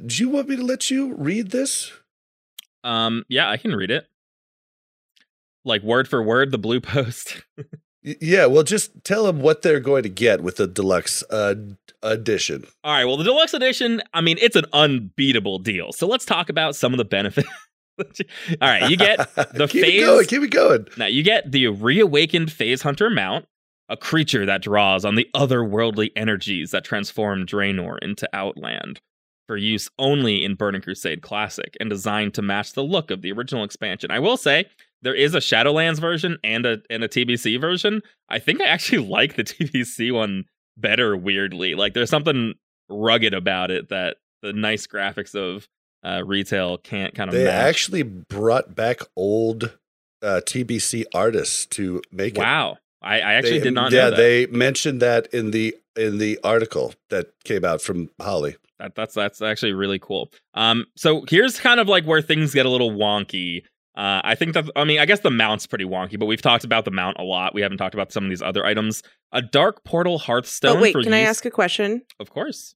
[0.05, 1.91] do you want me to let you read this?
[2.83, 3.23] Um.
[3.27, 4.07] Yeah, I can read it.
[5.65, 7.41] Like word for word, the blue post.
[8.03, 11.55] Yeah, well, just tell them what they're going to get with the deluxe uh,
[12.01, 12.65] edition.
[12.83, 13.03] All right.
[13.03, 15.91] Well, the deluxe edition, I mean, it's an unbeatable deal.
[15.91, 17.49] So let's talk about some of the benefits.
[17.99, 18.05] All
[18.61, 18.89] right.
[18.89, 20.03] You get the keep phase.
[20.03, 20.87] it going, keep it going.
[20.97, 23.45] now, you get the reawakened Phase Hunter mount,
[23.89, 28.99] a creature that draws on the otherworldly energies that transform Draenor into Outland
[29.47, 33.31] for use only in Burning Crusade Classic and designed to match the look of the
[33.31, 34.11] original expansion.
[34.11, 34.65] I will say,
[35.01, 38.01] there is a Shadowlands version and a and a TBC version.
[38.29, 40.45] I think I actually like the TBC one
[40.75, 41.75] better weirdly.
[41.75, 42.55] Like there's something
[42.89, 45.67] rugged about it that the nice graphics of
[46.03, 47.53] uh, retail can't kind of They match.
[47.53, 49.77] actually brought back old
[50.21, 52.39] uh, TBC artists to make it.
[52.39, 52.77] wow.
[53.01, 54.15] I, I actually They- did not Yeah, know that.
[54.17, 58.55] they mentioned that in the in the article that came out from Holly.
[58.79, 58.93] that.
[58.95, 60.31] That's that's actually really cool.
[60.53, 63.63] Um, so here's kind of like where things get a little wonky.
[63.95, 66.63] Uh, I think that I mean I guess the mount's pretty wonky, but we've talked
[66.63, 67.55] about the mount a lot.
[67.55, 69.01] We haven't talked about some of these other items.
[69.31, 70.75] A dark portal Hearthstone.
[70.75, 72.03] But wait, for can I ask a question?
[72.19, 72.75] Of course.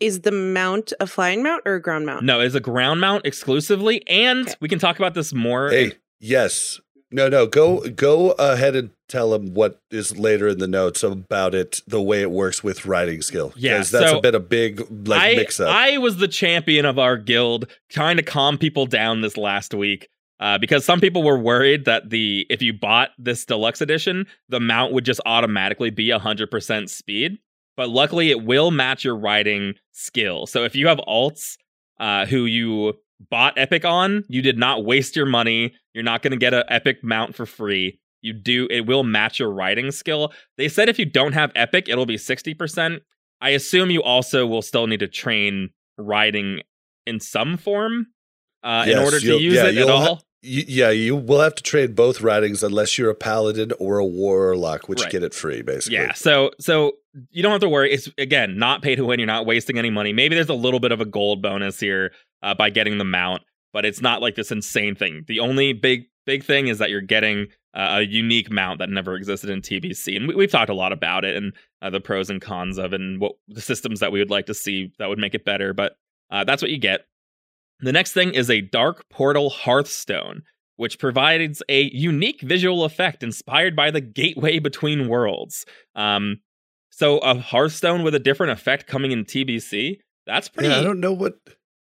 [0.00, 2.24] Is the mount a flying mount or a ground mount?
[2.24, 4.54] No, it's a ground mount exclusively, and Okay.
[4.60, 5.70] we can talk about this more.
[5.70, 6.80] Hey, yes.
[7.10, 7.46] No, no.
[7.46, 12.02] Go go ahead and tell him what is later in the notes about it, the
[12.02, 13.52] way it works with riding skill.
[13.56, 15.74] Yeah, that's so a bit a big like I, mix up.
[15.74, 20.08] I was the champion of our guild, trying to calm people down this last week.
[20.40, 24.60] Uh, because some people were worried that the if you bought this deluxe edition, the
[24.60, 27.38] mount would just automatically be 100% speed.
[27.76, 30.46] But luckily, it will match your riding skill.
[30.46, 31.56] So if you have alts
[31.98, 32.98] uh, who you
[33.30, 35.74] bought Epic on, you did not waste your money.
[35.94, 37.98] You're not going to get an Epic mount for free.
[38.20, 40.32] You do it will match your riding skill.
[40.56, 43.00] They said if you don't have Epic, it'll be 60%.
[43.40, 46.62] I assume you also will still need to train riding
[47.06, 48.08] in some form
[48.62, 50.22] uh, in order to use yeah, it at you'll ha- all.
[50.40, 54.88] Yeah, you will have to trade both ridings unless you're a paladin or a warlock,
[54.88, 55.10] which Right.
[55.10, 55.98] get it free, basically.
[55.98, 56.92] Yeah, so so
[57.30, 57.92] you don't have to worry.
[57.92, 59.18] It's again not pay to win.
[59.18, 60.12] You're not wasting any money.
[60.12, 62.12] Maybe there's a little bit of a gold bonus here
[62.42, 63.42] uh, by getting the mount,
[63.72, 65.24] but it's not like this insane thing.
[65.26, 69.14] The only big big thing is that you're getting uh, a unique mount that never
[69.14, 71.52] existed in TBC, and we, we've talked a lot about it and
[71.82, 74.54] uh, the pros and cons of and what the systems that we would like to
[74.54, 75.72] see that would make it better.
[75.72, 75.96] But
[76.30, 77.06] uh, that's what you get.
[77.80, 80.42] The next thing is a Dark Portal Hearthstone,
[80.76, 85.64] which provides a unique visual effect inspired by the gateway between worlds.
[85.94, 86.40] Um,
[86.90, 91.00] so a Hearthstone with a different effect coming in TBC, that's pretty Yeah, I don't
[91.00, 91.34] know what.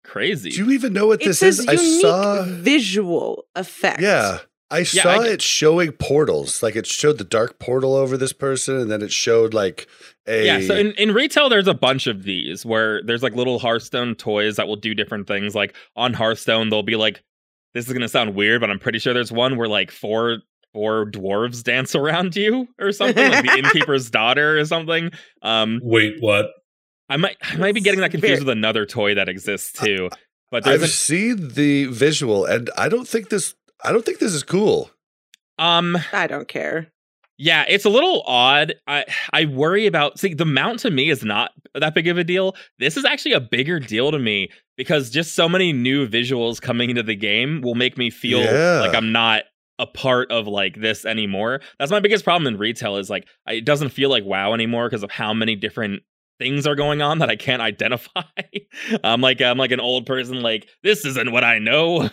[0.05, 0.51] Crazy.
[0.51, 1.68] Do you even know what It this says is?
[1.68, 2.44] I saw.
[2.44, 4.01] visual effect.
[4.01, 4.39] Yeah,
[4.70, 6.62] I Yeah, saw I- it showing portals.
[6.62, 9.86] Like it showed the dark portal over this person, and then it showed like
[10.27, 10.47] a.
[10.47, 14.14] yeah, so in, in retail, there's a bunch of these where there's like little Hearthstone
[14.14, 15.55] toys that will do different things.
[15.55, 17.22] Like on Hearthstone, they'll be like,
[17.74, 20.39] this is gonna sound weird, but I'm pretty sure there's one where like four
[20.72, 25.10] four dwarves dance around you or something, like the innkeeper's daughter or something.
[25.43, 26.47] Um, Wait, what?
[27.11, 30.09] I might I might be getting that confused very- with another toy that exists too.
[30.51, 33.55] But I've an, seen the visual, and I don't think this.
[33.85, 34.91] I don't think this is cool.
[35.59, 36.89] um I don't care.
[37.43, 38.74] Yeah, it's a little odd.
[38.87, 42.24] I I worry about see the mount to me is not that big of a
[42.24, 42.55] deal.
[42.78, 46.91] This is actually a bigger deal to me because just so many new visuals coming
[46.91, 48.81] into the game will make me feel Yeah.
[48.81, 49.45] like I'm not
[49.78, 51.61] a part of like this anymore.
[51.78, 55.03] That's my biggest problem in retail is like it doesn't feel like WoW anymore because
[55.03, 56.03] of how many different
[56.40, 58.22] things are going on that I can't identify.
[59.04, 62.10] I'm like I'm like an old person like this isn't what I know.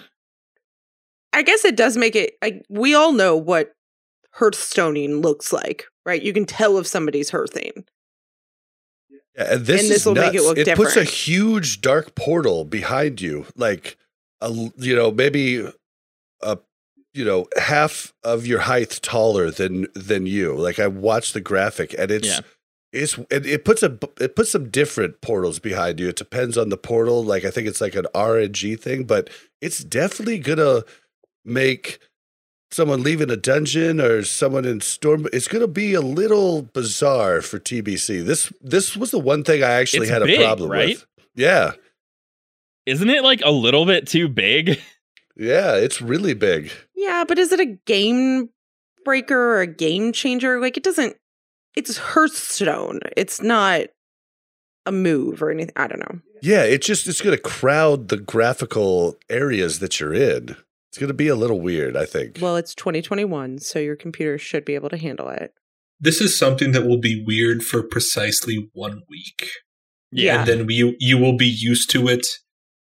[1.33, 2.33] I guess it does make it.
[2.43, 3.73] I, we all know what
[4.37, 6.21] Hearthstoning looks like, right?
[6.21, 7.85] You can tell if somebody's hearthing.
[9.35, 10.45] Yeah, and this, And this is will make nuts.
[10.57, 13.97] it look puts a huge dark portal behind you, like
[14.41, 15.67] a you know maybe
[16.41, 16.57] a
[17.13, 20.55] you know half of your height taller than than you.
[20.55, 22.27] Like I watched the graphic, and it's.
[22.27, 22.39] Yeah.
[22.93, 26.07] It's it, it puts a it puts some different portals behind you.
[26.09, 27.23] It depends on the portal.
[27.23, 29.29] Like I think it's like an RNG thing, but
[29.61, 30.83] it's definitely gonna
[31.43, 31.99] make
[32.71, 35.27] someone leaving a dungeon or someone in storm.
[35.33, 38.25] It's gonna be a little bizarre for TBC.
[38.25, 40.89] This this was the one thing I actually It's had a problem right?
[40.89, 41.05] with.
[41.35, 41.73] Yeah,
[42.85, 44.79] Isn't it like a little bit too big?
[45.35, 46.71] yeah, it's really big.
[46.95, 48.49] Yeah, but is it a game
[49.05, 50.59] breaker or a game changer?
[50.61, 51.15] Like it doesn't.
[51.77, 52.99] It's Hearthstone.
[53.15, 53.81] It's not
[54.87, 55.73] a move or anything.
[55.75, 56.19] I don't know.
[56.41, 60.55] Yeah, it's just it's gonna crowd the graphical areas that you're in.
[60.89, 61.95] It's gonna be a little weird.
[61.95, 62.39] I think.
[62.41, 65.53] Well, it's 2021, so your computer should be able to handle it.
[65.99, 69.49] This is something that will be weird for precisely one week,
[70.11, 70.39] Yeah.
[70.39, 72.25] and then we you will be used to it.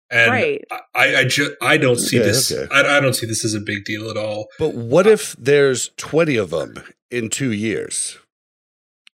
[0.09, 0.63] And right.
[0.93, 2.49] I, I just I don't see Okay, this.
[2.51, 2.67] okay.
[2.73, 4.47] I, I don't see this as a big deal at all.
[4.57, 6.75] But what uh, if there's 20 of them
[7.11, 8.17] in two years?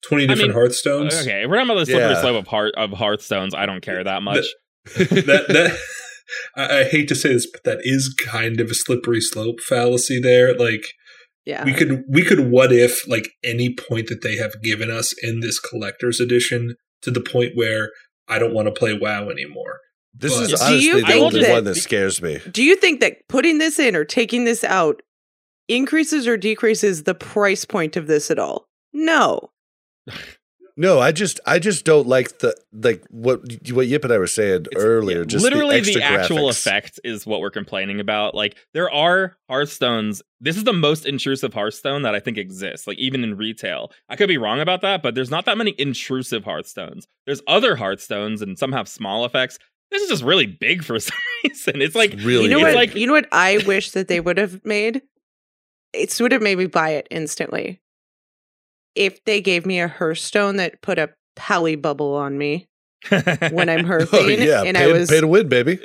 [0.03, 1.21] Twenty I different mean, Hearthstones.
[1.21, 2.21] Okay, if we're talking about the slippery Yeah.
[2.21, 3.53] slope of heart of Hearthstones.
[3.55, 4.45] I don't care that much.
[4.97, 5.77] that that
[6.55, 10.19] I, I hate to say this, but that is kind of a slippery slope fallacy
[10.19, 10.55] there.
[10.57, 10.85] Like
[11.45, 11.63] Yeah.
[11.65, 15.39] we could we could what if like any point that they have given us in
[15.41, 17.89] this collector's edition to the point where
[18.27, 19.79] I don't want to play WoW anymore.
[20.13, 22.39] This But- is Do honestly you the think only that- one that scares me.
[22.49, 25.01] Do you think that putting this in or taking this out
[25.67, 28.67] increases or decreases the price point of this at all?
[28.93, 29.50] No.
[30.77, 33.41] No, I just I just don't like the like what
[33.71, 35.19] what Yip and I were saying It's- earlier.
[35.19, 36.65] yeah, just literally the, extra actual graphics.
[36.65, 38.33] effect is what we're complaining about.
[38.35, 40.21] Like there are Hearthstones.
[40.39, 42.87] This is the most intrusive Hearthstone that I think exists.
[42.87, 45.75] Like even in retail, I could be wrong about that, but there's not that many
[45.77, 47.03] intrusive Hearthstones.
[47.25, 49.59] There's other Hearthstones, and some have small effects.
[49.91, 51.81] This is just really big for some reason.
[51.81, 52.75] It's like really you know what?
[52.75, 55.01] like- you know what I wish that they would have made.
[55.93, 57.81] It would have made me buy it instantly.
[58.95, 62.67] If they gave me a Hearthstone that put a Pally bubble on me,
[63.09, 64.09] when I'm hurting.
[64.11, 65.79] Oh yeah, and pay, I was pay to win, baby.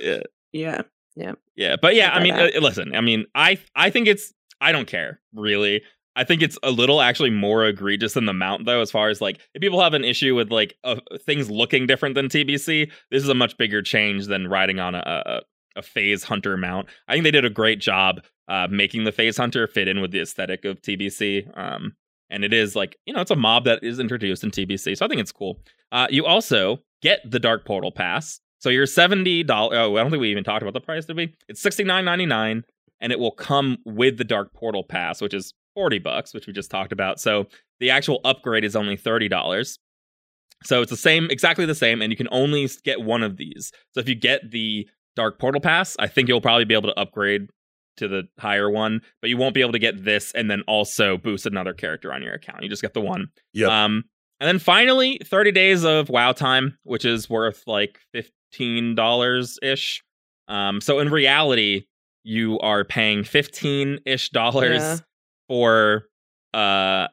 [0.52, 0.82] yeah,
[1.14, 1.32] yeah.
[1.54, 4.72] yeah, but yeah, I By mean, uh, listen, I mean, I I think it's I
[4.72, 5.82] don't care really.
[6.18, 9.20] I think it's a little actually more egregious than the mount though, as far as
[9.20, 13.22] like if people have an issue with like uh, things looking different than TBC, this
[13.22, 15.40] is a much bigger change than riding on a a,
[15.80, 16.88] a phase hunter mount.
[17.06, 20.10] I think they did a great job uh, making the phase hunter fit in with
[20.10, 21.56] the aesthetic of TBC.
[21.56, 21.94] Um,
[22.30, 25.04] and it is like you know it's a mob that is introduced in TBC, so
[25.04, 25.60] I think it's cool.
[25.92, 29.76] Uh, you also get the Dark Portal Pass, so you're seventy dollars.
[29.78, 31.34] Oh, I don't think we even talked about the price, did we?
[31.48, 32.64] It's sixty nine ninety nine,
[33.00, 36.52] and it will come with the Dark Portal Pass, which is forty bucks, which we
[36.52, 37.20] just talked about.
[37.20, 37.46] So
[37.80, 39.78] the actual upgrade is only thirty dollars.
[40.64, 43.72] So it's the same, exactly the same, and you can only get one of these.
[43.92, 46.98] So if you get the Dark Portal Pass, I think you'll probably be able to
[46.98, 47.48] upgrade
[47.96, 51.16] to the higher one, but you won't be able to get this and then also
[51.16, 52.62] boost another character on your account.
[52.62, 53.28] You just get the one.
[53.54, 53.70] Yep.
[53.70, 54.04] Um,
[54.40, 60.02] and then finally, 30 days of WoW time, which is worth like $15 ish.
[60.48, 61.86] Um, so in reality,
[62.22, 64.96] you are paying 15 ish dollars Yeah.
[65.48, 66.06] for
[66.52, 67.08] uh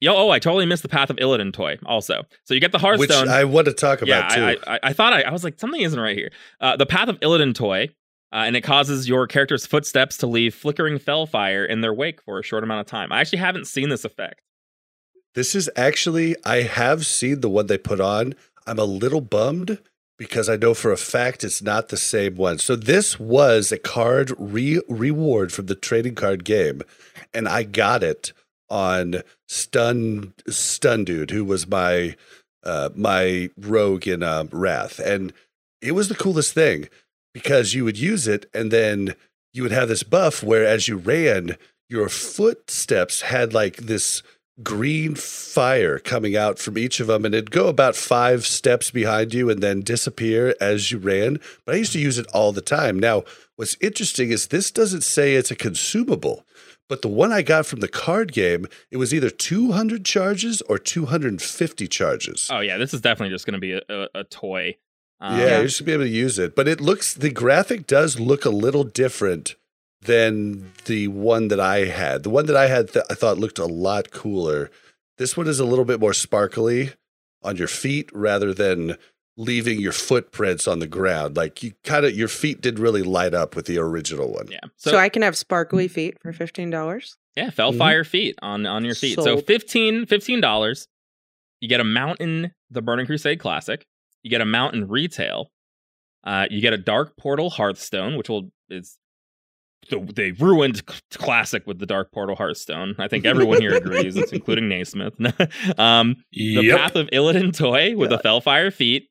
[0.00, 2.24] Yo, oh, I totally missed the Path of Illidan toy also.
[2.42, 3.28] So you get the Which Hearthstone.
[3.28, 4.60] I want to talk yeah, about too.
[4.66, 6.32] I, I, I thought I, I was like, something isn't right here.
[6.60, 7.88] Uh, the Path of Illidan toy,
[8.32, 12.38] uh, and it causes your character's footsteps to leave flickering felfire in their wake for
[12.38, 13.12] a short amount of time.
[13.12, 14.40] I actually haven't seen this effect.
[15.34, 18.34] This is actually, I have seen the one they put on.
[18.66, 19.78] I'm a little bummed
[20.18, 22.58] because I know for a fact it's not the same one.
[22.58, 26.82] So this was a card re- reward from the trading card game,
[27.34, 28.32] and I got it
[28.70, 32.14] on Stun Stun Dude, who was my
[32.62, 35.32] uh, my rogue in um, Wrath, and
[35.80, 36.88] it was the coolest thing
[37.32, 39.14] because you would use it, and then
[39.52, 41.56] you would have this buff where as you ran,
[41.88, 44.22] your footsteps had like this
[44.62, 49.32] green fire coming out from each of them and it'd go about five steps behind
[49.32, 52.60] you and then disappear as you ran but i used to use it all the
[52.60, 53.22] time now
[53.56, 56.44] what's interesting is this doesn't say it's a consumable
[56.86, 60.76] but the one i got from the card game it was either 200 charges or
[60.76, 64.76] 250 charges Oh yeah, this is definitely just going to be a, a, a toy.
[65.24, 65.60] Um, yeah, Yeah.
[65.62, 66.56] you should be able to use it.
[66.56, 69.54] But it looks the graphic does look a little different
[70.00, 72.24] than the one that I had.
[72.24, 74.70] The one that I had th- I thought looked a lot cooler.
[75.18, 76.90] This one is a little bit more sparkly
[77.42, 78.96] on your feet rather than
[79.36, 81.36] leaving your footprints on the ground.
[81.36, 84.48] Like you kind of your feet did really light up with the original one.
[84.50, 84.58] yeah.
[84.76, 87.16] So, So, I can have sparkly feet for fifteen dollars.
[87.36, 89.14] yeah, felfire feet on on your feet.
[89.16, 89.46] So Sold.
[89.46, 90.88] 15 dollars.
[91.60, 93.86] You get a mountain, the Burning Crusade Classic.
[94.22, 95.50] You get a mountain retail.
[96.24, 98.96] Uh, you get a Dark Portal Hearthstone, which will is
[99.90, 102.94] the, they ruined classic with the Dark Portal Hearthstone.
[102.98, 105.14] I think everyone here agrees, it's including Naismith.
[105.78, 106.78] um, the Yep.
[106.78, 109.08] Path of Illidan toy with the Felfire feet,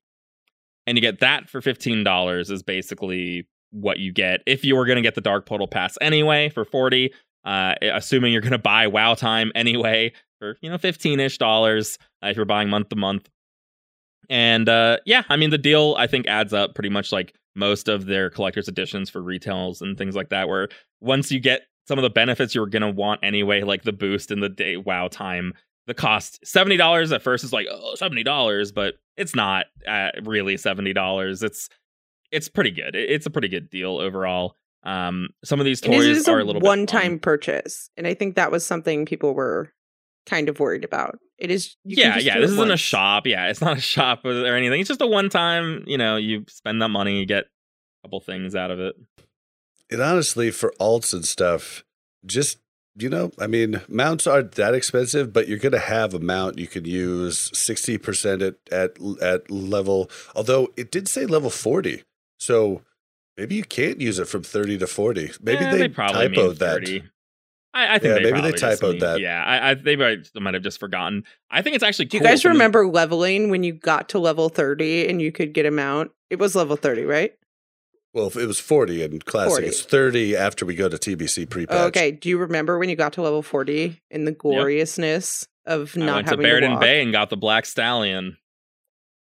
[0.87, 2.49] and you get that for fifteen dollars.
[2.49, 5.97] Is basically what you get if you were going to get the Dark Portal Pass
[5.99, 7.13] anyway for forty.
[7.43, 11.97] Uh, assuming you're going to buy WoW time anyway for you know fifteen ish dollars
[12.23, 13.27] uh, if you're buying month to month.
[14.31, 17.89] And uh, yeah, I mean the deal I think adds up pretty much like most
[17.89, 20.47] of their collector's editions for retails and things like that.
[20.47, 20.69] Where
[21.01, 24.39] once you get some of the benefits you're gonna want anyway, like the boost in
[24.39, 25.53] the day WoW time,
[25.85, 30.55] the cost seventy dollars at first is like seventy dollars, but it's not uh, really
[30.55, 31.43] seventy dollars.
[31.43, 31.67] It's
[32.31, 32.95] it's pretty good.
[32.95, 34.55] It's a pretty good deal overall.
[34.83, 38.49] Um, some of these toys are a a little one-time purchase, and I think that
[38.49, 39.73] was something people were
[40.25, 41.19] kind of worried about.
[41.41, 41.75] It is.
[41.83, 42.39] you can yeah, just yeah.
[42.39, 43.25] This isn't a shop.
[43.25, 44.79] Yeah, it's not a shop or or anything.
[44.79, 45.83] It's just a one time.
[45.87, 48.95] You know, you spend that money, you get a couple things out of it.
[49.89, 51.83] And honestly, for alts and stuff,
[52.25, 52.59] just
[52.95, 56.59] you know, I mean, mounts aren't that expensive, but you're going to have a mount
[56.59, 60.11] you can use sixty percent at at at level.
[60.35, 62.03] Although it did say level forty,
[62.39, 62.83] so
[63.35, 65.31] maybe you can't use it from thirty to forty.
[65.41, 67.03] Maybe Eh, they, probably mean typoed that.
[67.73, 67.85] 30.
[67.87, 69.19] I, I think Yeah, they maybe they typoed that.
[69.19, 71.23] Yeah, I, I they might, they might have just forgotten.
[71.49, 72.05] I think it's actually.
[72.05, 75.21] Do you guys Some of the- remember leveling when you got to level thirty and
[75.21, 76.11] you could get a mount?
[76.29, 77.33] It was level thirty, right?
[78.13, 79.51] Well, it was forty in classic.
[79.51, 79.67] 40.
[79.67, 81.77] It's thirty after we go to TBC pre-patch.
[81.77, 82.11] Oh, okay.
[82.11, 86.15] Do you remember when you got to level forty in the gloriousness of I not
[86.15, 86.81] went to having to, Barrett walk?
[86.81, 88.37] Bay and got the Black Stallion.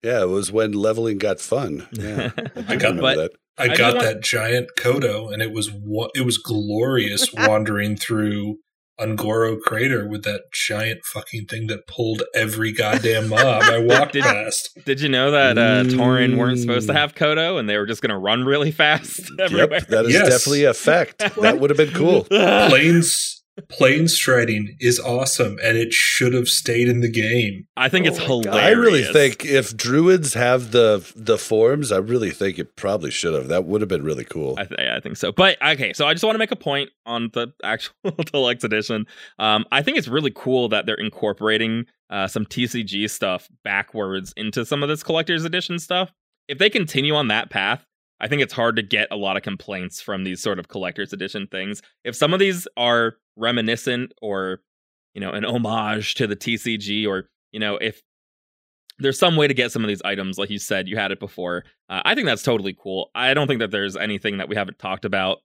[0.06, 1.88] Yeah, it was when leveling got fun.
[1.92, 3.32] Yeah, I, I got- but- that.
[3.58, 7.32] I, I just got want- that giant Kodo, and it was wa- it was glorious
[7.38, 8.58] wandering through
[9.00, 14.24] Un'Goro Crater with that giant fucking thing that pulled every goddamn mob I walked Did-
[14.24, 14.70] past.
[14.86, 16.98] Did you know that uh, Tauren weren't supposed to Mm.
[16.98, 19.70] have Kodo and they were just going to run really fast everywhere?
[19.80, 20.30] Yep, that is Yes.
[20.30, 21.20] definitely a fact.
[21.42, 22.26] that would have been cool.
[22.26, 27.66] Planes plane striding is awesome and it should have stayed in the game.
[27.78, 28.44] I think Oh it's my God.
[28.46, 28.66] hilarious.
[28.66, 33.34] I really think if druids have the the forms, I really think it probably should
[33.34, 33.48] have.
[33.48, 34.56] That would have been really cool.
[34.58, 35.32] I, th- I think so.
[35.32, 37.94] But okay, so I just want to make a point on the actual
[38.32, 39.06] deluxe edition.
[39.40, 44.66] Um, I think it's really cool that they're incorporating uh, some TCG stuff backwards into
[44.66, 46.12] some of this collector's edition stuff.
[46.48, 47.86] If they continue on that path,
[48.20, 51.14] I think it's hard to get a lot of complaints from these sort of collector's
[51.14, 51.82] edition things.
[52.04, 54.62] If some of these are reminiscent or,
[55.14, 58.02] you know, an homage to the TCG, or you know, if
[59.00, 61.20] there's some way to get some of these items, like you said, you had it
[61.20, 61.66] before.
[61.90, 63.12] Uh, I think that's totally cool.
[63.16, 65.40] I don't think that there's anything that we haven't talked about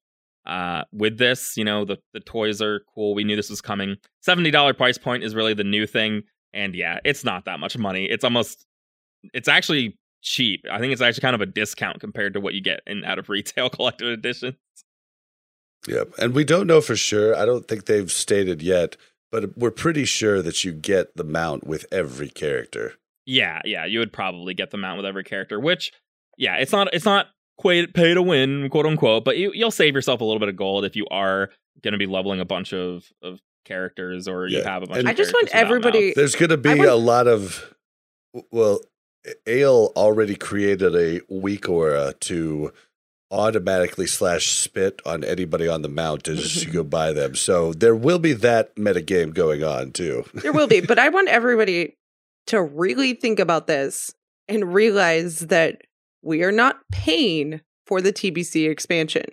[0.47, 1.56] uh, with this.
[1.56, 3.14] You know, the the toys are cool.
[3.14, 3.97] We knew this was coming.
[4.20, 6.22] Seventy dollar price point is really the new thing,
[6.52, 8.06] and yeah, it's not that much money.
[8.06, 8.66] It's almost,
[9.34, 10.64] it's actually cheap.
[10.70, 13.18] I think it's actually kind of a discount compared to what you get in out
[13.18, 14.56] of retail collected editions.
[15.88, 16.12] Yep.
[16.18, 17.34] And we don't know for sure.
[17.34, 18.97] I don't think they've stated yet,
[19.32, 22.94] but we're pretty sure that you get the mount with every character.
[23.26, 25.92] Yeah, yeah, you would probably get the mount with every character, which
[26.36, 27.28] yeah, it's not it's not
[27.59, 30.56] quite pay to win, quote unquote, but you you'll save yourself a little bit of
[30.56, 31.51] gold if you are
[31.82, 35.09] going to be leveling a bunch of of characters or you have a bunch and-
[35.09, 36.06] of I just want everybody.
[36.06, 36.14] mouths.
[36.16, 37.72] There's going to be I would- a lot of,
[38.51, 38.80] well,
[39.47, 42.72] Ale already created a weak aura to
[43.30, 47.34] automatically slash spit on anybody on the mount as you go by them.
[47.34, 50.24] So there will be that metagame going on too.
[50.34, 51.97] There will be, but I want everybody
[52.48, 54.12] to really think about this
[54.48, 55.82] and realize that
[56.22, 59.24] we are not paying for the TBC expansion.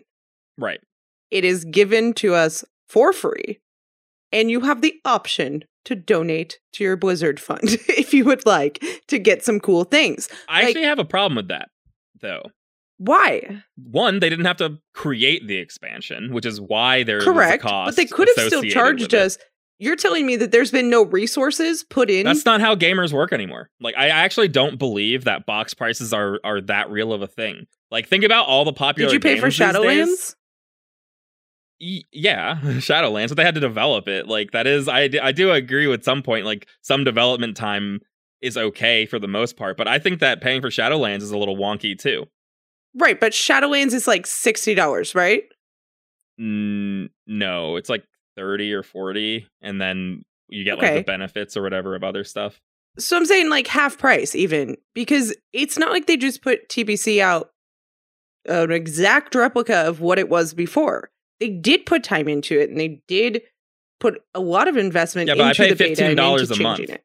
[0.57, 0.79] Right.
[1.31, 3.59] It is given to us for free,
[4.31, 8.83] and you have the option to donate to your Blizzard fund if you would like
[9.07, 10.29] to get some cool things.
[10.47, 11.69] I Like- actually have a problem with that
[12.21, 12.43] though.
[12.99, 13.63] Why?
[13.75, 17.63] One, they didn't have to create the expansion, which is why there Correct.
[17.63, 17.87] was a cost.
[17.89, 19.37] But they could have still charged us.
[19.79, 22.25] You're telling me that there's been no resources put in?
[22.25, 23.69] That's not how gamers work anymore.
[23.79, 27.67] Like I actually don't believe that box prices are are that real of a thing.
[27.91, 29.47] Like think about all the popular Did you pay for.
[29.49, 30.33] Shadowlands?
[31.79, 35.87] Yeah shadowlands but they had to develop it like that is i, I do agree
[35.87, 37.99] with some point like some development time
[38.41, 41.37] is okay for the most part but i think that paying for shadowlands is a
[41.37, 42.25] little wonky too
[42.99, 45.43] Right, but Shadowlands is like $60, right?
[46.39, 48.03] mm, no it's like
[48.35, 52.59] 30 or 40 and then you get like the benefits or whatever of other stuff
[52.99, 57.19] So I'm saying like half price even because it's not like they just put TBC
[57.19, 57.51] out
[58.45, 61.09] an exact replica of what it was before.
[61.39, 63.41] They did put time into it and they did
[63.99, 67.03] put a lot of investment Yeah, but I pay the beta $15 a month it.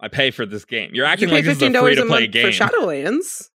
[0.00, 1.94] i pay for this game you're You acting pay like this is a $15 free
[1.94, 3.50] to a play month game for Shadowlands.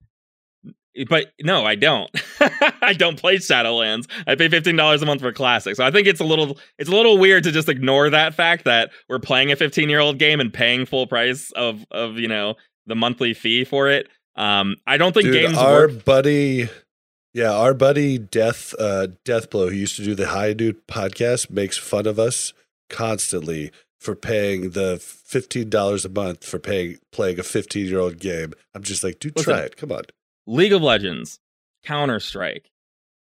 [1.08, 2.10] But no, I don't.
[2.80, 4.08] I don't play Shadowlands.
[4.26, 5.76] I pay fifteen dollars a month for Classic.
[5.76, 8.64] So I think it's a little it's a little weird to just ignore that fact
[8.64, 12.28] that we're playing a fifteen year old game and paying full price of of you
[12.28, 12.54] know
[12.86, 14.08] the monthly fee for it.
[14.36, 16.04] Um, I don't think Dude, games our work.
[16.06, 16.70] buddy,
[17.36, 21.76] yeah, our buddy Death uh, Deathblow, who used to do the High Dude podcast, makes
[21.76, 22.54] fun of us
[22.88, 28.20] constantly for paying the fifteen dollars a month for paying playing a fifteen year old
[28.20, 28.54] game.
[28.74, 29.52] I'm just like, dude, Listen.
[29.52, 29.76] try it.
[29.76, 30.04] Come on.
[30.46, 31.38] League of Legends,
[31.84, 32.70] Counter Strike,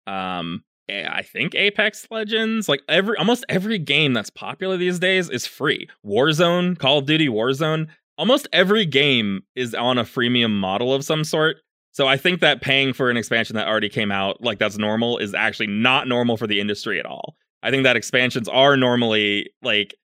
[0.06, 5.28] um, eh, I think Apex Legends, like every almost every game that's popular these days
[5.28, 5.90] is free.
[6.06, 11.22] Warzone, Call of Duty Warzone, almost every game is on a freemium model of some
[11.22, 11.58] sort.
[11.96, 15.16] So I think that paying for an expansion that already came out like that's normal
[15.16, 17.36] is actually not normal for the industry at all.
[17.62, 19.94] I think that expansions are normally like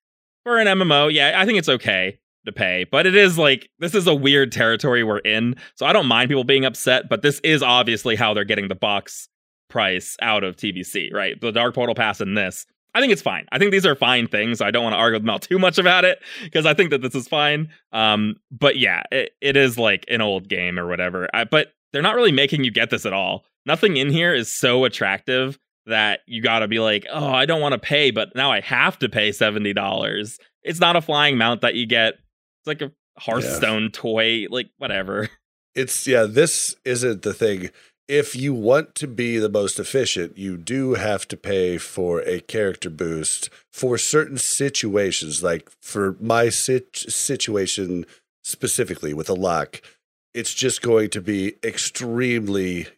[0.42, 3.94] for an MMO, yeah, I think it's okay to pay, but it is like this
[3.94, 5.54] is a weird territory we're in.
[5.74, 8.74] So I don't mind people being upset, but this is obviously how they're getting the
[8.74, 9.28] box
[9.68, 11.38] price out of TBC, right?
[11.38, 12.64] The Dark Portal Pass and this.
[12.94, 13.44] I think it's fine.
[13.52, 14.62] I think these are fine things.
[14.62, 17.02] I don't want to argue with Mel too much about it because I think that
[17.02, 17.68] this is fine.
[17.92, 21.28] Um, but yeah, it, it is like an old game or whatever.
[21.34, 23.44] I, but they're not really making you get this at all.
[23.66, 27.60] Nothing in here is so attractive that you got to be like, oh, I don't
[27.60, 30.38] want to pay, but now I have to pay seventy dollars.
[30.62, 32.14] It's not a flying mount that you get.
[32.14, 35.28] It's like a Hearthstone toy, like whatever.
[35.74, 37.70] It's yeah, this isn't the thing.
[38.06, 42.40] If you want to be the most efficient, you do have to pay for a
[42.40, 45.42] character boost for certain situations.
[45.42, 48.04] Like for my sit- situation
[48.42, 49.80] specifically with a lock,
[50.34, 52.88] it's just going to be extremely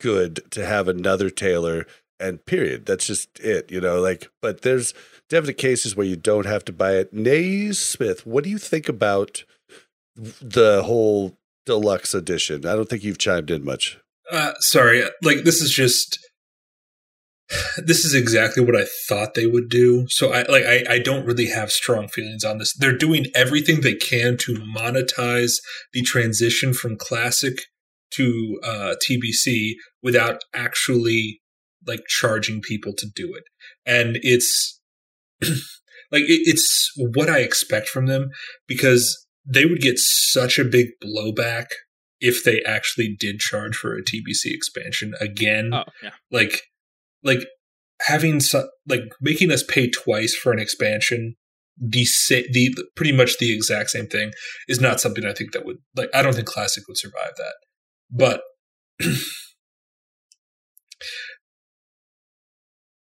[0.00, 1.86] good to have another tailor
[2.20, 2.86] and period.
[2.86, 4.94] That's just it, you know, like but there's
[5.28, 7.12] definitely cases where you don't have to buy it.
[7.12, 9.44] Naismith, what do you think about
[10.16, 11.36] the whole
[11.66, 12.66] deluxe edition?
[12.66, 13.98] I don't think you've chimed in much.
[14.30, 16.18] Uh, sorry, like this is just
[17.78, 20.06] this is exactly what I thought they would do.
[20.08, 22.74] So I like I, I don't really have strong feelings on this.
[22.74, 25.54] They're doing everything they can to monetize
[25.92, 27.62] the transition from classic
[28.12, 29.72] to uh, TBC
[30.02, 31.40] without actually
[31.86, 33.44] like charging people to do it.
[33.86, 34.80] And it's
[35.42, 38.30] like it, it's what I expect from them
[38.66, 41.66] because they would get such a big blowback
[42.20, 45.70] if they actually did charge for a TBC expansion again.
[45.72, 46.10] Oh yeah.
[46.30, 46.62] Like
[47.22, 47.40] like
[48.02, 48.40] having
[48.88, 51.34] like making us pay twice for an expansion
[51.80, 54.32] the the pretty much the exact same thing
[54.66, 57.54] is not something I think that would like I don't think classic would survive that.
[58.10, 58.42] But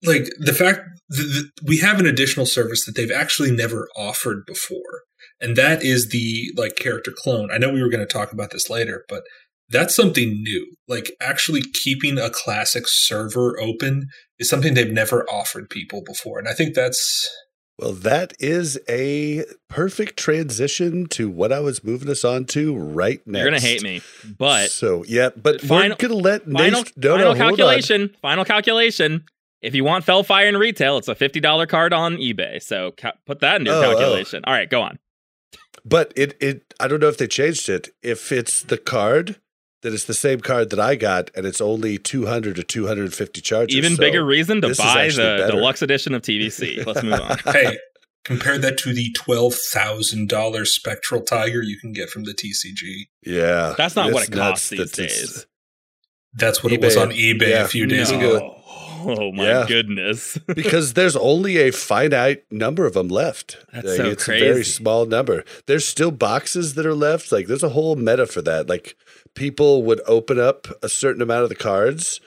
[0.03, 5.03] like the fact that we have an additional service that they've actually never offered before
[5.40, 8.52] and that is the like character clone i know we were going to talk about
[8.52, 9.23] this later but
[9.70, 14.08] that's something new like actually keeping a classic server open
[14.40, 17.30] is something they've never offered people before and i think that's
[17.78, 23.20] well, that is a perfect transition to what I was moving us on to right
[23.26, 23.40] now.
[23.40, 24.00] You're gonna hate me,
[24.38, 28.16] but so yeah, but final, we're gonna let final, Nace, no, final no, calculation.
[28.22, 29.26] Final calculation.
[29.62, 32.64] If you want Felfire in retail, it's a fifty dollar card on eBay.
[32.64, 33.84] So ca- put that in your Oh, oh.
[33.92, 34.42] calculation.
[34.48, 34.98] All right, go on.
[35.84, 37.90] But it it I don't know if they changed it.
[38.02, 39.36] If it's the card,
[39.86, 42.88] then it's the same card that I got, and it's only two hundred or two
[42.88, 43.76] hundred and fifty charges.
[43.78, 45.52] Even So bigger reason to buy the better.
[45.52, 46.86] deluxe edition of TBC.
[46.88, 47.38] Let's move on.
[47.53, 47.78] hey
[48.26, 53.95] compare that to the $12000 spectral tiger you can get from the tcg Yeah, That's
[53.95, 55.45] not what it costs these that days.
[56.34, 57.66] that's what it was on ebay Yeah.
[57.66, 58.18] a few days No.
[58.18, 59.66] ago oh, oh my Yeah.
[59.68, 60.40] goodness.
[60.56, 63.57] because there's only a finite number of them left.
[63.72, 65.44] That's Like, so it's a very small number.
[65.68, 67.32] There's still boxes that are left.
[67.32, 68.68] Like there's a whole meta for that.
[68.68, 68.95] Like
[69.36, 72.20] people would open up a certain amount of the cards,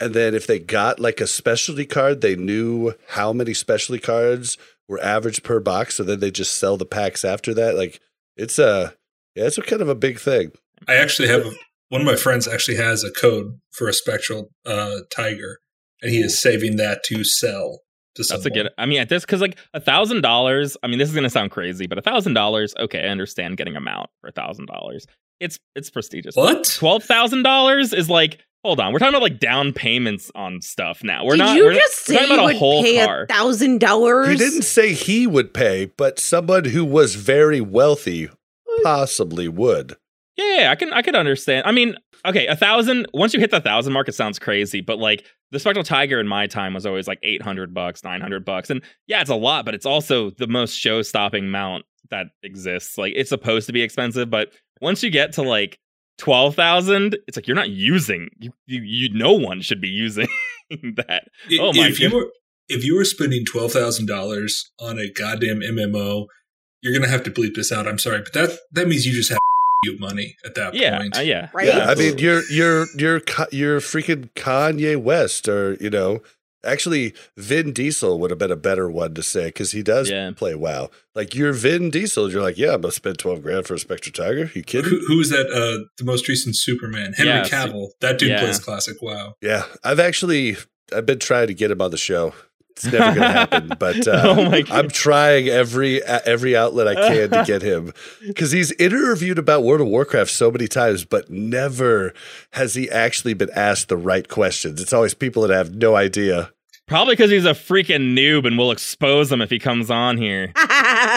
[0.00, 4.58] and then if they got like a specialty card, they knew how many specialty cards
[4.88, 5.96] were average per box.
[5.96, 7.76] So then they just sell the packs after that.
[7.76, 8.00] Like
[8.36, 8.94] it's a
[9.34, 10.52] yeah, it's a kind of a big thing.
[10.86, 11.46] I actually have
[11.88, 15.58] one of my friends actually has a code for a spectral uh, tiger,
[16.02, 17.80] and he is saving that to sell
[18.18, 18.42] to someone.
[18.44, 18.72] That's a good.
[18.78, 20.76] I mean, at this because like a thousand dollars.
[20.82, 22.74] I mean, this is gonna sound crazy, but a thousand dollars.
[22.78, 25.06] Okay, I understand getting a mount for a thousand dollars.
[25.40, 26.36] It's it's prestigious.
[26.36, 26.64] What?
[26.68, 28.44] Twelve thousand dollars is like.
[28.64, 31.24] Hold on, we're talking about like down payments on stuff now.
[31.24, 31.56] We're Did not.
[31.56, 33.22] you we're, just we're say talking you about would a whole pay car.
[33.22, 34.28] a thousand dollars?
[34.30, 38.28] He didn't say he would pay, but someone who was very wealthy
[38.82, 39.96] possibly would.
[40.38, 41.66] Yeah, yeah, I can I could understand.
[41.66, 43.06] I mean, okay, a thousand.
[43.12, 46.28] Once you hit the thousand mark, it sounds crazy, but like the Spectral Tiger in
[46.28, 49.34] my time was always like eight hundred bucks, nine hundred bucks, and yeah, it's a
[49.34, 52.96] lot, but it's also the most show stopping mount that exists.
[52.96, 55.76] Like it's supposed to be expensive, but once you get to like
[56.18, 58.28] twelve thousand, it's like you're not using.
[58.38, 60.28] You, you you no one should be using
[60.70, 61.24] that.
[61.58, 62.30] Oh my if you were
[62.68, 66.26] if you were spending twelve thousand dollars on a goddamn MMO,
[66.80, 67.88] you're gonna have to bleep this out.
[67.88, 69.38] I'm sorry, but that that means you just have
[69.84, 71.16] you money at that Yeah, point.
[71.16, 71.66] uh, yeah, Right?
[71.66, 73.20] Yeah, I mean, you're you're you're
[73.52, 76.20] you're freaking Kanye West, or you know,
[76.64, 80.32] actually, Vin Diesel would have been a better one to say because he does Yeah.
[80.36, 80.90] play WoW.
[81.14, 84.12] Like you're Vin Diesel, you're like, yeah, I'm gonna spend twelve grand for a Spectral
[84.12, 84.50] Tiger.
[84.54, 84.90] You kidding?
[84.90, 85.46] Who, who is that?
[85.50, 87.88] Uh, the most recent Superman, Henry Yeah, Cavill.
[88.00, 88.40] That dude yeah.
[88.40, 89.34] plays classic WoW.
[89.40, 90.56] Yeah, I've actually
[90.94, 92.34] I've been trying to get him on the show.
[92.84, 97.44] It's never gonna happen, but uh, Oh I'm trying every every outlet I can to
[97.44, 97.92] get him
[98.26, 102.14] because he's interviewed about World of Warcraft so many times, but never
[102.52, 104.80] has he actually been asked the right questions.
[104.80, 106.52] It's always people that have no idea.
[106.88, 110.52] Probably because he's a freaking noob, and we'll expose him if he comes on here.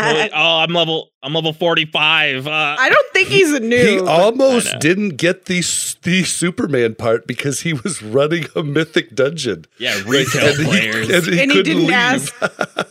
[0.02, 1.10] Well, oh, I'm level.
[1.24, 2.48] I'm level 45.
[2.48, 3.78] Uh, I don't think he's a new.
[3.86, 5.60] He almost didn't get the
[6.04, 9.66] the Superman part because he was running a mythic dungeon.
[9.78, 11.10] yeah, retail And he- players.
[11.10, 11.92] and he, And he didn't leave.
[11.92, 12.34] ask-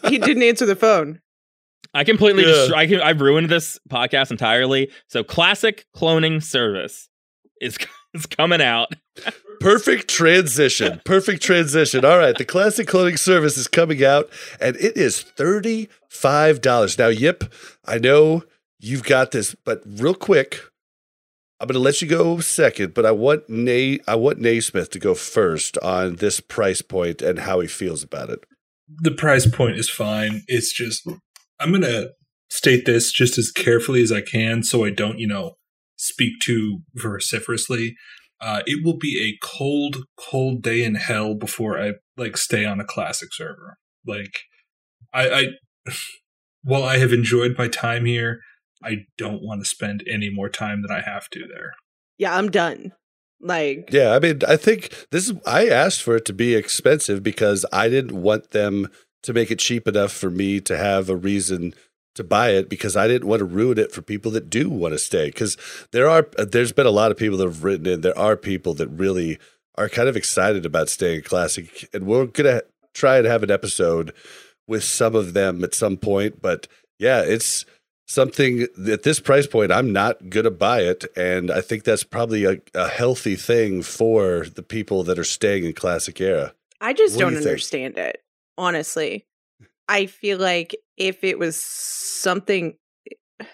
[0.08, 1.20] he didn't answer the phone.
[1.92, 2.52] I completely Yeah.
[2.52, 4.90] just I can, I've ruined this podcast entirely.
[5.08, 7.08] So classic cloning service
[7.60, 7.76] is
[8.14, 8.92] is coming out.
[9.60, 11.00] Perfect transition.
[11.04, 12.04] Perfect transition.
[12.04, 12.36] All right.
[12.36, 14.30] The classic cloning service is coming out
[14.60, 16.98] and it is $35.
[16.98, 17.44] Now, Yip,
[17.84, 18.42] I know
[18.78, 20.60] you've got this, but real quick,
[21.60, 24.98] I'm going to let you go second, but I want Nate, I want Naismith to
[24.98, 28.46] go first on this price point and how he feels about it.
[28.98, 30.42] The price point is fine.
[30.48, 31.06] It's just
[31.60, 32.08] I'm gonna
[32.48, 35.56] state this just as carefully as I can, so I don't, you know,
[35.96, 37.94] speak too vociferously.
[38.40, 42.80] Uh, it will be a cold, cold day in hell before I like stay on
[42.80, 43.76] a classic server.
[44.06, 44.32] Like,
[45.12, 45.46] I, I
[46.62, 48.40] while I have enjoyed my time here,
[48.82, 51.74] I don't want to spend any more time than I have to there.
[52.18, 52.92] Yeah, I'm done.
[53.42, 55.36] Like, Yeah, I mean, I think this is.
[55.46, 58.88] I asked for it to be expensive because I didn't want them
[59.22, 61.74] to make it cheap enough for me to have a reason
[62.20, 64.92] to buy it because I didn't want to ruin it for people that do want
[64.94, 65.26] to stay.
[65.26, 65.56] Because
[65.92, 68.00] there are, there's been a lot of people that have written in.
[68.00, 69.38] There are people that really
[69.76, 72.62] are kind of excited about staying classic, and we're gonna
[72.94, 74.12] try and have an episode
[74.68, 76.40] with some of them at some point.
[76.42, 76.66] But
[76.98, 77.64] yeah, it's
[78.06, 82.44] something at this price point i'm not to buy it and i think that's probably
[82.44, 87.14] a, a healthy thing for the people that are staying in classic era I just
[87.14, 87.46] What do don't think?
[87.46, 88.22] understand it,
[88.56, 89.26] honestly.
[89.90, 92.74] I feel like if it was something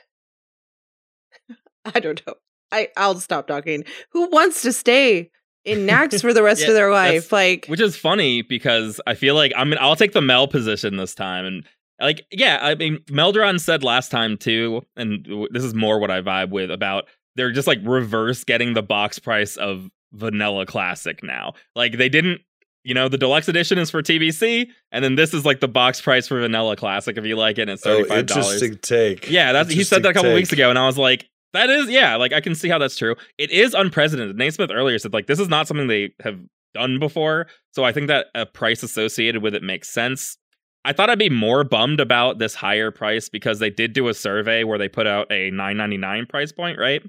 [1.94, 2.34] I don't know.
[2.70, 3.84] I I'll stop talking.
[4.10, 5.30] Who wants to stay
[5.64, 7.32] in Nax for the rest Yeah, of their life?
[7.32, 10.96] Like Which is funny because I feel like I mean I'll take the Mel position
[10.96, 11.66] this time and
[12.00, 16.20] like yeah, I mean Meldron said last time too, and this is more what I
[16.20, 17.06] vibe with about
[17.36, 21.54] they're just like reverse getting the box price of vanilla classic now.
[21.74, 22.42] Like they didn't
[22.86, 26.00] you know, the deluxe edition is for TBC, and then this is like the box
[26.00, 28.62] price for vanilla classic if you like it, and it's oh thirty five dollars.
[28.62, 30.96] interesting take Yeah, that's he said that a couple Interesting weeks ago, and I was
[30.96, 33.16] like, that is yeah, like I can see how that's true.
[33.38, 34.36] It is unprecedented.
[34.38, 36.38] Naismith earlier said like this is not something they have
[36.74, 40.38] done before, so I think that a price associated with it makes sense.
[40.84, 44.14] I thought I'd be more bummed about this higher price because they did do a
[44.14, 47.02] survey where they put out a 9.99 price point, right?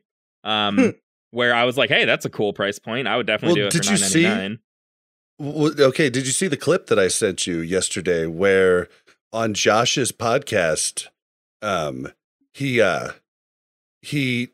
[0.43, 0.89] Um, Hmm.
[1.29, 3.07] where I was like, hey, that's a cool price point.
[3.07, 4.57] I would definitely Well, do it did for you see- 9.99.
[5.39, 8.87] Okay did you see the clip that i sent you yesterday where
[9.31, 11.07] on josh's podcast
[11.61, 12.11] um
[12.53, 13.11] he uh
[14.01, 14.49] he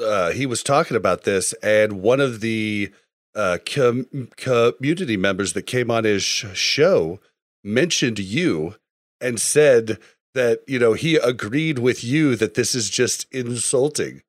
[0.00, 2.92] uh he was talking about this and one of the
[3.34, 7.18] uh com- community members that came on his sh- show
[7.64, 8.76] mentioned you
[9.20, 9.98] and said
[10.34, 14.22] that you know he agreed with you that this is just insulting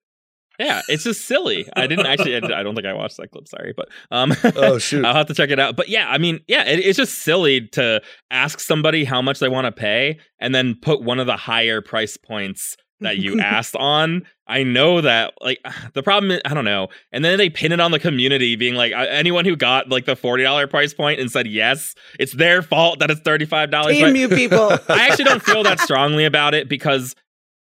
[0.59, 1.67] Yeah, it's just silly.
[1.73, 2.35] I didn't actually.
[2.35, 3.47] I don't think I watched that clip.
[3.47, 5.05] Sorry, but um, Oh, shoot.
[5.05, 5.77] I'll have to check it out.
[5.77, 9.47] But yeah, I mean, yeah, it, it's just silly to ask somebody how much they
[9.47, 13.77] want to pay and then put one of the higher price points that you asked
[13.77, 14.23] on.
[14.47, 15.59] I know that like
[15.93, 16.31] the problem.
[16.31, 19.45] Is, I don't know, and then they pin it on the community, being like anyone
[19.45, 23.09] who got like the forty dollar price point and said yes, it's their fault that
[23.09, 23.97] it's thirty five dollars.
[23.97, 24.71] damn you people.
[24.89, 27.15] I actually don't feel that strongly about it because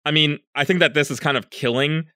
[0.05, 2.07] I mean, I think that this is kind of killing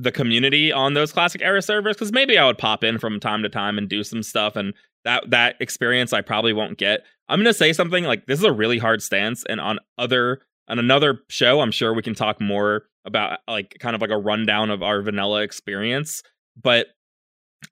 [0.00, 3.42] the community on those classic era servers because maybe I would pop in from time
[3.42, 4.72] to time and do some stuff and
[5.04, 7.04] that that experience I probably won't get.
[7.28, 10.78] I'm to say something like this is a really hard stance and on other on
[10.78, 14.70] another show I'm sure we can talk more about like kind of like a rundown
[14.70, 16.22] of our vanilla experience,
[16.60, 16.88] but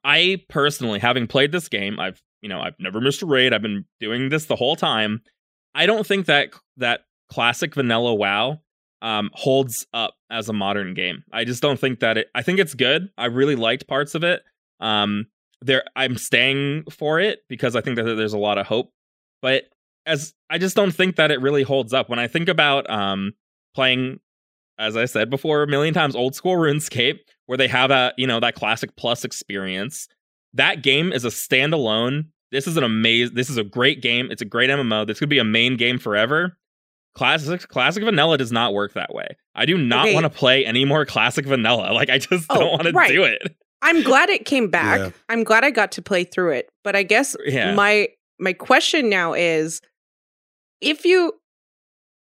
[0.04, 3.52] I personally having played this game, I've you know, I've never missed a raid.
[3.52, 5.22] I've been doing this the whole time.
[5.74, 7.00] I don't think that that
[7.30, 8.60] classic vanilla WoW
[9.02, 11.24] um, holds up as a modern game.
[11.32, 12.28] I just don't think that it.
[12.34, 13.10] I think it's good.
[13.16, 14.42] I really liked parts of it.
[14.80, 15.26] Um,
[15.60, 18.92] there, I'm staying for it because I think that there's a lot of hope.
[19.42, 19.64] But
[20.08, 22.08] as I just don't think that it really holds up.
[22.08, 23.34] When I think about um,
[23.74, 24.18] playing,
[24.78, 28.26] as I said before, a million times, old school RuneScape, where they have a you
[28.26, 30.08] know that classic plus experience.
[30.54, 32.28] That game is a standalone.
[32.50, 33.34] This is an amazing.
[33.34, 34.30] This is a great game.
[34.30, 35.06] It's a great MMO.
[35.06, 36.56] This could be a main game forever.
[37.14, 39.26] Classic classic vanilla does not work that way.
[39.54, 40.14] I do not Okay.
[40.14, 41.90] want to play any more classic vanilla.
[41.92, 43.56] Like I just Oh, don't want to do it.
[43.82, 44.98] I'm glad it came back.
[45.00, 45.10] Yeah.
[45.28, 46.68] I'm glad I got to play through it.
[46.84, 47.74] But I guess Yeah.
[47.74, 48.08] my
[48.38, 49.80] my question now is
[50.80, 51.32] if you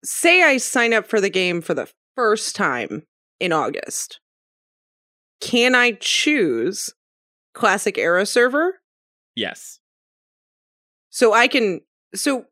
[0.05, 3.03] say I sign up for the game for the first time
[3.41, 4.21] in August,
[5.43, 6.95] can I choose
[7.55, 8.81] classic era server?
[9.35, 9.79] Yes.
[11.11, 11.81] So I can
[12.15, 12.47] so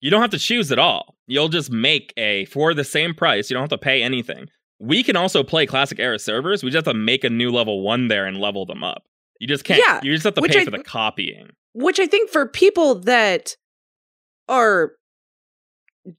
[0.00, 1.16] You don't have to choose at all.
[1.26, 3.50] You'll just make a for the same price.
[3.50, 4.46] You don't have to pay anything.
[4.80, 6.62] We can also play classic era servers.
[6.62, 9.02] We just have to make a new level one there and level them up.
[9.40, 9.80] You just can't.
[9.84, 11.50] Yeah, you just have to pay I- for the copying.
[11.74, 13.56] which I think for people that
[14.48, 14.92] are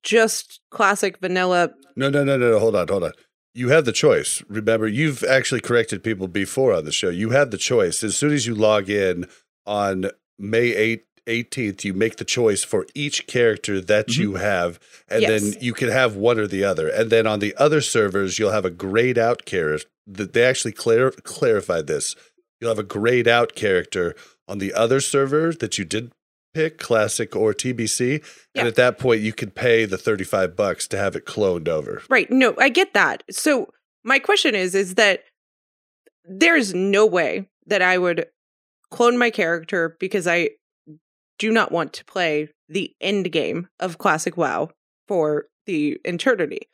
[0.03, 2.59] just classic vanilla No, no, no, no, no.
[2.59, 3.11] Hold on, hold on.
[3.53, 4.43] You have the choice.
[4.47, 7.09] Remember, you've actually corrected people before on the show.
[7.09, 8.03] You have the choice.
[8.03, 9.25] As soon as you log in
[9.65, 14.17] on May 8th, 18th, you make the choice for each character that Mhm.
[14.17, 15.41] you have, and Yes.
[15.43, 16.87] then you can have one or the other.
[16.89, 19.87] And then on the other servers, you'll have a grayed out character.
[20.07, 22.15] They actually clar- clarified this.
[22.59, 24.15] You'll have a grayed out character
[24.47, 26.11] on the other server that you did
[26.53, 28.21] pick, classic or TBC.
[28.55, 28.61] Yeah.
[28.61, 32.01] And at that point, you could pay the 35 bucks to have it cloned over.
[32.09, 32.29] Right.
[32.31, 33.23] No, I get that.
[33.29, 33.71] So
[34.03, 35.23] my question is is that
[36.25, 38.27] there's no way that I would
[38.91, 40.49] clone my character because I
[41.39, 44.69] do not want to play the end game of classic WoW
[45.07, 46.69] for the eternity.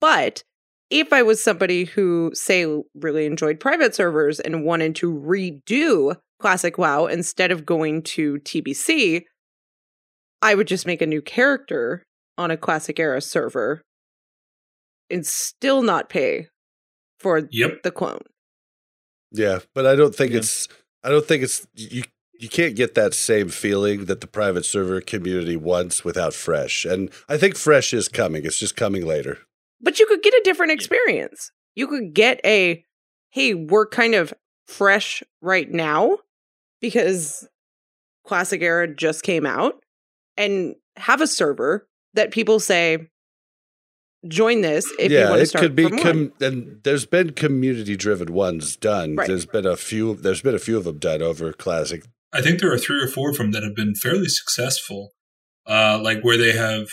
[0.00, 0.44] But
[0.90, 6.78] if I was somebody who say really enjoyed private servers and wanted to redo Classic
[6.78, 9.24] WoW, instead of going to TBC,
[10.40, 12.02] I would just make a new character
[12.38, 13.82] on a Classic Era server
[15.10, 16.48] and still not pay
[17.18, 17.82] for Yep.
[17.82, 18.22] the clone.
[19.32, 20.38] Yeah, but I don't think Yeah.
[20.38, 20.66] it's.
[21.04, 22.02] I don't think it's you.
[22.40, 27.10] You can't get that same feeling that the private server community wants without fresh, and
[27.28, 28.46] I think fresh is coming.
[28.46, 29.38] It's just coming later.
[29.78, 31.52] But you could get a different experience.
[31.74, 32.82] You could get a,
[33.28, 34.32] hey, we're kind of
[34.66, 36.18] fresh right now
[36.80, 37.46] because
[38.26, 39.74] Classic Era just came out
[40.38, 43.08] and have a server that people say,
[44.28, 45.40] join this if you want to start.
[45.40, 45.88] it start could be.
[45.88, 45.98] from.
[45.98, 49.16] Com- and there's been community-driven ones done.
[49.16, 49.28] Right.
[49.28, 50.14] There's been a few.
[50.14, 52.04] There's been a few of them done over classic.
[52.32, 55.10] I think there are three or four of them that have been fairly successful,
[55.66, 56.86] uh, like where they have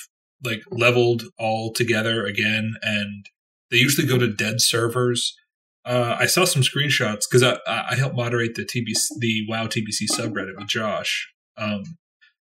[0.43, 3.25] like leveled all together again, and
[3.69, 5.35] they usually go to dead servers.
[5.85, 10.07] Uh, I saw some screenshots because I, I help moderate the TBC, the WoW TBC
[10.11, 11.27] subreddit with Josh,
[11.57, 11.83] um,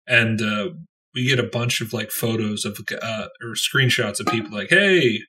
[0.07, 0.71] and uh,
[1.15, 5.21] we get a bunch of like photos of uh, or screenshots of people like, hey.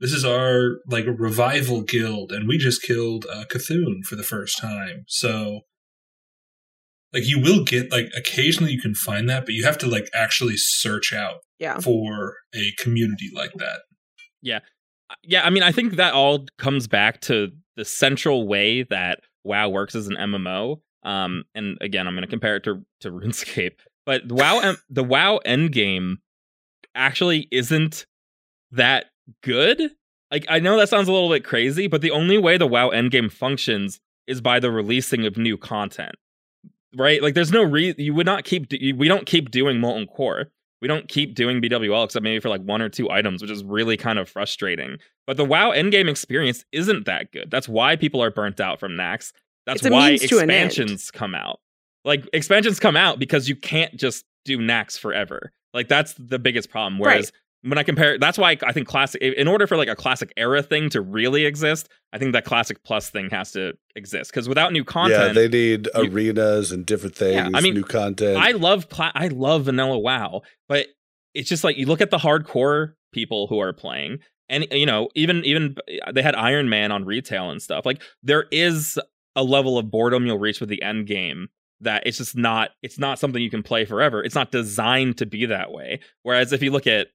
[0.00, 4.58] This is our like revival guild, and we just killed uh, C'Thun for the first
[4.60, 5.04] time.
[5.06, 5.60] So
[7.12, 10.08] like you will get like occasionally you can find that but you have to like
[10.14, 11.78] actually search out Yeah.
[11.80, 13.80] for a community like that.
[14.40, 14.60] Yeah.
[15.24, 19.68] Yeah, i mean i think that all comes back to the central way that wow
[19.68, 23.80] works as an mmo um and again i'm going to compare it to to runescape
[24.06, 26.14] but the wow em- the wow endgame
[26.94, 28.06] actually isn't
[28.70, 29.06] that
[29.42, 29.80] good.
[30.30, 32.88] Like i know that sounds a little bit crazy but the only way the wow
[32.88, 36.14] end game functions is by the releasing of new content
[36.96, 40.06] right like there's no re you would not keep do- we don't keep doing molten
[40.06, 40.50] core
[40.82, 43.62] we don't keep doing BWL except maybe for like one or two items, which is
[43.62, 44.98] really kind of frustrating.
[45.28, 47.52] But the WoW endgame experience isn't that good.
[47.52, 49.32] That's why people are burnt out from Nax.
[49.64, 50.66] That's why means to an end.
[50.66, 51.60] expansions come out.
[52.04, 55.52] Like expansions come out because you can't just do Nax forever.
[55.72, 56.98] Like that's the biggest problem.
[56.98, 57.30] Whereas
[57.62, 59.22] when I compare, that's why I think classic.
[59.22, 62.82] In order for like a classic era thing to really exist, I think that classic
[62.84, 66.84] plus thing has to exist because without new content, Yeah, they need you- arenas and
[66.84, 67.34] different things.
[67.34, 68.36] Yeah, I mean, new content.
[68.36, 70.86] I love cla- I love vanilla WoW, but
[71.34, 74.18] it's just like you look at the hardcore people who are playing,
[74.48, 75.76] and you know even even
[76.12, 77.86] they had Iron Man on retail and stuff.
[77.86, 78.98] Like there is
[79.36, 81.48] a level of boredom you'll reach with the end game
[81.80, 84.22] that it's just not it's not something you can play forever.
[84.22, 86.00] It's not designed to be that way.
[86.22, 87.08] Whereas if you look at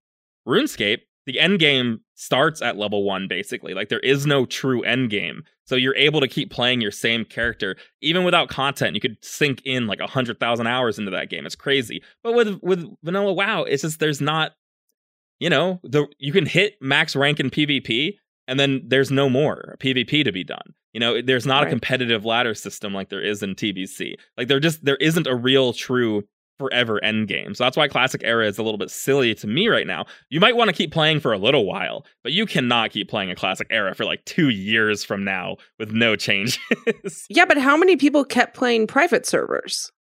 [0.47, 3.73] RuneScape, the end game starts at level one basically.
[3.73, 5.43] Like there is no true end game.
[5.65, 8.95] So you're able to keep playing your same character even without content.
[8.95, 11.45] You could sink in like a hundred thousand hours into that game.
[11.45, 12.01] It's crazy.
[12.23, 14.53] But with with vanilla WoW, it's just there's not,
[15.39, 18.13] you know, the you can hit max rank in PvP
[18.47, 20.73] and then there's no more PvP to be done.
[20.93, 24.15] You know, there's not a competitive ladder system like there is in TBC.
[24.37, 26.23] Like there just there isn't a real true
[26.57, 27.53] forever end game.
[27.55, 30.05] So that's why classic era is a little bit silly to me right now.
[30.29, 33.31] You might want to keep playing for a little while, but you cannot keep playing
[33.31, 36.57] a classic era for like 2 years from now with no changes.
[37.29, 39.91] Yeah, but how many people kept playing private servers?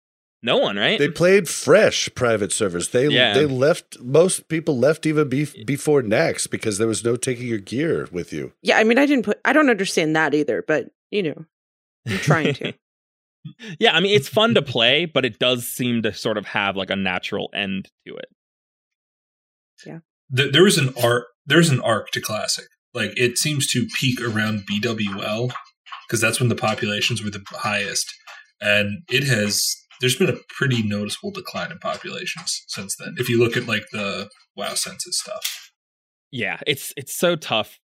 [0.42, 0.98] no one, right?
[0.98, 2.90] They played fresh private servers.
[2.90, 3.34] They Yeah.
[3.34, 3.98] they left.
[4.00, 8.32] Most people left even be, before Nax because there was no taking your gear with
[8.32, 8.52] you.
[8.62, 11.44] Yeah, I mean, I didn't put, I don't understand that either, but you know,
[12.06, 12.74] I'm trying to.
[13.78, 16.76] yeah, I mean it's fun to play, but it does seem to sort of have
[16.76, 18.28] like a natural end to it.
[19.84, 19.98] Yeah.
[20.34, 24.20] Th- there is an arc there's an arc to classic like it seems to peak
[24.20, 25.52] around bwl
[26.06, 28.12] because that's when the populations were the highest
[28.60, 29.64] and it has
[30.00, 33.84] there's been a pretty noticeable decline in populations since then if you look at like
[33.92, 35.70] the wow census stuff
[36.32, 37.78] Yeah, it's it's so tough.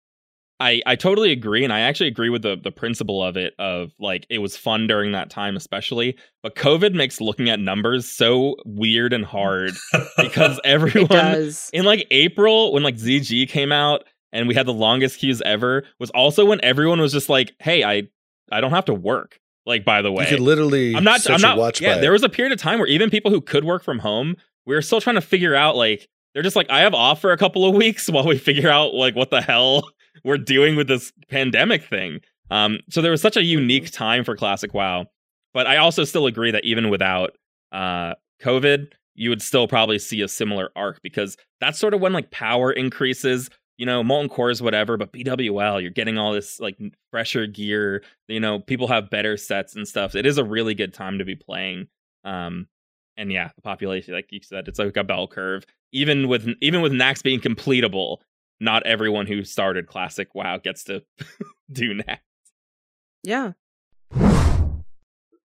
[0.60, 3.54] I I totally agree, and I actually agree with the the principle of it.
[3.58, 6.16] Of like it was fun during that time, especially.
[6.42, 9.72] But COVID makes looking at numbers so weird and hard
[10.18, 11.70] because It everyone does.
[11.72, 15.84] in like April when like ZG came out and we had the longest queues ever
[15.98, 18.08] was also when everyone was just like, "Hey, I
[18.52, 20.94] I don't have to work." Like by the way, You could literally.
[20.94, 21.20] I'm not.
[21.22, 21.56] set I'm not.
[21.56, 23.98] Watch yeah, there was a period of time where even people who could work from
[23.98, 25.76] home, we were still trying to figure out.
[25.76, 28.68] Like, they're just like, I have off for a couple of weeks while we figure
[28.70, 29.84] out like what the hell
[30.24, 32.20] we're doing with this pandemic thing.
[32.50, 35.06] Um, so there was such a unique time for classic WoW.
[35.52, 37.36] But I also still agree that even without
[37.72, 42.12] uh COVID, you would still probably see a similar arc because that's sort of when
[42.12, 43.50] like power increases.
[43.76, 46.78] You know, molten cores, whatever, but BWL, you're getting all this like
[47.10, 48.02] fresher gear.
[48.28, 50.14] You know, people have better sets and stuff.
[50.14, 51.88] It is a really good time to be playing.
[52.22, 52.66] Um,
[53.16, 55.64] and yeah, the population, like you said, it's like a bell curve.
[55.92, 58.18] Even with even with Nax being completable,
[58.60, 61.02] not everyone who started classic WoW gets to
[61.72, 62.20] do Nax.
[63.22, 63.52] Yeah.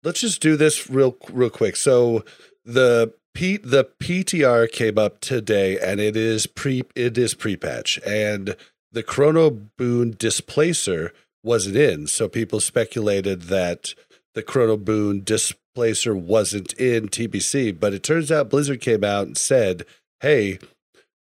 [0.03, 1.76] let's just do this real real quick.
[1.76, 2.23] So
[2.65, 7.99] the P, the PTR came up today, and it is pre it is pre patch,
[8.06, 8.56] and
[8.91, 11.14] the Chronoboon Displacer
[11.44, 13.94] wasn't in, so people speculated that
[14.34, 19.86] the Chronoboon Displacer wasn't in TBC, but it turns out Blizzard came out and said,
[20.22, 20.60] "Hey,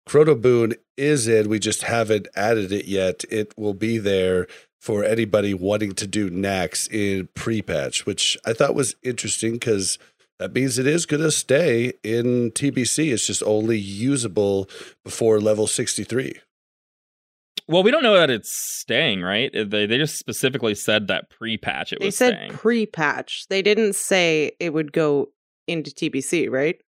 [0.08, 1.48] Chronoboon is in.
[1.48, 3.24] We just haven't added it yet.
[3.30, 4.46] It will be there."
[4.80, 9.96] For anybody wanting to do Nax in pre patch, which I thought was interesting because
[10.40, 13.12] that means it is going to stay in TBC.
[13.12, 14.68] It's just only usable
[15.04, 16.34] before level 63.
[17.68, 19.52] Well, we don't know that it's staying, right?
[19.52, 22.52] They they just specifically said that pre-patch it They was said staying.
[22.54, 23.46] pre-patch.
[23.48, 25.28] They didn't say it would go
[25.68, 26.80] into TBC, right?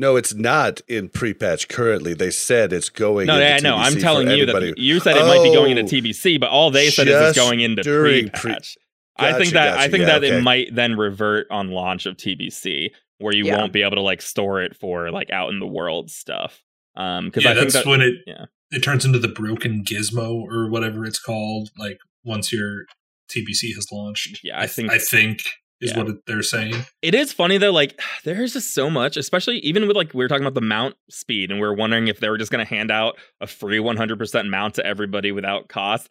[0.00, 2.14] No, it's not in pre-patch currently.
[2.14, 3.26] They said it's going.
[3.26, 4.68] no, into yeah, no, I'm TBC telling for you anybody.
[4.70, 7.14] that you said it might be going into Oh, TBC, but all they said is
[7.14, 8.76] it's just going into during pre- pre-patch.
[9.18, 9.90] I think Gotcha, that I gotcha.
[9.90, 10.38] think Yeah, that okay.
[10.38, 13.58] it might then revert on launch of TBC, where you Yeah.
[13.58, 16.62] won't be able to like store it for like out in the world stuff.
[16.96, 18.46] Um, because yeah, I think that's that when it yeah.
[18.70, 21.68] it turns into the broken gizmo or whatever it's called.
[21.78, 22.86] Like once your
[23.30, 24.40] TBC has launched.
[24.42, 25.42] Yeah, I think- I think
[25.80, 26.02] is Yeah.
[26.02, 26.74] what they're saying.
[27.02, 30.28] It is funny though, like there's just so much, especially even with like we were
[30.28, 32.68] talking about the mount speed, and we are wondering if they were just going to
[32.74, 36.08] hand out a free 100% mount to everybody without cost.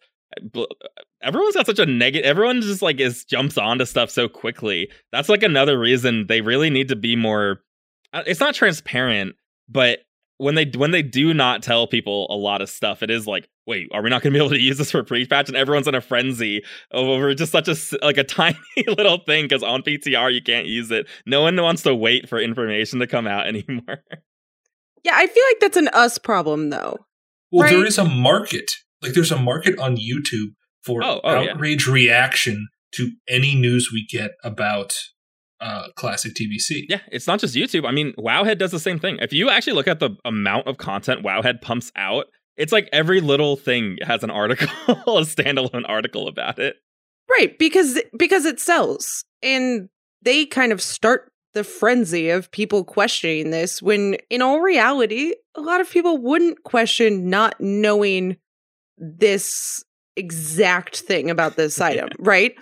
[1.22, 2.24] Everyone's got such a negative.
[2.26, 4.90] Everyone just like is jumps onto stuff so quickly.
[5.12, 7.60] That's like another reason they really need to be more.
[8.12, 9.34] uh, It's not transparent,
[9.68, 10.00] but
[10.40, 13.48] when they when they do not tell people a lot of stuff, it is like,
[13.66, 15.48] wait, are we not going to be able to use this for pre-patch?
[15.48, 18.56] And everyone's in a frenzy over just such a s- like a tiny
[18.88, 21.06] little thing because on PTR you can't use it.
[21.26, 24.02] No one wants to wait for information to come out anymore.
[25.04, 26.98] Yeah, I feel like that's an us problem though.
[27.52, 27.86] Well, there Right.
[27.86, 28.70] is a market.
[29.02, 30.54] Like there's a market on YouTube
[30.84, 31.52] for Oh, oh, yeah.
[31.52, 34.94] outrage reaction to any news we get about
[35.60, 36.86] uh, classic TBC.
[36.88, 37.86] yeah, it's not just YouTube.
[37.86, 39.18] I mean, Wowhead does the same thing.
[39.20, 42.26] If you actually look at the amount of content Wowhead pumps out,
[42.56, 46.76] it's like every little thing has an article, a standalone article about it.
[47.30, 49.24] Right, because because it sells.
[49.42, 49.88] And
[50.22, 55.60] they kind of start the frenzy of people questioning this when in all reality, a
[55.60, 58.36] lot of people wouldn't question not knowing
[58.98, 59.82] this
[60.16, 62.54] exact thing about this item, right?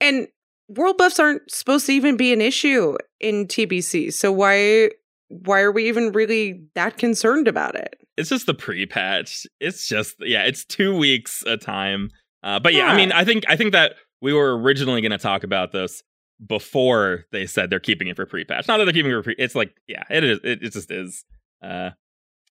[0.00, 0.28] And
[0.76, 4.12] world buffs aren't supposed to even be an issue in TBC.
[4.12, 4.90] So why
[5.28, 7.96] why are we even really that concerned about it?
[8.16, 9.46] It's just the pre-patch.
[9.60, 12.10] It's just yeah, it's two weeks a time.
[12.42, 15.18] Uh, but yeah, I mean, I think I think that we were originally going to
[15.18, 16.02] talk about this
[16.46, 18.66] before they said they're keeping it for pre-patch.
[18.66, 19.34] Not that they're keeping it for pre.
[19.38, 20.38] It's like yeah, it is.
[20.42, 21.24] It, it just is.
[21.62, 21.90] Uh,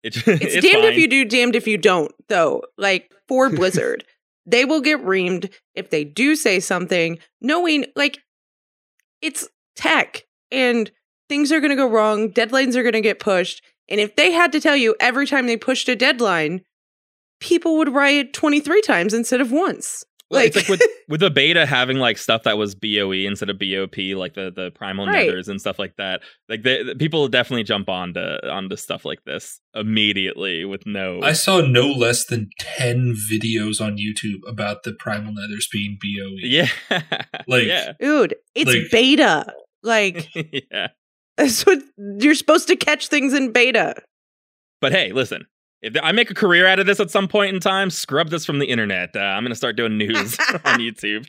[0.03, 2.63] it, It's, damned if you do, damned if you don't, though.
[2.77, 4.05] Like for Blizzard,
[4.47, 8.19] they will get reamed if they do say something, knowing like
[9.21, 10.91] it's tech and
[11.29, 13.63] things are going to go wrong, deadlines are going to get pushed.
[13.89, 16.63] And if they had to tell you every time they pushed a deadline,
[17.41, 20.05] people would riot 23 times instead of once.
[20.33, 23.51] Well, it's Like- like with with the beta having like stuff that was BOE instead
[23.51, 25.29] of BOP, like the the primal Right.
[25.29, 26.23] nethers and stuff like that.
[26.49, 31.21] Like the, the- people definitely jump onto onto stuff like this immediately with no.
[31.23, 36.39] I saw no less than 10 videos on YouTube about the Primal Nethers being BOE.
[36.41, 36.69] yeah,
[37.47, 39.53] Like- yeah, Dude, it's Like- beta.
[39.83, 40.29] Like,
[40.73, 40.89] yeah.
[41.37, 41.79] that's what
[42.19, 43.97] you're supposed to catch things in beta.
[44.81, 45.45] But hey, listen.
[45.83, 48.47] If I make a career out of this at some point in time, scrub this
[48.47, 49.17] from the internet.
[49.17, 51.27] Uh, I'm going to start doing news on YouTube.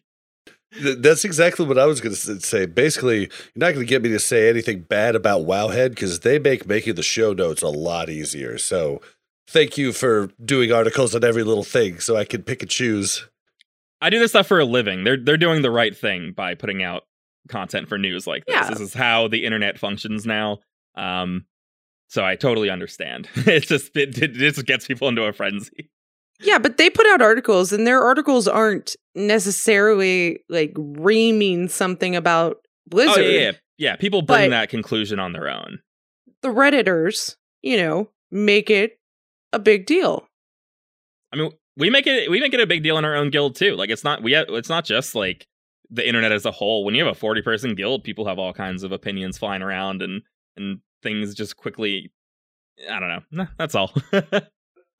[0.81, 2.65] That's exactly what I was going to say.
[2.65, 6.39] Basically, you're not going to get me to say anything bad about Wowhead because they
[6.39, 8.57] make making the show notes a lot easier.
[8.57, 9.01] So,
[9.47, 13.27] thank you for doing articles on every little thing, so I can pick and choose.
[14.01, 15.03] I do this stuff for a living.
[15.03, 17.03] They're they're doing the right thing by putting out
[17.49, 18.55] content for news like this.
[18.55, 18.69] Yeah.
[18.69, 20.59] This is how the internet functions now.
[20.95, 21.45] Um,
[22.13, 23.27] so I totally understand.
[23.35, 25.89] it's just it, it just gets people into a frenzy.
[26.39, 32.57] Yeah, but they put out articles, and their articles aren't necessarily like reaming something about
[32.87, 33.17] Blizzard.
[33.17, 33.95] Oh yeah, yeah, yeah.
[33.95, 35.79] People bring that conclusion on their own.
[36.43, 38.99] The Redditors, you know, make it
[39.51, 40.27] a big deal.
[41.31, 43.55] I mean, we make it we make it a big deal in our own guild
[43.55, 43.75] too.
[43.75, 45.47] Like it's not we have, it's not just like
[45.89, 46.85] the internet as a whole.
[46.85, 50.03] When you have a forty person guild, people have all kinds of opinions flying around
[50.03, 50.21] and
[50.55, 52.11] and things just quickly.
[52.89, 53.23] I don't know.
[53.31, 53.93] Nah, that's all.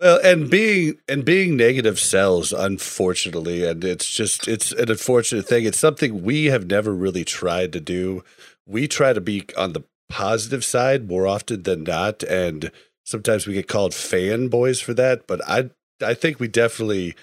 [0.03, 5.63] Well, and being and being negative sells, unfortunately, and it's just it's an unfortunate thing.
[5.63, 8.21] It's something we have never really tried to do.
[8.67, 12.69] We try to be on the positive side more often than not, and
[13.05, 15.25] sometimes we get called fanboys for that.
[15.25, 15.69] But I
[16.03, 17.15] I think we definitely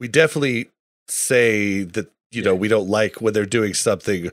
[0.00, 0.70] we definitely
[1.08, 4.30] say that you know we don't like when they're doing something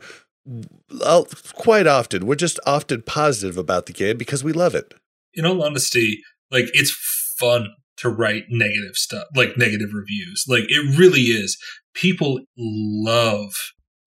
[1.54, 2.26] quite often.
[2.26, 4.94] We're just often positive about the game because we love it.
[5.34, 6.92] In all honesty, like it's
[7.40, 10.46] fun to write negative stuff, like negative reviews.
[10.48, 11.58] Like it really is.
[11.94, 13.54] People love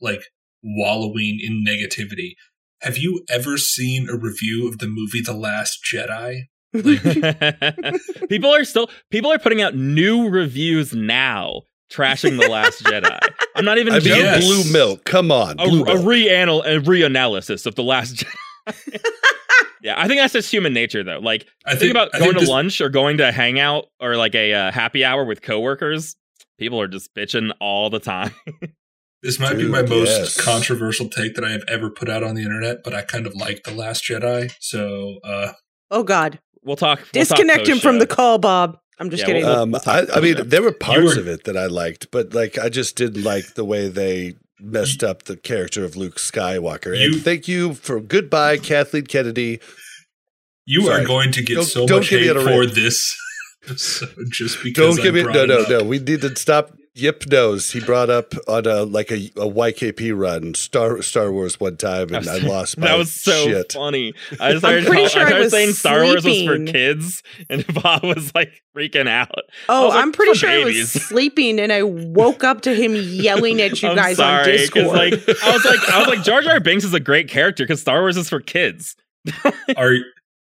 [0.00, 0.22] like
[0.62, 2.32] wallowing in negativity.
[2.82, 6.42] Have you ever seen a review of the movie The Last Jedi?
[8.28, 13.18] people are still people are putting out new reviews now trashing the last jedi
[13.56, 14.44] i'm not even I mean, joking Yes.
[14.44, 15.04] blue milk.
[15.04, 16.06] Come on, a, blue a milk.
[16.06, 19.00] reanal a reanalysis of the last jedi
[19.82, 22.38] yeah i think that's just human nature though like I think, about I going think
[22.38, 25.40] to this- lunch or going to hang out or like a uh, happy hour with
[25.42, 26.16] coworkers
[26.58, 28.32] people are just bitching all the time
[29.20, 30.40] This might be my most yes.
[30.40, 33.34] controversial take that I have ever put out on the internet, but I kind of
[33.34, 34.52] like The Last Jedi.
[34.60, 35.54] So, uh,
[35.90, 38.78] oh God, we'll talk we'll talk disconnect him from the call, Bob.
[39.00, 39.44] I'm just Yeah, kidding.
[39.44, 42.34] well, Um, I, I mean, there were parts were- of it that I liked, but
[42.34, 46.98] like I just didn't like the way they messed up the character of Luke Skywalker.
[46.98, 49.60] You- and thank you for goodbye, Kathleen Kennedy.
[50.66, 51.02] you Sorry.
[51.02, 52.74] are going to get Don't- so don't much give hate a for rant.
[52.74, 53.14] this.
[53.76, 55.68] So just because Don't I give me brought no no up.
[55.70, 55.82] no.
[55.84, 56.72] We need to stop.
[56.98, 61.60] Yip knows he brought up on a like a, a YKP run Star Star Wars
[61.60, 63.72] one time, and I lost my that was so shit.
[63.72, 64.14] funny.
[64.40, 66.66] I just I'm pretty sure I started was saying Star Wars was for sleeping.
[66.66, 69.30] kids, and Bob was like freaking out.
[69.68, 70.76] Oh, like, I'm pretty sure babies.
[70.96, 74.38] I was sleeping, and I woke up to him yelling at you I'm guys sorry,
[74.40, 74.86] on 'cause, Discord.
[74.88, 75.12] Like
[75.44, 78.00] I was like, I was like, Jar Jar Binks is a great character because Star
[78.00, 78.96] Wars is for kids.
[79.76, 79.92] Are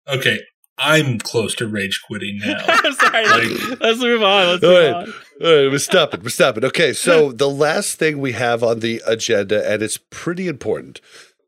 [0.09, 0.39] okay.
[0.77, 2.57] I'm close to rage quitting now.
[2.67, 3.25] I'm sorry.
[3.27, 4.47] let's, Like- let's move on.
[4.47, 4.93] Let's All move right.
[4.95, 5.13] on.
[5.43, 6.21] All right, we're stopping.
[6.23, 6.65] We're stopping.
[6.65, 10.99] Okay, so the last thing we have on the agenda, and it's pretty important.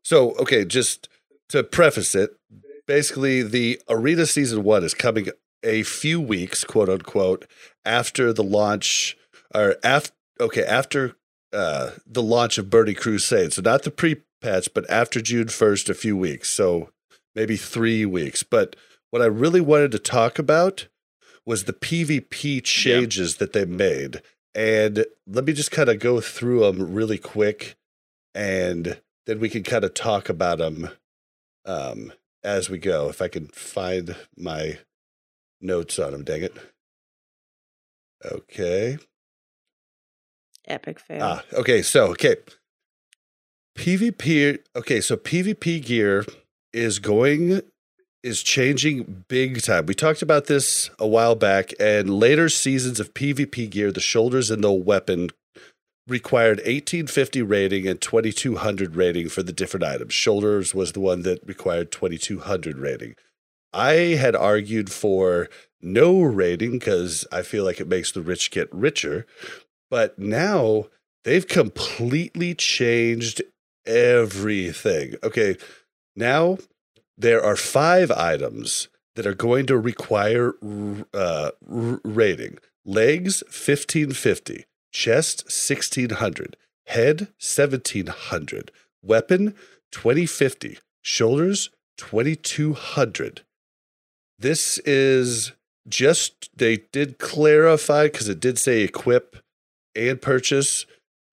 [0.04, 1.08] So, okay, just
[1.48, 2.30] to preface it,
[2.86, 5.28] basically, the Arena Season 1 is coming
[5.64, 7.46] a few weeks, quote unquote,
[7.84, 9.16] after the launch,
[9.54, 11.16] or after, okay, after
[11.52, 13.52] uh, the launch of Burning Crusade.
[13.52, 16.48] So, not the pre patch, but after June 1st, a few weeks.
[16.50, 16.90] So,
[17.34, 18.42] maybe three weeks.
[18.44, 18.76] But
[19.16, 20.88] what I really wanted to talk about
[21.46, 24.20] was the PvP changes that they made.
[24.54, 27.76] And let me just kind of go through them really quick
[28.34, 30.90] and then we can kind of talk about them
[31.64, 32.12] um,
[32.44, 33.08] as we go.
[33.08, 34.80] If I can find my
[35.62, 36.54] notes on them, dang it.
[38.22, 38.98] Okay.
[40.68, 41.22] Epic fail.
[41.22, 41.80] Ah, okay.
[41.80, 42.36] So, okay.
[43.78, 44.58] PvP.
[44.76, 45.00] Okay.
[45.00, 46.26] So, PvP gear
[46.74, 47.62] is going,
[48.26, 49.86] is changing big time.
[49.86, 54.50] We talked about this a while back, and later seasons of PvP gear, the shoulders
[54.50, 55.30] and the weapon
[56.08, 60.12] required 1850 rating and 2200 rating for the different items.
[60.12, 63.14] Shoulders was the one that required 2200 rating.
[63.72, 65.48] I had argued for
[65.80, 69.24] no rating because I feel like it makes the rich get richer.
[69.88, 70.86] But now
[71.24, 73.42] they've completely changed
[73.86, 75.14] everything.
[75.22, 75.56] Okay,
[76.16, 76.58] now
[77.16, 80.54] there are five items that are going to require
[81.14, 82.58] uh, rating.
[82.84, 86.56] Legs 1550, chest 1600,
[86.86, 88.70] head 1700,
[89.02, 89.54] weapon
[89.90, 93.42] 2050, shoulders 2200.
[94.38, 95.52] This is
[95.88, 99.36] just, they did clarify because it did say equip
[99.94, 100.84] and purchase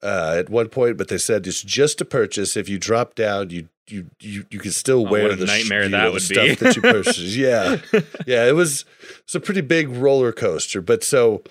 [0.01, 2.57] uh, at one point, but they said it's just a purchase.
[2.57, 5.89] If you drop down, you you you, you can still Oh, wear the nightmare you
[5.89, 6.55] that would stuff be.
[6.55, 7.18] that you purchase.
[7.35, 7.77] yeah,
[8.26, 8.85] yeah, it was
[9.23, 10.81] it's a pretty big roller coaster.
[10.81, 11.43] But so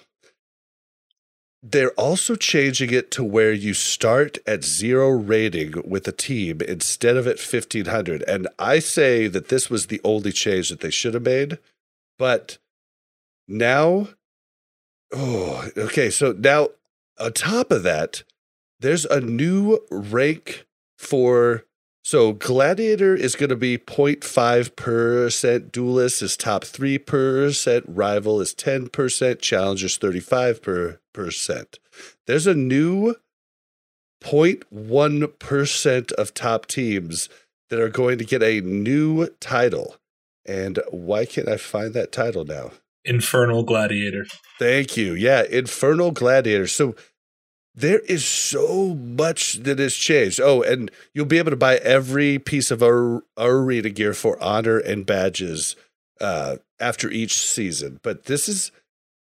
[1.63, 7.17] they're also changing it to where you start at zero rating with a team instead
[7.17, 8.23] of at fifteen hundred.
[8.27, 11.59] And I say that this was the only change that they should have made,
[12.19, 12.59] but
[13.47, 14.09] now,
[15.13, 16.11] oh, okay.
[16.11, 16.69] So now
[17.21, 18.25] on top of that,
[18.81, 20.67] there's a new rank
[20.99, 21.65] for
[22.03, 29.99] so gladiator is going to be 0.5% duelist is top 3% rival is 10% challengers
[29.99, 31.79] 35%
[32.27, 33.15] there's a new
[34.23, 37.29] 0.1% of top teams
[37.71, 39.97] that are going to get a new title
[40.45, 42.71] and why can't i find that title now
[43.05, 44.27] Infernal Gladiator.
[44.59, 45.15] Thank you.
[45.15, 46.67] Yeah, Infernal Gladiator.
[46.67, 46.95] So
[47.75, 50.41] there is so much that has changed.
[50.41, 54.79] Oh, and you'll be able to buy every piece of our, arena gear for honor
[54.79, 55.75] and badges
[56.21, 57.99] uh, after each season.
[58.03, 58.71] But this is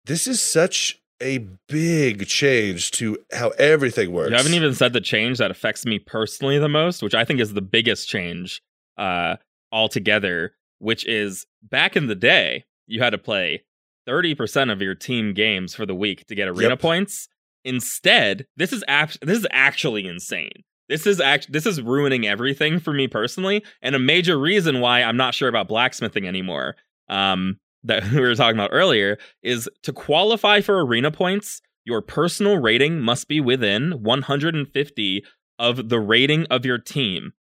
[0.05, 4.29] this is such a big change to how everything works.
[4.29, 7.39] You haven't even said the change that affects me personally the most, which I think
[7.39, 8.61] is the biggest change
[8.97, 9.37] uh,
[9.71, 13.63] altogether, which is back in the day, you had to play
[14.07, 16.79] 30% of your team games for the week to get arena Yep.
[16.79, 17.27] points.
[17.67, 18.83] Instead, this is
[19.21, 20.63] this is actually insane.
[20.87, 25.03] This is act this is ruining everything for me personally, and a major reason why
[25.03, 26.77] I'm not sure about blacksmithing anymore.
[27.09, 32.57] Um, that we were talking about earlier is to qualify for arena points, your personal
[32.57, 35.25] rating must be within 150
[35.59, 37.33] of the rating of your team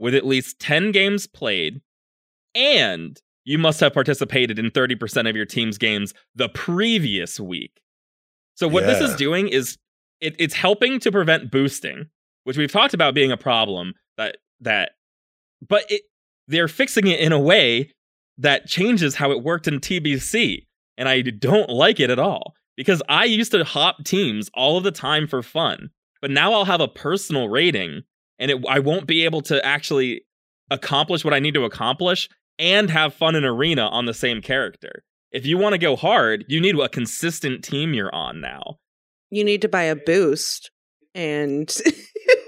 [0.00, 1.80] with at least 10 games played,
[2.56, 7.80] and you must have participated in 30% of your team's games the previous week.
[8.60, 9.78] So, what this is doing is
[10.20, 12.10] it, it's helping to prevent boosting,
[12.44, 14.92] which we've talked about being a problem that, that,
[15.66, 16.02] but it,
[16.46, 17.90] they're fixing it in a way
[18.36, 20.66] that changes how it worked in TBC.
[20.98, 24.84] And I don't like it at all because I used to hop teams all of
[24.84, 25.88] the time for fun,
[26.20, 28.02] but now I'll have a personal rating
[28.38, 30.26] and it, I won't be able to actually
[30.70, 32.28] accomplish what I need to accomplish
[32.58, 35.02] and have fun in arena on the same character.
[35.32, 38.78] If you want to go hard, you need a consistent team you're on now.
[39.30, 40.70] You need to buy a boost.
[41.14, 41.74] And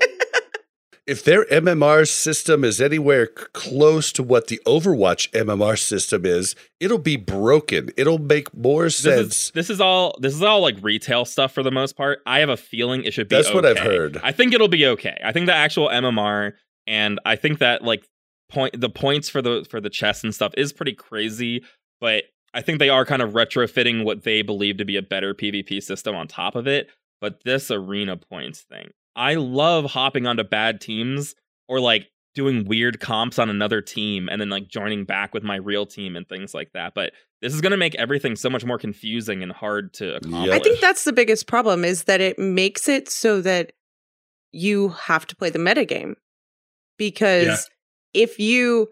[1.05, 6.97] If their MMR system is anywhere close to what the Overwatch MMR system is, it'll
[6.97, 7.91] be broken.
[7.97, 9.47] It'll make more This sense.
[9.47, 12.21] is this is all this is all like retail stuff for the most part.
[12.25, 13.35] I have a feeling it should be.
[13.35, 14.21] That's what I've heard.
[14.23, 15.21] I think it'll be okay.
[15.25, 16.53] I think the actual MMR
[16.87, 18.07] and I think that like
[18.49, 21.65] point the points for the for the chess and stuff is pretty crazy,
[22.01, 22.23] but
[22.55, 25.83] I think they are kind of retrofitting what they believe to be a better PvP
[25.83, 26.89] system on top of it.
[27.21, 31.35] But this arena points thing, I love hopping onto bad teams
[31.69, 35.57] or like doing weird comps on another team and then like joining back with my
[35.57, 36.95] real team and things like that.
[36.95, 40.51] But this is going to make everything so much more confusing and hard to accomplish.
[40.51, 43.73] I think that's the biggest problem is that it makes it so that
[44.53, 46.15] you have to play the metagame.
[46.99, 48.23] Because Yeah.
[48.23, 48.89] if you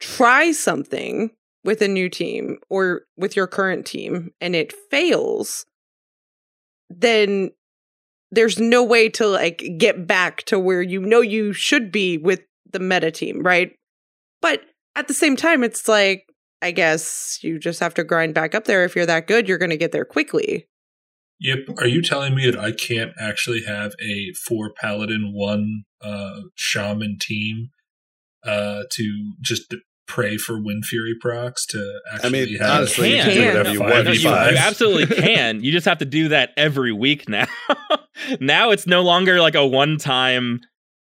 [0.00, 1.30] try something
[1.64, 5.64] with a new team or with your current team and it fails,
[6.90, 7.50] then
[8.30, 12.40] there's no way to like get back to where you know you should be with
[12.72, 13.72] the meta team, right?
[14.42, 14.62] But
[14.96, 16.26] at the same time, it's like,
[16.60, 18.84] I guess you just have to grind back up there.
[18.84, 20.66] If you're that good, you're going to get there quickly.
[21.40, 21.58] Yep.
[21.78, 27.18] Are you telling me that I can't actually have a four paladin, one uh, shaman
[27.20, 27.70] team
[28.44, 29.74] uh, to just
[30.06, 33.78] pray for Wind Fury procs to actually mean, have honestly, you can do whatever you
[33.78, 34.06] No, want.
[34.08, 34.12] you,
[34.52, 35.62] you absolutely can.
[35.64, 37.46] You just have to do that every week now.
[38.40, 40.60] now it's no longer like a one time.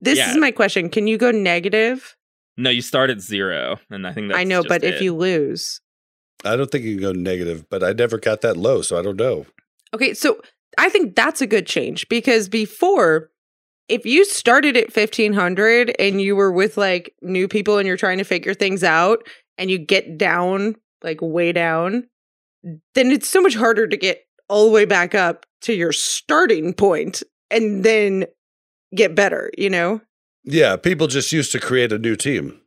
[0.00, 0.30] This Yeah.
[0.30, 0.88] is my question.
[0.90, 2.16] Can you go negative?
[2.56, 5.14] No, you start at zero, and I think that's I know, just but if you
[5.14, 5.80] lose.
[6.44, 9.02] I don't think you can go negative, but I never got that low, so I
[9.02, 9.46] don't know.
[9.92, 10.40] Okay, so
[10.78, 13.30] I think that's a good change because before,
[13.88, 18.18] if you started at 1500 and you were with like new people and you're trying
[18.18, 19.26] to figure things out
[19.58, 22.08] and you get down, like way down,
[22.94, 26.72] then it's so much harder to get all the way back up to your starting
[26.72, 28.24] point and then
[28.94, 30.00] get better, you know?
[30.44, 32.60] Yeah, people just used to create a new team.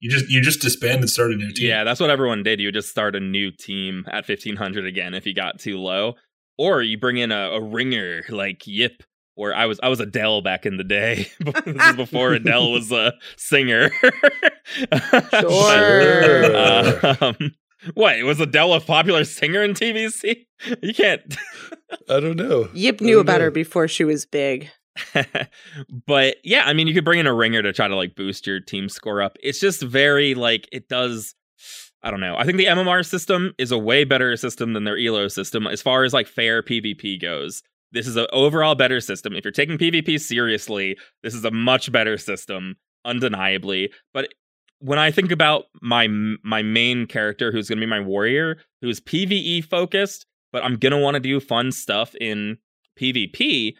[0.00, 1.68] you just you just disband and start a new team.
[1.68, 2.60] yeah, that's what everyone did.
[2.60, 6.14] You just start a new team at fifteen hundred again if you got too low,
[6.56, 9.02] or you bring in a, a ringer like Yip.
[9.38, 11.30] Or I was I was Adele back in the day.
[11.64, 13.90] this is before Adele was a singer.
[15.30, 16.42] Sure.
[16.52, 17.54] But, um,
[17.94, 20.44] what was Adele a popular singer in TBC?
[20.82, 21.22] You can't.
[22.10, 22.68] I don't know.
[22.74, 23.44] Yip knew about know.
[23.44, 24.68] her before she was big.
[26.06, 28.46] but yeah, I mean, you could bring in a ringer to try to like boost
[28.46, 29.38] your team score up.
[29.42, 31.34] It's just very like it does.
[32.02, 32.36] I don't know.
[32.36, 35.80] I think the MMR system is a way better system than their ELO system as
[35.80, 37.62] far as like fair PvP goes.
[37.92, 39.34] This is an overall better system.
[39.34, 43.90] If you're taking PvP seriously, this is a much better system, undeniably.
[44.12, 44.28] But
[44.80, 46.08] when I think about my
[46.42, 50.92] my main character, who's going to be my warrior, who's PVE focused, but I'm going
[50.92, 52.58] to want to do fun stuff in
[52.98, 53.74] PvP.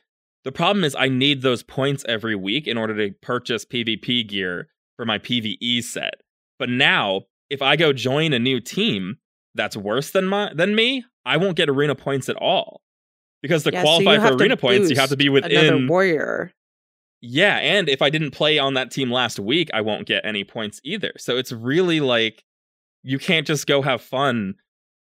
[0.44, 4.68] The problem is I need those points every week in order to purchase PvP gear
[4.96, 6.14] for my PvE set.
[6.58, 9.18] But now, if I go join a new team
[9.54, 12.82] that's worse than my than me, I won't get arena points at all.
[13.42, 16.52] Because to Yeah, qualify you for arena points, you have to be within another warrior.
[17.20, 20.44] yeah, and if I didn't play on that team last week, I won't get any
[20.44, 21.12] points either.
[21.18, 22.44] So it's really like
[23.02, 24.54] you can't just go have fun.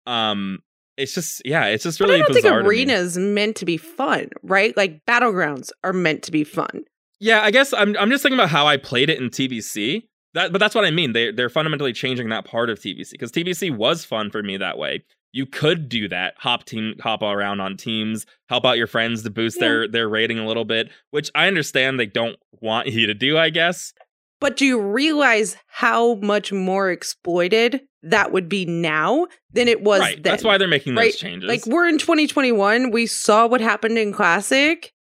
[0.06, 0.60] Um
[0.96, 2.66] it's just yeah, it's just But really I don't think to me.
[2.66, 4.76] arenas meant to be fun, right?
[4.76, 6.84] Like battlegrounds are meant to be fun.
[7.20, 10.04] Yeah, I guess I'm I'm just thinking about how I played it in TBC.
[10.34, 11.12] That but that's what I mean.
[11.12, 14.78] They they're fundamentally changing that part of TBC because TBC was fun for me that
[14.78, 15.04] way.
[15.36, 19.30] You could do that, hop team hop around on teams, help out your friends to
[19.30, 19.68] boost Yeah.
[19.68, 23.36] their their rating a little bit, which I understand they don't want you to do,
[23.36, 23.92] I guess.
[24.40, 30.00] But do you realize how much more exploited that would be now than it was
[30.00, 30.22] right.
[30.22, 30.30] then?
[30.32, 31.14] That's why they're making those right?
[31.14, 31.48] changes.
[31.48, 32.90] Like we're in 2021.
[32.90, 34.92] We saw what happened in Classic.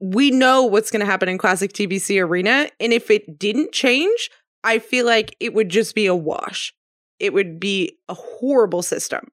[0.00, 2.68] we know what's going to happen in Classic TBC Arena.
[2.80, 4.30] And if it didn't change,
[4.64, 6.74] I feel like it would just be a wash.
[7.22, 9.28] It would be a horrible system.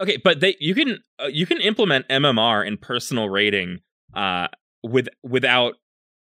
[0.00, 3.80] Okay, but they you can uh, you can implement MMR in personal rating
[4.14, 4.48] uh
[4.82, 5.74] with without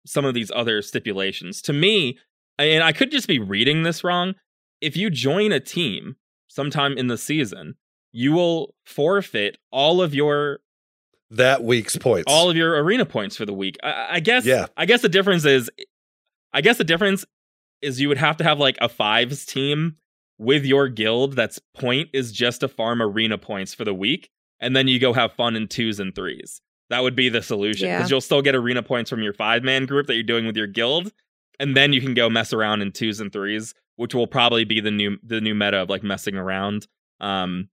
[0.05, 1.61] some of these other stipulations.
[1.63, 2.17] To me,
[2.59, 4.35] and I could just be reading this wrong,
[4.81, 6.17] if you join a team
[6.47, 7.75] sometime in the season,
[8.11, 10.59] you will forfeit all of your
[11.31, 12.31] that week's points.
[12.31, 13.77] all of your arena points for the week.
[13.83, 14.45] I, I guess.
[14.45, 14.67] Yeah.
[14.75, 15.69] I guess the difference is,
[16.53, 17.25] I guess the difference
[17.81, 19.97] is you would have to have like a fives team
[20.37, 21.33] with your guild.
[21.35, 25.13] That's point is just to farm arena points for the week, and then you go
[25.13, 26.61] have fun in twos and threes.
[26.89, 28.13] That would be the solution because Yeah.
[28.15, 30.67] you'll still get arena points from your five man group that you're doing with your
[30.67, 31.11] guild,
[31.59, 34.79] and then you can go mess around in twos and threes, which will probably be
[34.79, 36.87] the new the new meta of like messing around.
[37.19, 37.69] Um,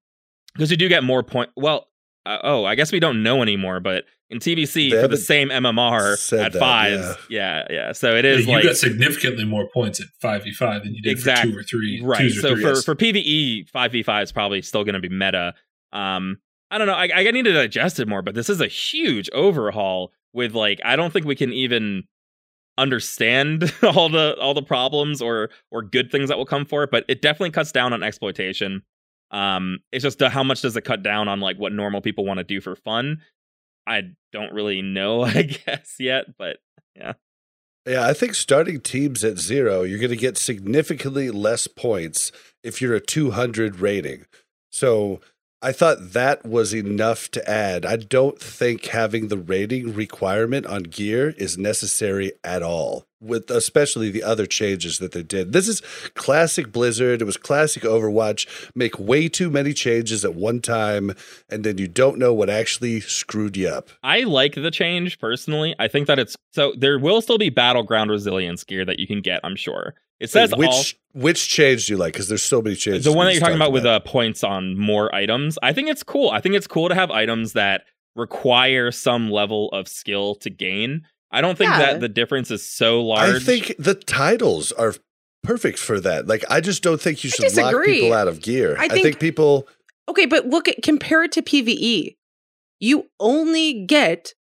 [0.54, 1.50] because you do get more point.
[1.56, 1.88] Well,
[2.26, 4.04] uh, oh, I guess we don't know anymore, but
[4.34, 7.66] in TBC They for the same MMR at that, fives, yeah.
[7.70, 10.94] yeah, So it is you like got significantly more points at five v five than
[10.94, 11.52] you did Exactly.
[11.52, 12.00] for two or three.
[12.02, 12.20] right.
[12.26, 12.84] or So for threes.
[12.84, 15.54] for PVE, five v five is probably still going to be meta.
[15.92, 16.38] Um,
[16.70, 16.94] I don't know.
[16.94, 20.12] I, I need to digest it more, but this is a huge overhaul.
[20.32, 22.02] With like, I don't think we can even
[22.76, 26.90] understand all the all the problems or or good things that will come for it.
[26.90, 28.82] But it definitely cuts down on exploitation.
[29.30, 32.24] Um, it's just uh, how much does it cut down on like what normal people
[32.24, 33.20] want to do for fun?
[33.86, 34.02] I
[34.32, 36.58] don't really know, I guess yet, but
[36.94, 37.14] Yeah,
[37.86, 42.32] Yeah, I think starting teams at zero, you're going to get significantly less points
[42.62, 44.26] if you're a 200 rating.
[44.70, 45.20] So
[45.64, 47.86] I thought that was enough to add.
[47.86, 54.10] I don't think having the rating requirement on gear is necessary at all, with especially
[54.10, 55.54] the other changes that they did.
[55.54, 55.80] This is
[56.14, 57.22] classic Blizzard.
[57.22, 58.46] It was classic Overwatch.
[58.74, 61.14] Make way too many changes at one time,
[61.48, 63.88] and then you don't know what actually screwed you up.
[64.02, 65.74] I like the change personally.
[65.78, 69.22] I think that it's so there will still be battleground resilience gear that you can
[69.22, 69.40] get.
[69.42, 72.12] I'm sure it says which all which change do you like?
[72.12, 73.04] Because there's so many changes.
[73.04, 75.58] the one that you're talking talked about with uh, points on more items.
[75.62, 76.30] I think it's cool.
[76.30, 77.82] I think it's cool to have items that
[78.16, 81.02] require some level of skill to gain.
[81.30, 81.78] I don't think Yeah.
[81.78, 83.34] that the difference is so large.
[83.36, 84.94] I think the titles are
[85.42, 86.26] perfect for that.
[86.26, 88.76] Like, I just don't think you should lock people out of gear.
[88.78, 89.68] I I think, think- people.
[90.08, 92.16] Okay, but look at compare it to PvE.
[92.80, 94.34] You only get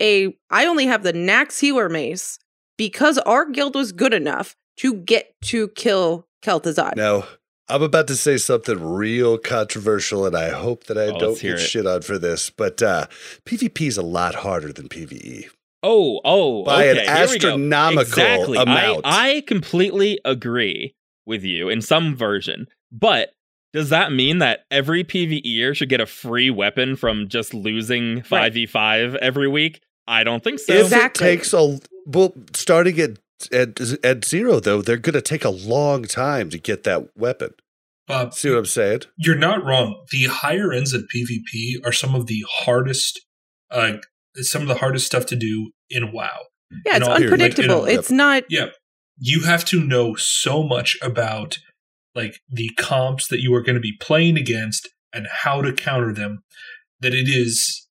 [0.00, 2.38] a I only have the Nax healer mace
[2.76, 6.96] because our guild was good enough to get to kill Kel'Thuzad.
[6.96, 7.24] Now,
[7.68, 11.54] I'm about to say something real controversial, and I hope that I Oh, don't get
[11.54, 11.58] it.
[11.58, 12.48] shit on for this.
[12.50, 13.06] But uh,
[13.44, 15.46] PvP is a lot harder than PvE.
[15.82, 17.48] Oh, oh, By an okay, here we go.
[17.48, 18.58] astronomical exactly.
[18.58, 19.02] amount.
[19.04, 20.94] I, I completely agree
[21.26, 23.30] with you in some version, but
[23.74, 28.54] does that mean that every PVEer should get a free weapon from just losing five
[28.54, 29.80] v five every week?
[30.08, 30.72] I don't think so.
[30.72, 31.26] if Exactly.
[31.26, 33.18] it takes a well, starting at
[33.52, 37.50] at, at zero though, they're going to take a long time to get that weapon.
[38.06, 39.00] Bob, See what I'm saying?
[39.16, 40.04] you're not wrong.
[40.10, 43.20] The higher ends of PvP are some of the hardest,
[43.70, 43.98] uh,
[44.36, 46.28] some of the hardest stuff to do in WoW.
[46.86, 47.84] yeah, it's in all- here, like, in unpredictable.
[47.84, 48.66] it's not Yeah,
[49.18, 51.58] you have to know so much about
[52.14, 56.12] like the comps that you are going to be playing against and how to counter
[56.12, 56.40] them
[57.00, 57.86] that it is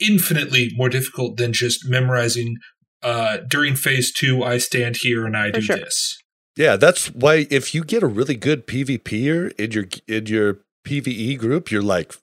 [0.00, 2.56] infinitely more difficult than just memorizing.
[3.02, 5.76] Uh, during phase two, I stand here and I For do sure.
[5.76, 6.22] this.
[6.56, 11.38] Yeah, that's why if you get a really good PvPer in your in your PvE
[11.38, 12.14] group, you're like,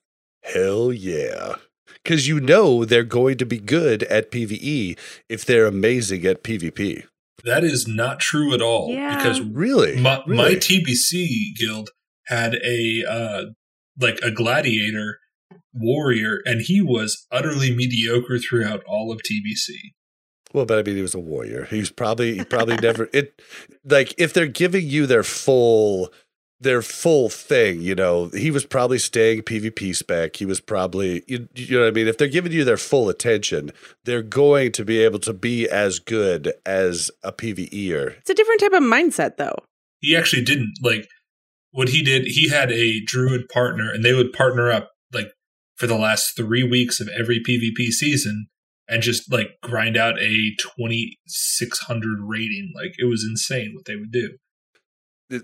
[0.43, 1.55] hell yeah.
[2.03, 4.97] Because you know they're going to be good at PvE
[5.27, 7.05] if they're amazing at PvP.
[7.43, 9.15] That is not true at all Yeah.
[9.17, 9.99] because Really?
[9.99, 11.89] my, my TBC guild
[12.27, 13.41] had a uh,
[13.99, 15.19] like a gladiator
[15.73, 19.93] warrior, and he was utterly mediocre throughout all of TBC.
[20.53, 21.65] Well, but I mean, he was a warrior.
[21.65, 23.41] He was probably he probably never it
[23.85, 26.11] like if they're giving you their full
[26.61, 30.35] their full thing, you know, he was probably staying PvP spec.
[30.35, 32.07] He was probably you, you know what I mean.
[32.07, 33.71] If they're giving you their full attention,
[34.05, 38.17] they're going to be able to be as good as a PVEer.
[38.17, 39.55] it's a different type of mindset though.
[39.99, 41.07] He actually didn't like
[41.71, 42.25] what he did.
[42.25, 45.31] He had a druid partner, and they would partner up like
[45.75, 48.47] for the last three weeks of every PvP season.
[48.89, 53.85] And just like grind out a twenty six hundred rating, like it was insane what
[53.85, 54.37] they would do.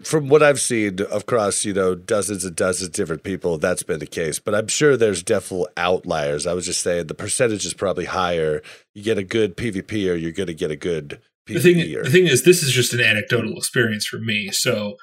[0.04, 4.00] From what I've seen across, you know, dozens and dozens of different people, that's been
[4.00, 4.40] the case.
[4.40, 6.48] But I'm sure there's definitely outliers.
[6.48, 8.64] I was just saying the percentage is probably higher.
[8.96, 12.10] You get a good PvP or you're going to get a good the thing, the
[12.10, 14.50] thing is, this is just an anecdotal experience for me.
[14.52, 14.96] So,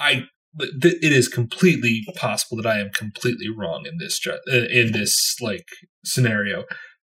[0.00, 0.26] I
[0.60, 5.40] th- it is completely possible that I am completely wrong in this uh, in this
[5.40, 5.66] like
[6.04, 6.64] scenario.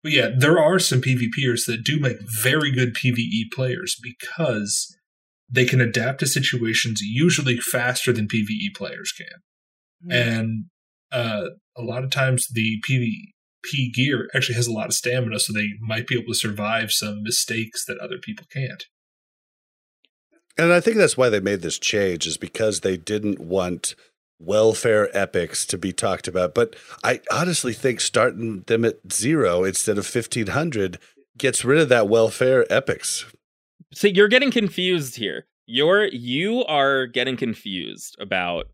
[0.03, 4.95] But yeah, there are some PvPers that do make very good PvE players because
[5.49, 9.27] they can adapt to situations usually faster than PvE players can.
[10.03, 10.11] Hmm.
[10.11, 10.65] And
[11.11, 15.53] uh, a lot of times the PvP gear actually has a lot of stamina, so
[15.53, 18.85] they might be able to survive some mistakes that other people can't.
[20.57, 23.95] And I think that's why they made this change is because they didn't want
[24.41, 26.53] welfare epics to be talked about.
[26.53, 30.99] But I honestly think starting them at zero instead of 1500
[31.37, 33.25] gets rid of that welfare epics.
[33.93, 35.45] See, you're getting confused here.
[35.65, 38.67] You're you are getting confused about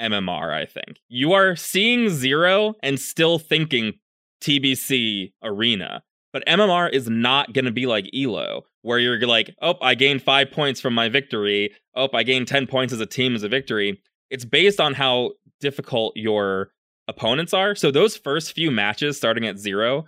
[0.00, 0.98] MMR, I think.
[1.08, 3.94] You are seeing zero and still thinking
[4.40, 6.02] TBC arena.
[6.32, 10.22] But MMR is not going to be like ELO, where you're like, oh, I gained
[10.22, 11.72] five points from my victory.
[11.94, 14.00] Oh, I gained 10 points as a team as a victory.
[14.30, 16.70] It's based on how difficult your
[17.08, 17.74] opponents are.
[17.74, 20.04] So those first few matches starting at zero,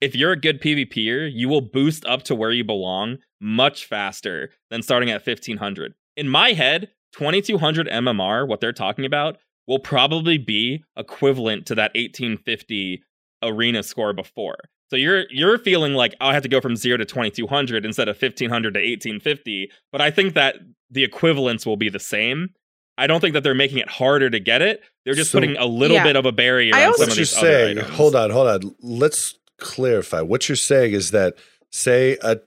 [0.00, 4.50] if you're a good PvPer, you will boost up to where you belong much faster
[4.70, 5.94] than starting at 1500.
[6.16, 11.92] In my head, 2200 MMR, what they're talking about, will probably be equivalent to that
[11.94, 13.02] 1850
[13.42, 14.58] arena score before.
[14.90, 18.08] So you're you're feeling like oh, I have to go from 0 to 2200 instead
[18.08, 20.56] of 1500 to 1850, but I think that
[20.90, 22.50] the equivalence will be the same.
[22.98, 24.82] I don't think that they're making it harder to get it.
[25.04, 26.04] They're just So- putting a little Yeah.
[26.04, 28.48] bit of a barrier I on also- some what of you're saying, hold on, hold
[28.48, 28.74] on.
[28.82, 30.20] Let's clarify.
[30.20, 31.34] What you're saying is that,
[31.70, 32.40] say, a,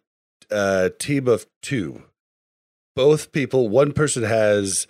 [0.51, 2.03] a team of two,
[2.95, 4.88] both people, one person has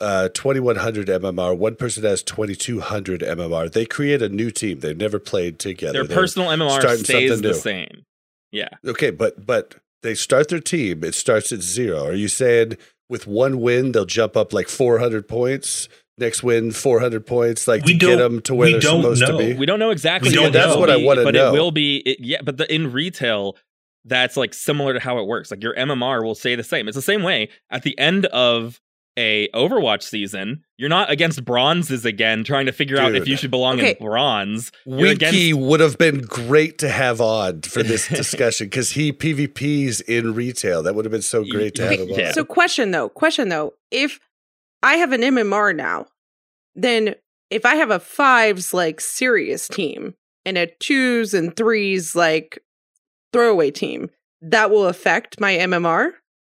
[0.00, 3.70] uh, 2100 MMR, one person has 2200 MMR.
[3.70, 4.80] They create a new team.
[4.80, 5.92] They've never played together.
[5.92, 8.04] Their They're- personal MMR stays the same.
[8.50, 8.68] Yeah.
[8.84, 11.04] Okay, but but they start their team.
[11.04, 12.04] It starts at zero.
[12.06, 12.76] Are you saying
[13.08, 15.88] with one win they'll jump up like 400 points?
[16.16, 19.36] Next win, 400 points, like We to get them to where they're supposed know.
[19.36, 19.54] to be.
[19.54, 20.30] We don't know exactly.
[20.30, 20.60] We don't it know.
[20.60, 21.48] will That's what I wanna but know.
[21.48, 21.96] it will be.
[21.96, 23.56] It, yeah, but the, in retail,
[24.04, 25.50] that's like similar to how it works.
[25.50, 26.86] Like your MMR will say the same.
[26.86, 28.80] It's the same way at the end of
[29.16, 30.64] a Overwatch season.
[30.76, 33.90] You're not against bronzes again, trying to figure out if you should belong Okay.
[33.98, 34.72] in bronze.
[34.84, 39.12] You're Wiki against- would have been great to have on for this discussion because he
[39.12, 40.82] PvPs in retail.
[40.82, 42.18] That would have been so great to have him on.
[42.18, 42.32] Yeah.
[42.32, 44.18] So question though, question though, if
[44.82, 46.06] I have an MMR now,
[46.74, 47.14] then
[47.50, 50.14] if I have a fives like serious team
[50.44, 52.58] and a twos and threes like
[53.32, 54.10] throwaway team,
[54.42, 56.10] that will affect my MMR.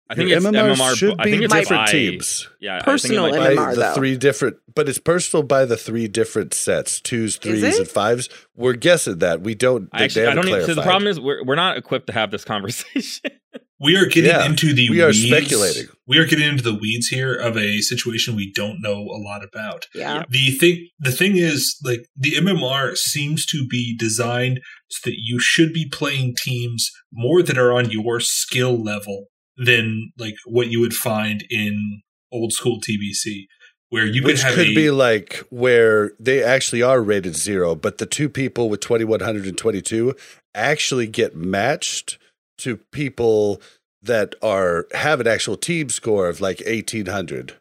[0.10, 0.96] I think Your it's MMRs MMR.
[0.96, 3.50] should I be think it's different by- teams Yeah, Personal I think it by might
[3.50, 3.94] be- MMR the though.
[3.96, 8.30] three different, but it's personal by the three different sets: twos, threes, and fives.
[8.56, 9.90] We're guessing that we don't.
[9.92, 10.48] I they actually, I don't.
[10.48, 13.32] Even, so the problem is we're we're not equipped to have this conversation.
[13.78, 15.28] We are getting Yeah, into the we are weeds.
[15.28, 15.88] speculating.
[16.08, 19.42] We are getting into the weeds here of a situation we don't know a lot
[19.44, 19.88] about.
[19.94, 20.24] Yeah.
[20.30, 25.40] The thing the thing is like the MMR seems to be designed so that you
[25.42, 29.26] should be playing teams more that are on your skill level
[29.58, 32.02] than like what you would find in
[32.32, 33.46] old school TBC
[33.90, 37.76] where you Which could have could a, be like where they actually are rated zero,
[37.76, 40.16] but the two people with 2122
[40.54, 42.18] actually get matched
[42.58, 43.62] to people
[44.02, 47.54] that are have an actual team score of like 1800.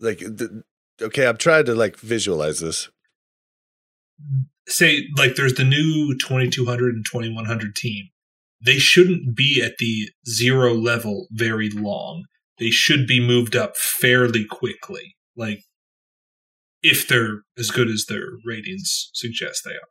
[0.00, 0.50] Like, th-
[1.02, 2.88] okay, I'm trying to like visualize this.
[4.66, 8.08] say like there's the new 2200 and 2100 team
[8.64, 12.24] they shouldn't be at the zero level very long.
[12.58, 15.60] They should be moved up fairly quickly like
[16.82, 19.88] if they're as good as their ratings suggest they are.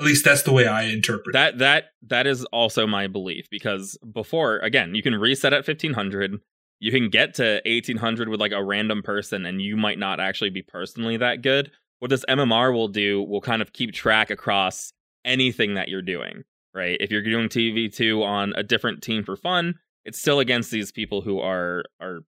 [0.00, 1.38] At least that's the way i interpret it.
[1.38, 6.40] That that that is also my belief because before again you can reset at 1500
[6.80, 10.50] you can get to 1800 with like a random person and you might not actually
[10.50, 11.70] be personally that good.
[12.00, 14.92] What this mmr will do will kind of keep track across
[15.24, 16.42] anything that you're doing
[16.74, 20.92] right if you're doing 2v2 on a different team for fun it's still against these
[20.92, 22.20] people who are are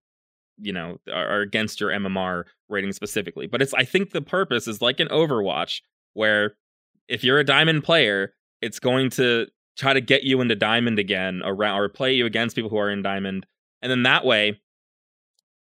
[0.57, 4.81] you know are, against your mmr rating specifically but it's i think the purpose is
[4.81, 5.81] like an overwatch
[6.13, 6.55] where
[7.07, 11.41] if you're a diamond player, it's going to try to get you into diamond again
[11.43, 13.45] around or play you against people who are in diamond.
[13.81, 14.59] And then that way,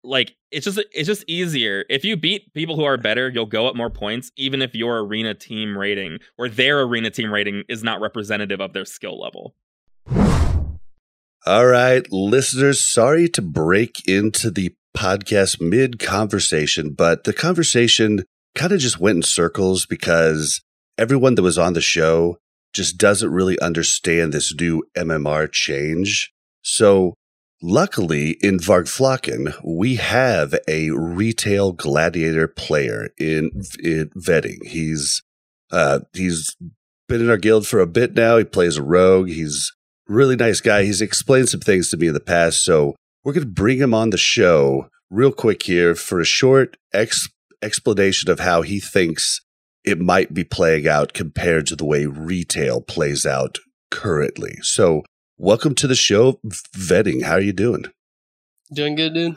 [0.04, 1.84] like it's just it's just easier.
[1.88, 5.04] If you beat people who are better, you'll go up more points, even if your
[5.04, 9.54] arena team rating or their arena team rating is not representative of their skill level.
[11.46, 18.72] All right, listeners, sorry to break into the podcast mid conversation, but the conversation kind
[18.72, 20.60] of just went in circles because
[20.98, 22.38] everyone that was on the show
[22.74, 26.32] just doesn't really understand this new MMR change.
[26.62, 27.14] So,
[27.62, 34.64] luckily, in Vargflocken, we have a retail gladiator player in, in vetting.
[34.66, 35.22] He's
[35.70, 36.56] uh, he's
[37.08, 38.38] been in our guild for a bit now.
[38.38, 39.28] He plays a rogue.
[39.28, 39.72] He's
[40.08, 40.84] a really nice guy.
[40.84, 43.92] He's explained some things to me in the past, so we're going to bring him
[43.92, 47.28] on the show real quick here for a short ex-
[47.62, 49.40] explanation of how he thinks
[49.84, 53.58] it might be playing out compared to the way retail plays out
[53.90, 54.56] currently.
[54.62, 55.02] So,
[55.38, 56.40] welcome to the show,
[56.76, 57.22] Vetting.
[57.22, 57.84] How are you doing?
[58.72, 59.36] Doing good, dude.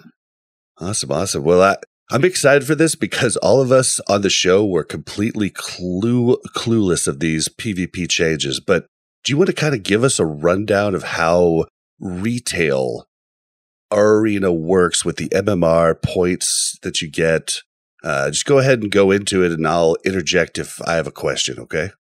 [0.79, 1.43] Awesome, awesome.
[1.43, 1.77] Well, I,
[2.09, 7.07] I'm excited for this because all of us on the show were completely clue clueless
[7.07, 8.59] of these PvP changes.
[8.59, 8.87] But
[9.23, 11.65] do you want to kind of give us a rundown of how
[11.99, 13.05] retail
[13.91, 17.59] arena works with the MMR points that you get?
[18.03, 21.11] Uh, just go ahead and go into it, and I'll interject if I have a
[21.11, 21.59] question.
[21.59, 21.91] Okay.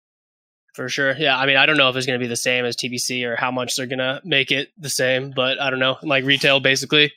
[0.75, 1.15] For sure.
[1.19, 1.37] Yeah.
[1.37, 3.37] I mean, I don't know if it's going to be the same as TBC or
[3.37, 5.97] how much they're going to make it the same, but I don't know.
[6.03, 7.13] Like retail, basically,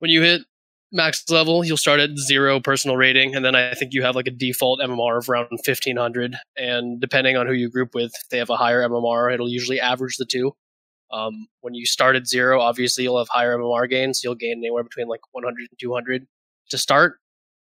[0.00, 0.42] when you hit
[0.90, 3.34] max level, you'll start at zero personal rating.
[3.34, 6.34] And then I think you have like a default MMR of around 1500.
[6.56, 9.80] And depending on who you group with, if they have a higher MMR, it'll usually
[9.80, 10.52] average the two.
[11.12, 14.24] Um, when you start at zero, obviously you'll have higher MMR gains.
[14.24, 16.26] You'll gain anywhere between like 100 and 200
[16.70, 17.18] to start,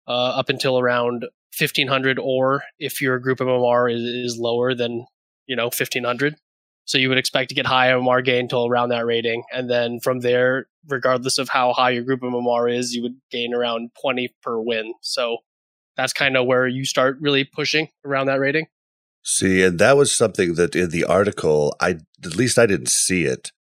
[0.08, 1.26] uh, up until around
[1.58, 2.20] 1500.
[2.20, 5.06] Or if your group MMR is, is lower than
[5.46, 6.36] you know 1500,
[6.86, 10.00] so you would expect to get high MMR gain till around that rating, and then
[10.00, 14.34] from there, regardless of how high your group MMR is, you would gain around 20
[14.42, 14.94] per win.
[15.02, 15.38] So
[15.98, 18.68] that's kind of where you start really pushing around that rating.
[19.24, 23.26] See, and that was something that in the article, I at least I didn't see
[23.26, 23.52] it,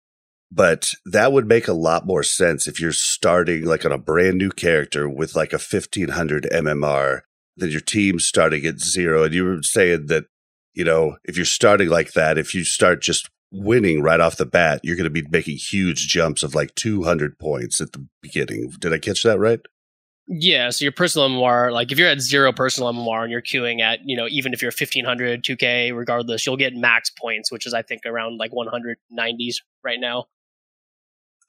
[0.52, 4.38] but that would make a lot more sense if you're starting like on a brand
[4.38, 7.22] new character with like a 1500 MMR,
[7.56, 9.24] then your team starting at zero.
[9.24, 10.24] And you were saying that,
[10.74, 14.46] you know, if you're starting like that, if you start just winning right off the
[14.46, 18.72] bat, you're going to be making huge jumps of like 200 points at the beginning.
[18.78, 19.60] Did I catch that right?
[20.28, 23.80] Yeah, so your personal MMR, like if you're at zero personal MMR and you're queuing
[23.80, 27.72] at, you know, even if you're 1500, 2K, regardless, you'll get max points, which is
[27.72, 30.24] I think around like 190s right now.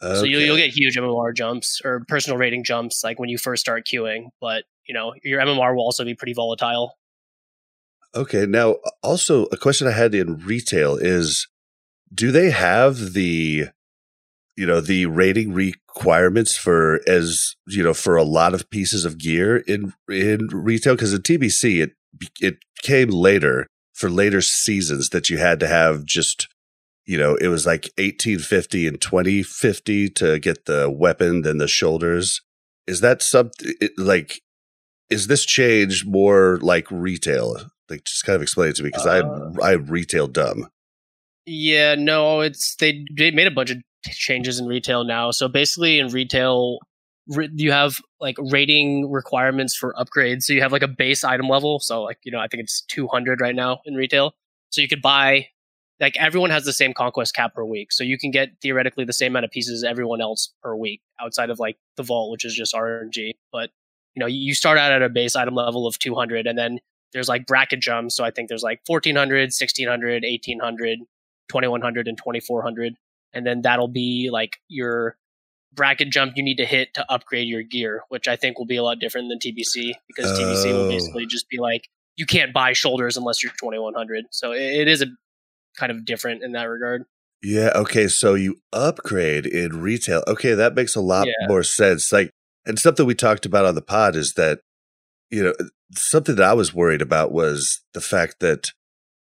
[0.02, 0.16] Okay.
[0.16, 3.62] So you'll, you'll get huge MMR jumps or personal rating jumps like when you first
[3.62, 6.98] start queuing, but you know your MMR will also be pretty volatile.
[8.16, 11.48] Okay, now also a question I had in retail is,
[12.14, 13.68] do they have the
[14.56, 19.18] you know the rating requirements for as you know for a lot of pieces of
[19.18, 21.92] gear in in retail because in TBC it
[22.42, 26.48] it came later for later seasons that you had to have just
[27.06, 32.42] you know it was like 1850 and 2050 to get the weapon then the shoulders
[32.88, 34.42] is that something like
[35.10, 37.58] is this change more like retail
[37.90, 40.70] like just kind of explain it to me because uh, I I retail dumb
[41.48, 43.78] yeah, no, it's they they made a bunch of
[44.12, 45.32] changes in retail now.
[45.32, 46.80] So basically, in retail,
[47.26, 50.44] you have like rating requirements for upgrades.
[50.44, 51.80] So you have like a base item level.
[51.80, 54.34] So like you know, I think it's 200 right now in retail.
[54.72, 55.48] So you could buy
[56.02, 57.94] like everyone has the same conquest cap per week.
[57.94, 61.02] So you can get theoretically the same amount of pieces as everyone else per week
[61.22, 63.32] outside of like the vault, which is just RNG.
[63.54, 63.70] But
[64.18, 66.80] you know, you start out at a base item level of 200 and then
[67.14, 68.16] there's like bracket jumps.
[68.16, 71.00] So I think there's like 1400, 1600, 1800,
[71.50, 72.96] 2100 and 2400
[73.34, 75.18] and then that'll be like your
[75.72, 78.78] bracket jump you need to hit to upgrade your gear, which I think will be
[78.78, 80.42] a lot different than TBC because oh.
[80.42, 84.26] TBC will basically just be like you can't buy shoulders unless you're 2100.
[84.32, 85.08] So it, is a
[85.78, 87.04] kind of different in that regard.
[87.44, 87.70] Yeah.
[87.76, 88.08] Okay.
[88.08, 90.24] So you upgrade in retail.
[90.28, 91.48] Okay, that makes a lot yeah.
[91.48, 92.12] more sense.
[92.12, 92.32] Like,
[92.68, 94.60] and something we talked about on the pod is that
[95.30, 95.54] you know
[95.94, 98.72] something that I was worried about was the fact that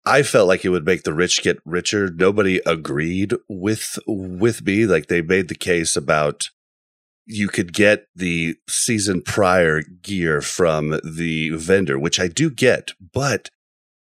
[0.05, 2.09] I felt like it would make the rich get richer.
[2.09, 4.85] Nobody agreed with with me.
[4.85, 6.49] Like they made the case about
[7.25, 13.49] you could get the season prior gear from the vendor, which I do get, but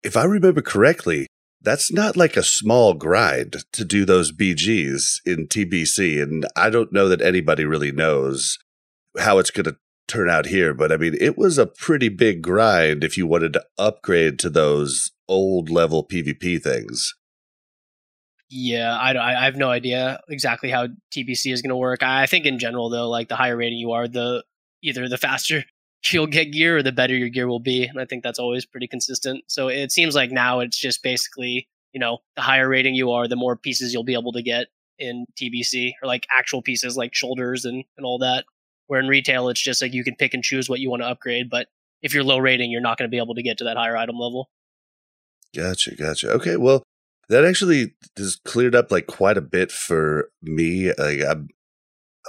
[0.04, 1.28] if I remember correctly,
[1.62, 6.22] that's not like a small grind to do those BGs in TBC.
[6.22, 8.58] And I don't know that anybody really knows
[9.20, 12.42] how it's going to turn out here, but I mean, it was a pretty big
[12.42, 17.14] grind if you wanted to upgrade to those old level PvP things.
[18.50, 22.02] Yeah, I, I have no idea exactly how TBC is going to work.
[22.02, 24.44] I think in general, though, like the higher rating you are, the
[24.82, 25.66] either the faster
[26.12, 27.84] you'll get gear or the better your gear will be.
[27.86, 29.44] And I think that's always pretty consistent.
[29.48, 33.28] So it seems like now it's just basically, you know, the higher rating you are,
[33.28, 37.14] the more pieces you'll be able to get in TBC or like actual pieces like
[37.14, 38.46] shoulders and, and all that.
[38.88, 41.08] Where in retail, it's just like you can pick and choose what you want to
[41.08, 41.50] upgrade.
[41.50, 41.68] But
[42.02, 43.98] if you're low rating, you're not going to be able to get to that higher
[43.98, 44.50] item level.
[45.56, 46.32] Gotcha, gotcha.
[46.32, 46.84] Okay, well,
[47.30, 50.92] that actually has cleared up like quite a bit for me.
[50.98, 51.50] Like I'm,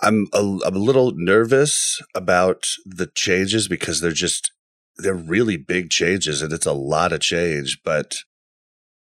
[0.02, 4.52] I'm a, I'm a little nervous about the changes because they're just
[4.96, 7.80] they're really big changes and it's a lot of change.
[7.84, 8.16] But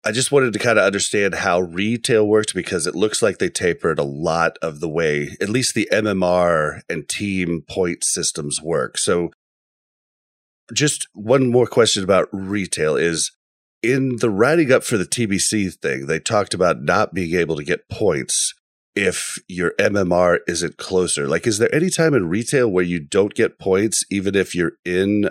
[0.05, 3.49] I just wanted to kind of understand how retail worked because it looks like they
[3.49, 8.99] tapered a lot of the way, at least the MMR and team point systems work.
[8.99, 9.31] So,
[10.73, 13.31] just one more question about retail is
[13.83, 17.65] in the writing up for the TBC thing, they talked about not being able to
[17.65, 18.55] get points
[18.95, 21.29] if your MMR isn't closer.
[21.29, 24.73] Like, is there any time in retail where you don't get points, even if you're
[24.85, 25.31] in,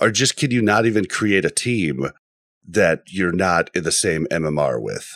[0.00, 2.10] or just can you not even create a team
[2.68, 5.12] that you're not in the same MMR with?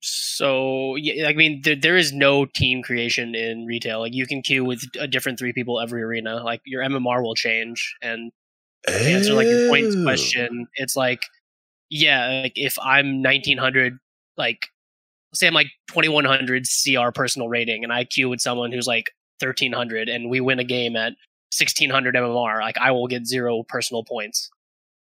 [0.00, 4.00] So yeah, I mean, there, there is no team creation in retail.
[4.00, 6.36] Like you can queue with a different three people every arena.
[6.36, 7.96] Like your MMR will change.
[8.00, 8.30] And
[8.86, 11.22] to answer like your points question, it's like,
[11.90, 13.98] yeah, like if I'm 1900,
[14.36, 14.68] like
[15.34, 20.08] say I'm like 2100 CR personal rating, and I queue with someone who's like 1300,
[20.08, 21.14] and we win a game at
[21.56, 24.50] 1600 MMR, like I will get zero personal points.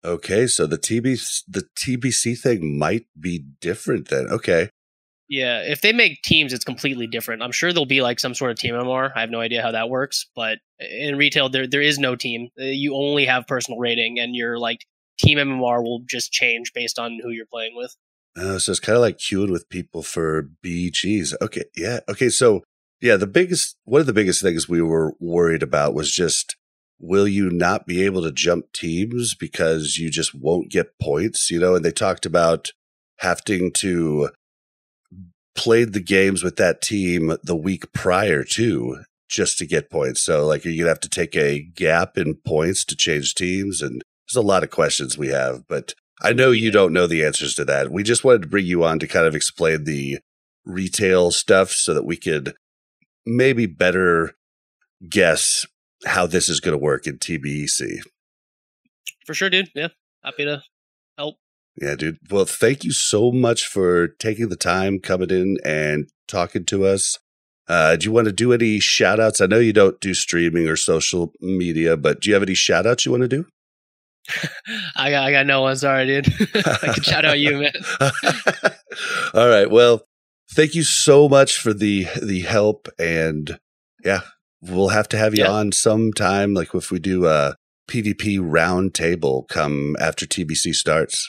[0.04, 4.26] Okay, so the TB the TBC thing might be different then.
[4.30, 4.70] Okay.
[5.28, 7.42] Yeah, if they make teams, it's completely different.
[7.42, 9.12] I'm sure there'll be like some sort of team MMR.
[9.14, 12.48] I have no idea how that works, but in retail, there there is no team.
[12.58, 14.86] Uh, You only have personal rating, and your like
[15.18, 17.94] team MMR will just change based on who you're playing with.
[18.36, 21.34] Oh, so it's kind of like queuing with people for BGs.
[21.42, 22.00] Okay, yeah.
[22.08, 22.62] Okay, so
[23.00, 26.56] yeah, the biggest one of the biggest things we were worried about was just
[27.00, 31.60] will you not be able to jump teams because you just won't get points, you
[31.60, 31.74] know?
[31.74, 32.72] And they talked about
[33.18, 34.30] having to
[35.54, 40.24] play the games with that team the week prior to just to get points.
[40.24, 44.02] So like you're gonna have to take a gap in points to change teams and
[44.28, 47.54] there's a lot of questions we have, but I know you don't know the answers
[47.54, 47.90] to that.
[47.90, 50.18] We just wanted to bring you on to kind of explain the
[50.64, 52.54] retail stuff so that we could
[53.24, 54.34] maybe better
[55.08, 55.66] guess
[56.06, 58.00] how this is going to work in TBC.
[59.26, 59.70] For sure, dude.
[59.74, 59.88] Yeah,
[60.24, 60.62] happy to
[61.16, 61.36] help.
[61.80, 62.18] Yeah, dude.
[62.30, 67.18] Well, thank you so much for taking the time coming in and talking to us.
[67.68, 69.40] Uh, do you want to do any shout outs?
[69.40, 72.86] I know you don't do streaming or social media, but do you have any shout
[72.86, 73.46] outs you want to do?
[74.96, 75.76] I got I got no one.
[75.76, 76.26] Sorry, dude.
[76.54, 77.72] I can shout out you, man.
[79.34, 79.70] All right.
[79.70, 80.02] Well,
[80.52, 83.58] thank you so much for the the help and
[84.04, 84.20] yeah,
[84.62, 85.50] we'll have to have you Yeah.
[85.50, 87.56] on sometime like if we do a
[87.88, 91.28] PvP round table come after TBC starts.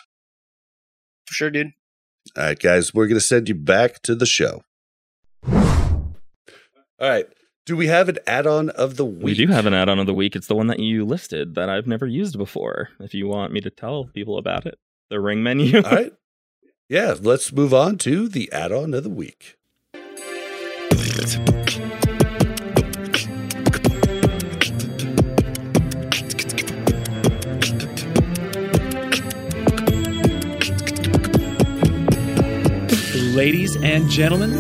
[1.28, 1.72] For sure, dude.
[2.38, 4.62] All right, guys, we're going to send you back to the show.
[5.44, 6.10] All
[7.00, 7.28] right.
[7.66, 9.24] Do we have an add-on of the week?
[9.24, 10.36] We do have an add-on of the week.
[10.36, 12.90] It's the one that you listed that I've never used before.
[13.00, 15.78] If you want me to tell people about it, the ring menu.
[15.78, 16.14] All right.
[16.90, 19.56] Yeah, let's move on to the add-on of the week.
[33.40, 34.52] Ladies and gentlemen,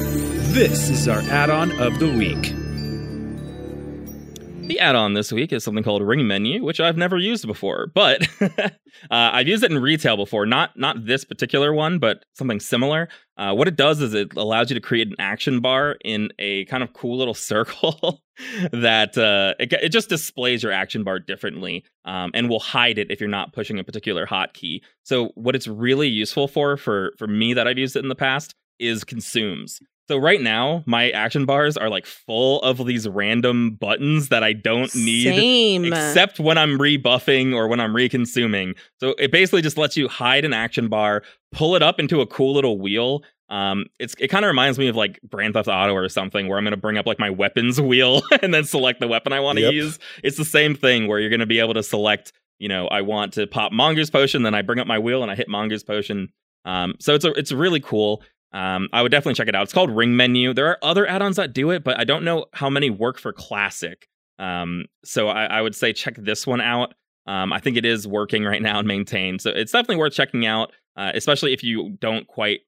[0.53, 2.53] this is our add on of the week.
[4.69, 8.25] The add-on this week is something called Ring Menu, which I've never used before, but
[8.41, 8.69] uh,
[9.09, 10.45] I've used it in retail before.
[10.45, 13.09] Not not this particular one, but something similar.
[13.35, 16.64] Uh, what it does is it allows you to create an action bar in a
[16.66, 18.22] kind of cool little circle
[18.72, 23.11] that uh, it, it just displays your action bar differently um, and will hide it
[23.11, 24.80] if you're not pushing a particular hotkey.
[25.03, 28.16] So what it's really useful for, for for me that I've used it in the
[28.16, 29.80] past, is consumes.
[30.08, 34.53] So right now, my action bars are like full of these random buttons that I
[34.53, 35.85] don't need Same.
[35.85, 38.75] except when I'm rebuffing or when I'm reconsuming.
[38.99, 42.25] So it basically just lets you hide an action bar, pull it up into a
[42.25, 43.22] cool little wheel.
[43.49, 46.58] Um, it's it kind of reminds me of like Grand Theft Auto or something, where
[46.58, 49.40] I'm going to bring up like my weapons wheel and then select the weapon I
[49.41, 49.74] want to Yep.
[49.74, 49.99] use.
[50.24, 52.33] It's the same thing where you're going to be able to select.
[52.58, 55.32] You know, I want to pop Mongoose Potion, then I bring up my wheel and
[55.32, 56.30] I hit Mongoose Potion.
[56.66, 58.22] Um, so it's a, it's really cool.
[58.52, 59.64] Um, I would definitely check it out.
[59.64, 60.53] It's called Ring Menu.
[60.53, 63.32] There are other add-ons that do it, but I don't know how many work for
[63.32, 64.08] Classic.
[64.40, 66.94] Um, so I, I would say check this one out.
[67.28, 69.42] Um, I think it is working right now and maintained.
[69.42, 72.61] So it's definitely worth checking out, uh, especially if you don't quite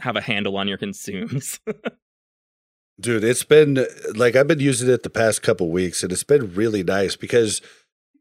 [0.00, 1.60] have a handle on your consumes.
[3.00, 6.54] Dude, it's been like I've been using it the past couple weeks and it's been
[6.54, 7.60] really nice because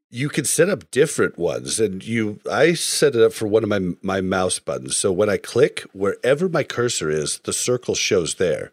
[0.10, 3.70] you can set up different ones and you I set it up for one of
[3.70, 4.98] my my mouse buttons.
[4.98, 8.72] So when I click wherever my cursor is, the circle shows there.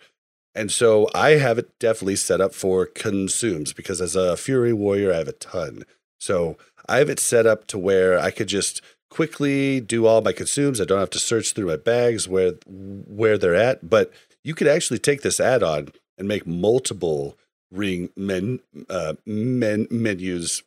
[0.55, 5.13] And so I have it definitely set up for consumes because as a Fury Warrior
[5.13, 5.85] I have a ton.
[6.21, 6.57] So
[6.89, 8.81] I have it set up to where I could just
[9.11, 10.81] quickly do all my consumes.
[10.81, 14.13] I don't have to search through my bags where where they're at, but
[14.45, 17.37] you could actually take this add-on and make multiple
[17.73, 20.63] ring men uh men menus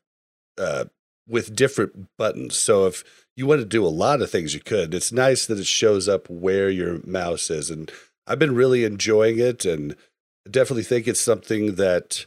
[0.58, 0.86] uh
[1.27, 2.56] with different buttons.
[2.56, 3.03] So if
[3.36, 4.94] you want to do a lot of things, you could.
[4.94, 7.92] It's nice that it shows up where your mouse is, and
[8.26, 9.95] I've been really enjoying it, and
[10.50, 12.26] definitely think it's something that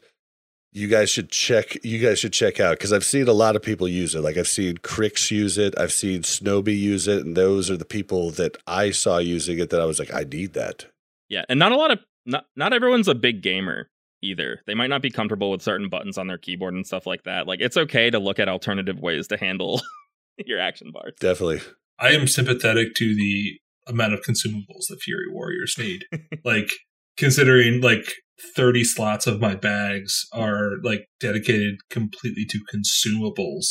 [0.73, 1.83] you guys should check.
[1.85, 4.21] You guys should check out because I've seen a lot of people use it.
[4.21, 7.85] Like I've seen Cricks use it, I've seen Snowby use it, and those are the
[7.85, 10.87] people that I saw using it that I was like, I need that.
[11.29, 13.89] Yeah, and not a lot of not not everyone's a big gamer
[14.23, 14.61] either.
[14.67, 17.47] They might not be comfortable with certain buttons on their keyboard and stuff like that.
[17.47, 19.81] Like it's okay to look at alternative ways to handle
[20.47, 21.15] your action bars.
[21.21, 21.61] Definitely.
[21.99, 26.05] I am sympathetic to the amount of consumables that Fury Warriors need.
[26.45, 26.73] like
[27.17, 28.15] considering like
[28.57, 33.67] 30 slots of my bags are like dedicated completely to consumables.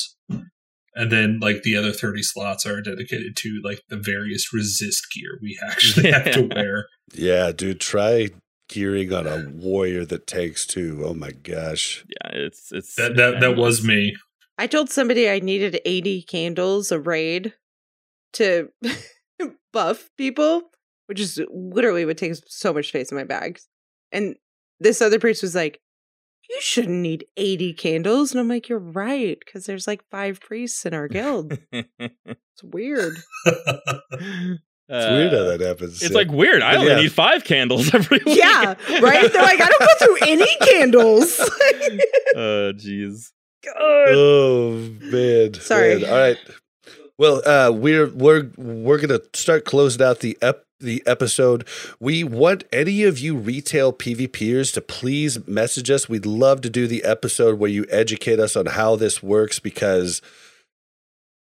[0.96, 5.40] And then like the other 30 slots are dedicated to like the various resist gear
[5.42, 6.88] we actually have to wear.
[7.14, 8.30] Yeah, dude, try
[8.70, 11.04] gearing on a warrior that takes two.
[11.06, 12.06] Oh my gosh.
[12.08, 14.16] Yeah, it's it's That that that was me.
[14.58, 17.54] I told somebody I needed 80 candles a raid
[18.34, 18.70] to
[19.74, 20.64] buff people,
[21.08, 23.68] which is literally would take so much space in my bags.
[24.12, 24.36] And
[24.80, 25.80] this other priest was like,
[26.50, 28.32] You shouldn't need 80 candles.
[28.32, 31.58] And I'm like, You're right, because there's like five priests in our guild.
[32.62, 33.16] It's weird.
[34.92, 36.02] It's weird how that happens.
[36.02, 36.18] Uh, It's yeah.
[36.18, 36.62] like weird.
[36.64, 37.02] I But only yeah.
[37.02, 38.38] need five candles every week.
[38.38, 39.32] Yeah, right?
[39.32, 41.40] They're like, I don't go through any candles.
[42.36, 43.32] Oh, jeez.
[43.78, 45.54] Oh man.
[45.56, 46.00] Sorry.
[46.02, 46.10] man.
[46.12, 46.38] All right.
[47.18, 51.68] Well, uh, we're we're we're gonna start closing out the ep- the episode.
[52.00, 56.08] We want any of you retail PvPers to please message us.
[56.08, 60.22] We'd love to do the episode where you educate us on how this works because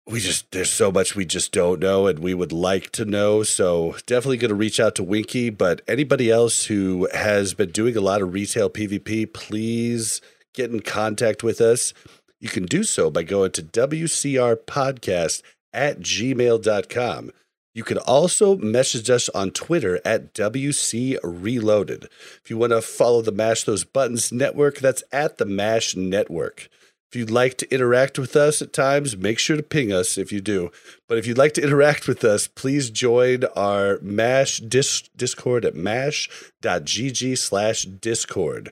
[0.10, 3.44] we just there's so much we just don't know and we would like to know.
[3.44, 7.96] So definitely going to reach out to Winky, but anybody else who has been doing
[7.96, 10.22] a lot of retail PvP, please
[10.54, 11.94] get in contact with us.
[12.40, 15.42] You can do so by going to WCRpodcast
[15.74, 17.32] at gmail.com.
[17.76, 22.06] You can also message us on Twitter at WC Reloaded.
[22.44, 26.68] If you want to follow the Mash Those Buttons network, that's at the Mash Network.
[27.12, 30.32] If you'd like to interact with us at times, make sure to ping us if
[30.32, 30.72] you do.
[31.08, 35.74] But if you'd like to interact with us, please join our MASH dis- Discord at
[35.76, 38.72] mash.gg slash Discord.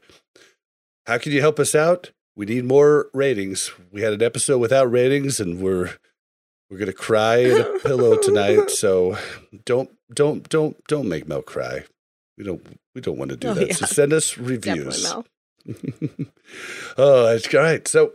[1.08, 2.12] How can you help us out?
[2.36, 3.72] We need more ratings.
[3.92, 5.94] We had an episode without ratings, and we're
[6.70, 8.70] we're gonna cry in a pillow tonight.
[8.70, 9.18] So
[9.66, 11.86] don't don't don't don't make Mel cry.
[12.38, 13.68] We don't we don't want to do Oh, that.
[13.70, 13.74] yeah.
[13.74, 15.12] So send us reviews.
[16.98, 17.86] Oh, that's all right.
[17.88, 18.14] So,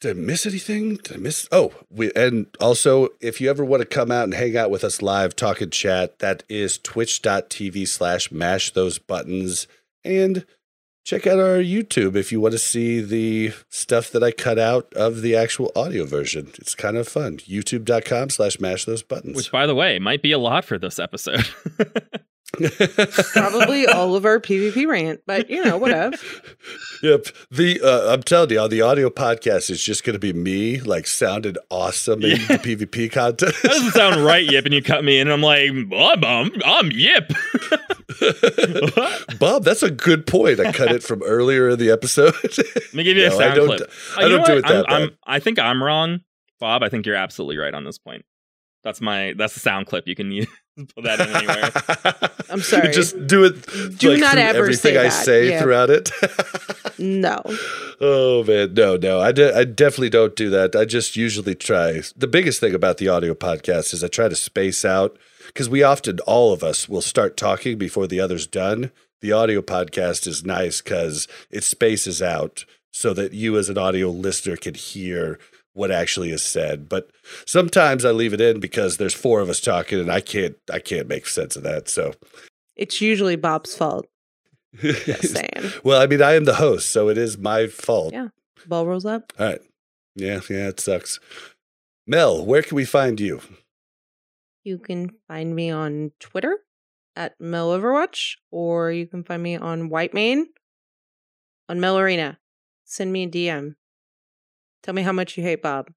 [0.00, 0.96] did I miss anything?
[0.96, 1.48] Did I miss?
[1.50, 4.84] Oh, we and also if you ever want to come out and hang out with
[4.84, 9.66] us live, talk and chat, that is twitch.tv slash mash those buttons.
[10.04, 10.46] And
[11.04, 14.92] check out our YouTube if you want to see the stuff that I cut out
[14.94, 16.52] of the actual audio version.
[16.58, 17.38] It's kind of fun.
[17.38, 19.36] YouTube.com slash mash those buttons.
[19.36, 21.48] Which, by the way, might be a lot for this episode.
[23.32, 26.16] Probably all of our PvP rant, but you know, whatever.
[27.00, 27.26] Yep.
[27.52, 30.80] The uh, I'm telling you, on the audio podcast, it's just going to be me
[30.80, 33.54] like sounding awesome in the PvP content.
[33.62, 34.64] that doesn't sound right, Yip.
[34.64, 37.28] And you cut me in, and I'm like, I'm, I'm, I'm Yip.
[39.38, 40.58] Bob, that's a good point.
[40.58, 42.34] I cut it from earlier in the episode.
[42.42, 43.90] Let me give you a No, I sound don't- clip.
[44.16, 44.58] I you know don't do what?
[44.58, 45.10] it that I'm, I'm.
[45.24, 46.18] I think I'm wrong,
[46.58, 46.82] Bob.
[46.82, 48.24] I think you're absolutely right on this point.
[48.84, 50.06] That's my that's the sound clip.
[50.06, 50.46] You can use
[50.94, 52.30] put that in anywhere.
[52.50, 52.92] I'm sorry.
[52.92, 53.98] Just do it.
[53.98, 55.10] Do like, not ever everything say I that.
[55.10, 55.62] say Yeah.
[55.62, 56.10] throughout it.
[57.00, 57.40] No.
[58.00, 60.74] Oh man, no, no, I, de- I definitely don't do that.
[60.74, 62.02] I just usually try.
[62.16, 65.16] The biggest thing about the audio podcast is I try to space out
[65.46, 68.90] because we often, all of us, will start talking before the other's done.
[69.20, 74.08] The audio podcast is nice because it spaces out so that you, as an audio
[74.10, 75.38] listener, can hear
[75.78, 76.88] what actually is said.
[76.88, 77.10] But
[77.46, 80.78] sometimes I leave it in because there's four of us talking, and I can't, I
[80.80, 81.88] can't make sense of that.
[81.88, 82.12] So,
[82.76, 84.06] It's usually Bob's fault.
[84.82, 85.72] Just saying.
[85.84, 88.12] well, I mean, I am the host, so it is my fault.
[88.12, 88.28] Yeah.
[88.66, 89.32] Ball rolls up.
[89.38, 89.60] All right.
[90.14, 91.20] Yeah, yeah, it sucks.
[92.06, 93.40] Mel, where can we find you?
[94.64, 96.58] You can find me on Twitter
[97.14, 100.44] at Mel Overwatch, or you can find me on Whitemane
[101.68, 102.38] on Mel Arena.
[102.84, 103.74] Send me a DM.
[104.82, 105.90] Tell me how much you hate Bob.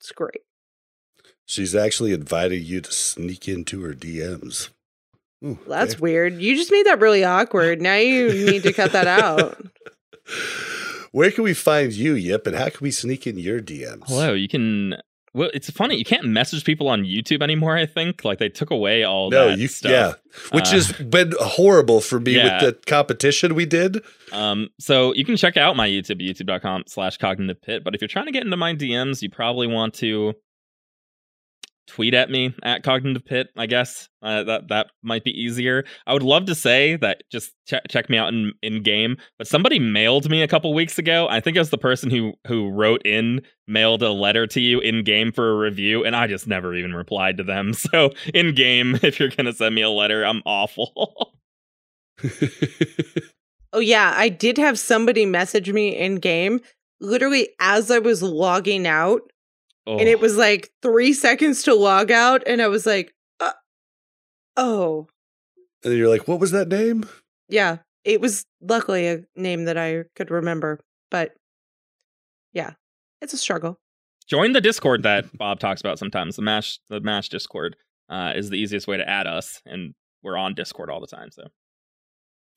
[0.00, 0.42] It's great.
[1.46, 4.68] She's actually invited you to sneak into her DMs.
[5.44, 6.00] Ooh, Well, that's okay.
[6.00, 6.34] weird.
[6.40, 7.80] You just made that really awkward.
[7.80, 9.60] Now you need to cut that out.
[11.12, 14.04] Where can we find you, Yip, and how can we sneak in your DMs?
[14.06, 14.96] Hello, you can
[15.36, 15.96] well, it's funny.
[15.96, 17.76] You can't message people on YouTube anymore.
[17.76, 19.90] I think like they took away all no, that you stuff.
[19.92, 20.12] yeah,
[20.52, 22.64] which Uh, has been horrible for me yeah.
[22.64, 24.02] with the competition we did.
[24.32, 27.84] Um, so you can check out my YouTube, youtube.com slash cognitive pit.
[27.84, 30.34] But if you're trying to get into my DMs, you probably want to
[31.86, 34.08] tweet at me at cognitive pit, I guess.
[34.22, 35.84] Uh, that that might be easier.
[36.06, 39.46] I would love to say that just check check me out in, in game, but
[39.46, 41.26] somebody mailed me a couple weeks ago.
[41.28, 44.80] I think it was the person who who wrote in mailed a letter to you
[44.80, 47.72] in game for a review, and I just never even replied to them.
[47.86, 51.34] So in game, if you're gonna send me a letter, I'm awful.
[53.72, 56.60] Oh yeah, I did have somebody message me in game
[56.98, 59.20] literally as I was logging out
[59.86, 59.98] oh.
[59.98, 63.52] and it was like 3 seconds to log out and I was like uh,
[64.56, 65.08] oh,
[65.84, 67.04] and then you're like, "What was that name?"
[67.48, 67.78] yeah.
[68.04, 70.78] It was luckily a name that I could remember,
[71.10, 71.32] but
[72.52, 72.74] yeah.
[73.20, 73.78] It's a struggle.
[74.28, 77.76] join the discord that bob talks about sometimes the mash the mash discord
[78.08, 81.30] uh, is the easiest way to add us and we're on discord all the time
[81.30, 81.48] so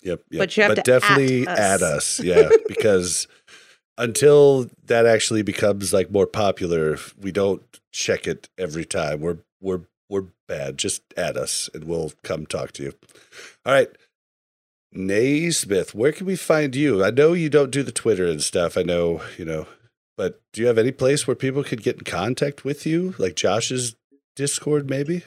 [0.02, 0.40] Yep, yep.
[0.40, 2.20] But you have to definitely at add us.
[2.20, 3.28] us, yeah, because
[4.00, 7.62] until that actually becomes like more popular, we don't
[7.92, 9.20] check it every time.
[9.20, 10.80] We're we're we're bad.
[10.80, 12.94] Just add us, and we'll come talk to you.
[13.66, 13.90] All right,
[14.92, 17.04] Naismith, where can we find you?
[17.04, 18.78] I know you don't do the Twitter and stuff.
[18.78, 19.68] I know you know,
[20.18, 23.36] but do you have any place where people could get in contact with you, like
[23.36, 23.96] Josh's
[24.36, 25.24] Discord, maybe?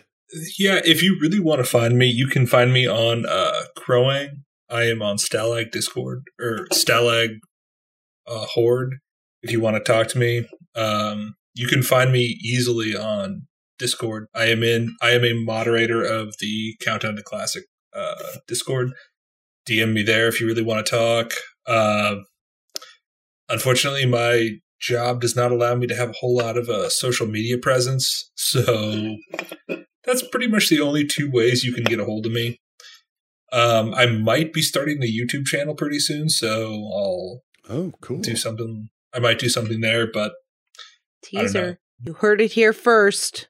[0.58, 4.44] Yeah, if you really want to find me, you can find me on uh, Crowang.
[4.70, 7.40] I am on Stalagg Discord or Stalagg
[8.26, 8.96] uh, Horde.
[9.42, 13.46] If you want to talk to me, um, you can find me easily on
[13.78, 14.26] Discord.
[14.34, 14.94] I am in.
[15.02, 18.92] I am a moderator of the Countdown to Classic uh, Discord.
[19.68, 21.32] DM me there if you really want to talk.
[21.66, 22.16] Uh,
[23.48, 27.26] unfortunately, my job does not allow me to have a whole lot of a social
[27.26, 29.16] media presence, so
[30.04, 32.58] that's pretty much the only two ways you can get a hold of me.
[33.52, 37.42] Um, I might be starting the YouTube channel pretty soon, so I'll
[37.72, 38.18] Oh, cool.
[38.20, 38.90] do something.
[39.14, 40.32] I might do something there, but
[41.34, 41.42] I don't know.
[41.42, 41.78] Teaser.
[42.04, 43.48] You heard it here first.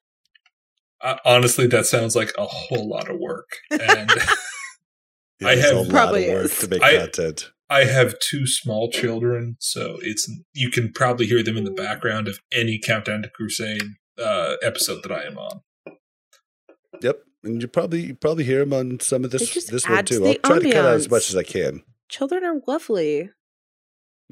[1.00, 3.48] uh, honestly, that sounds like a whole lot of work.
[3.70, 4.10] And
[5.44, 6.58] I have- a lot Probably of work is.
[6.60, 7.50] to make I- content.
[7.70, 12.28] I have two small children, so it's you can probably hear them in the background
[12.28, 13.82] of any Countdown to Crusade
[14.22, 15.62] uh, episode that I am on.
[17.00, 20.26] Yep, and you probably you probably hear them on some of this this one too.
[20.26, 21.82] I'll try to cut out as much as I can.
[22.10, 23.30] Children are lovely.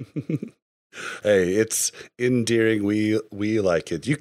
[1.23, 2.85] hey, it's endearing.
[2.85, 4.07] We we like it.
[4.07, 4.19] You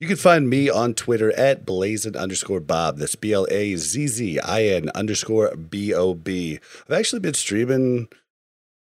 [0.00, 2.98] you can find me on Twitter at blazin underscore bob.
[2.98, 6.60] That's B L A Z Z I N underscore B O B.
[6.86, 8.08] I've actually been streaming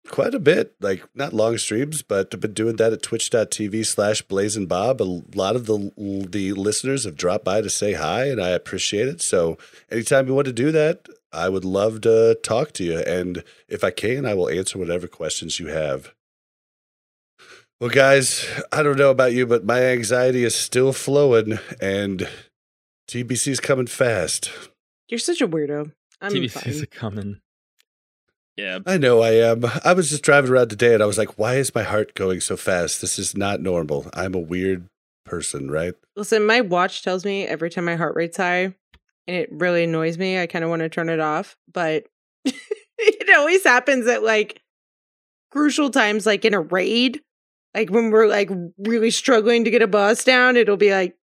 [0.09, 4.22] quite a bit, like not long streams, but I've been doing that at twitch.tv slash
[4.23, 5.01] blazing bob.
[5.01, 5.91] A lot of the
[6.30, 9.22] the listeners have dropped by to say hi, and I appreciate it.
[9.22, 9.57] So
[9.89, 12.99] anytime you want to do that, I would love to talk to you.
[12.99, 16.14] And if I can, I will answer whatever questions you have.
[17.80, 22.27] Well, guys, I don't know about you, but my anxiety is still flowing, and
[23.08, 24.51] TBC's coming fast.
[25.08, 25.93] You're such a weirdo.
[26.19, 26.83] I'm TBC's fine.
[26.83, 27.41] are coming.
[28.58, 29.64] Yeah, I know I am.
[29.85, 32.41] I was just driving around today, and I was like, "Why is my heart going
[32.41, 32.99] so fast?
[32.99, 34.09] This is not normal.
[34.11, 34.90] I'm a weird
[35.25, 38.75] person, right?" Listen, my watch tells me every time my heart rate's high,
[39.30, 40.40] and it really annoys me.
[40.41, 42.06] I kind of want to turn it off, but
[42.45, 44.59] it always happens at like
[45.51, 47.22] crucial times, like in a raid,
[47.75, 48.49] like when we're like
[48.80, 50.58] really struggling to get a boss down.
[50.58, 51.16] It'll be like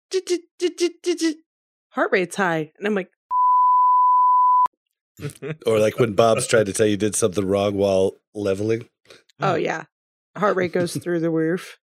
[1.93, 3.09] heart rate's high, and I'm like,
[5.67, 8.87] Or like when Bob's tried to tell you did something wrong while leveling.
[9.41, 9.85] oh yeah,
[10.37, 11.79] heart rate goes through the roof.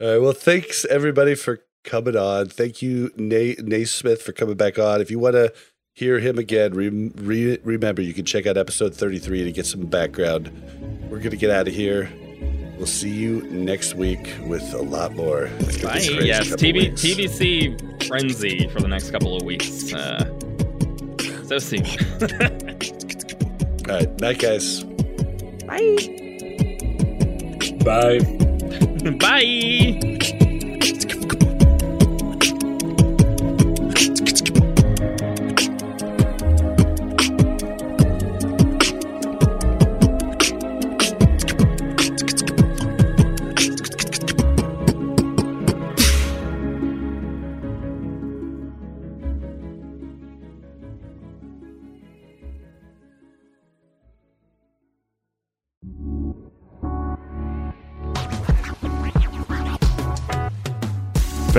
[0.00, 0.18] All right.
[0.18, 2.48] Well, thanks everybody for coming on.
[2.48, 5.00] Thank you, Nate, Naismith, for coming back on.
[5.00, 5.52] If you want to
[5.94, 9.86] hear him again, re- re- remember you can check out episode 33 to get some
[9.86, 10.50] background.
[11.10, 12.10] We're going to get out of here.
[12.76, 15.46] We'll see you next week with a lot more.
[15.46, 15.54] Bye.
[15.58, 16.92] be a crazy Yes, couple TV.
[16.92, 19.94] TBC frenzy for the next couple of weeks.
[19.94, 20.24] Uh,
[21.46, 21.86] so soon.
[23.88, 24.20] All right.
[24.20, 24.84] Night, guys.
[25.64, 25.96] Bye.
[27.82, 28.18] Bye.
[29.20, 30.42] Bye.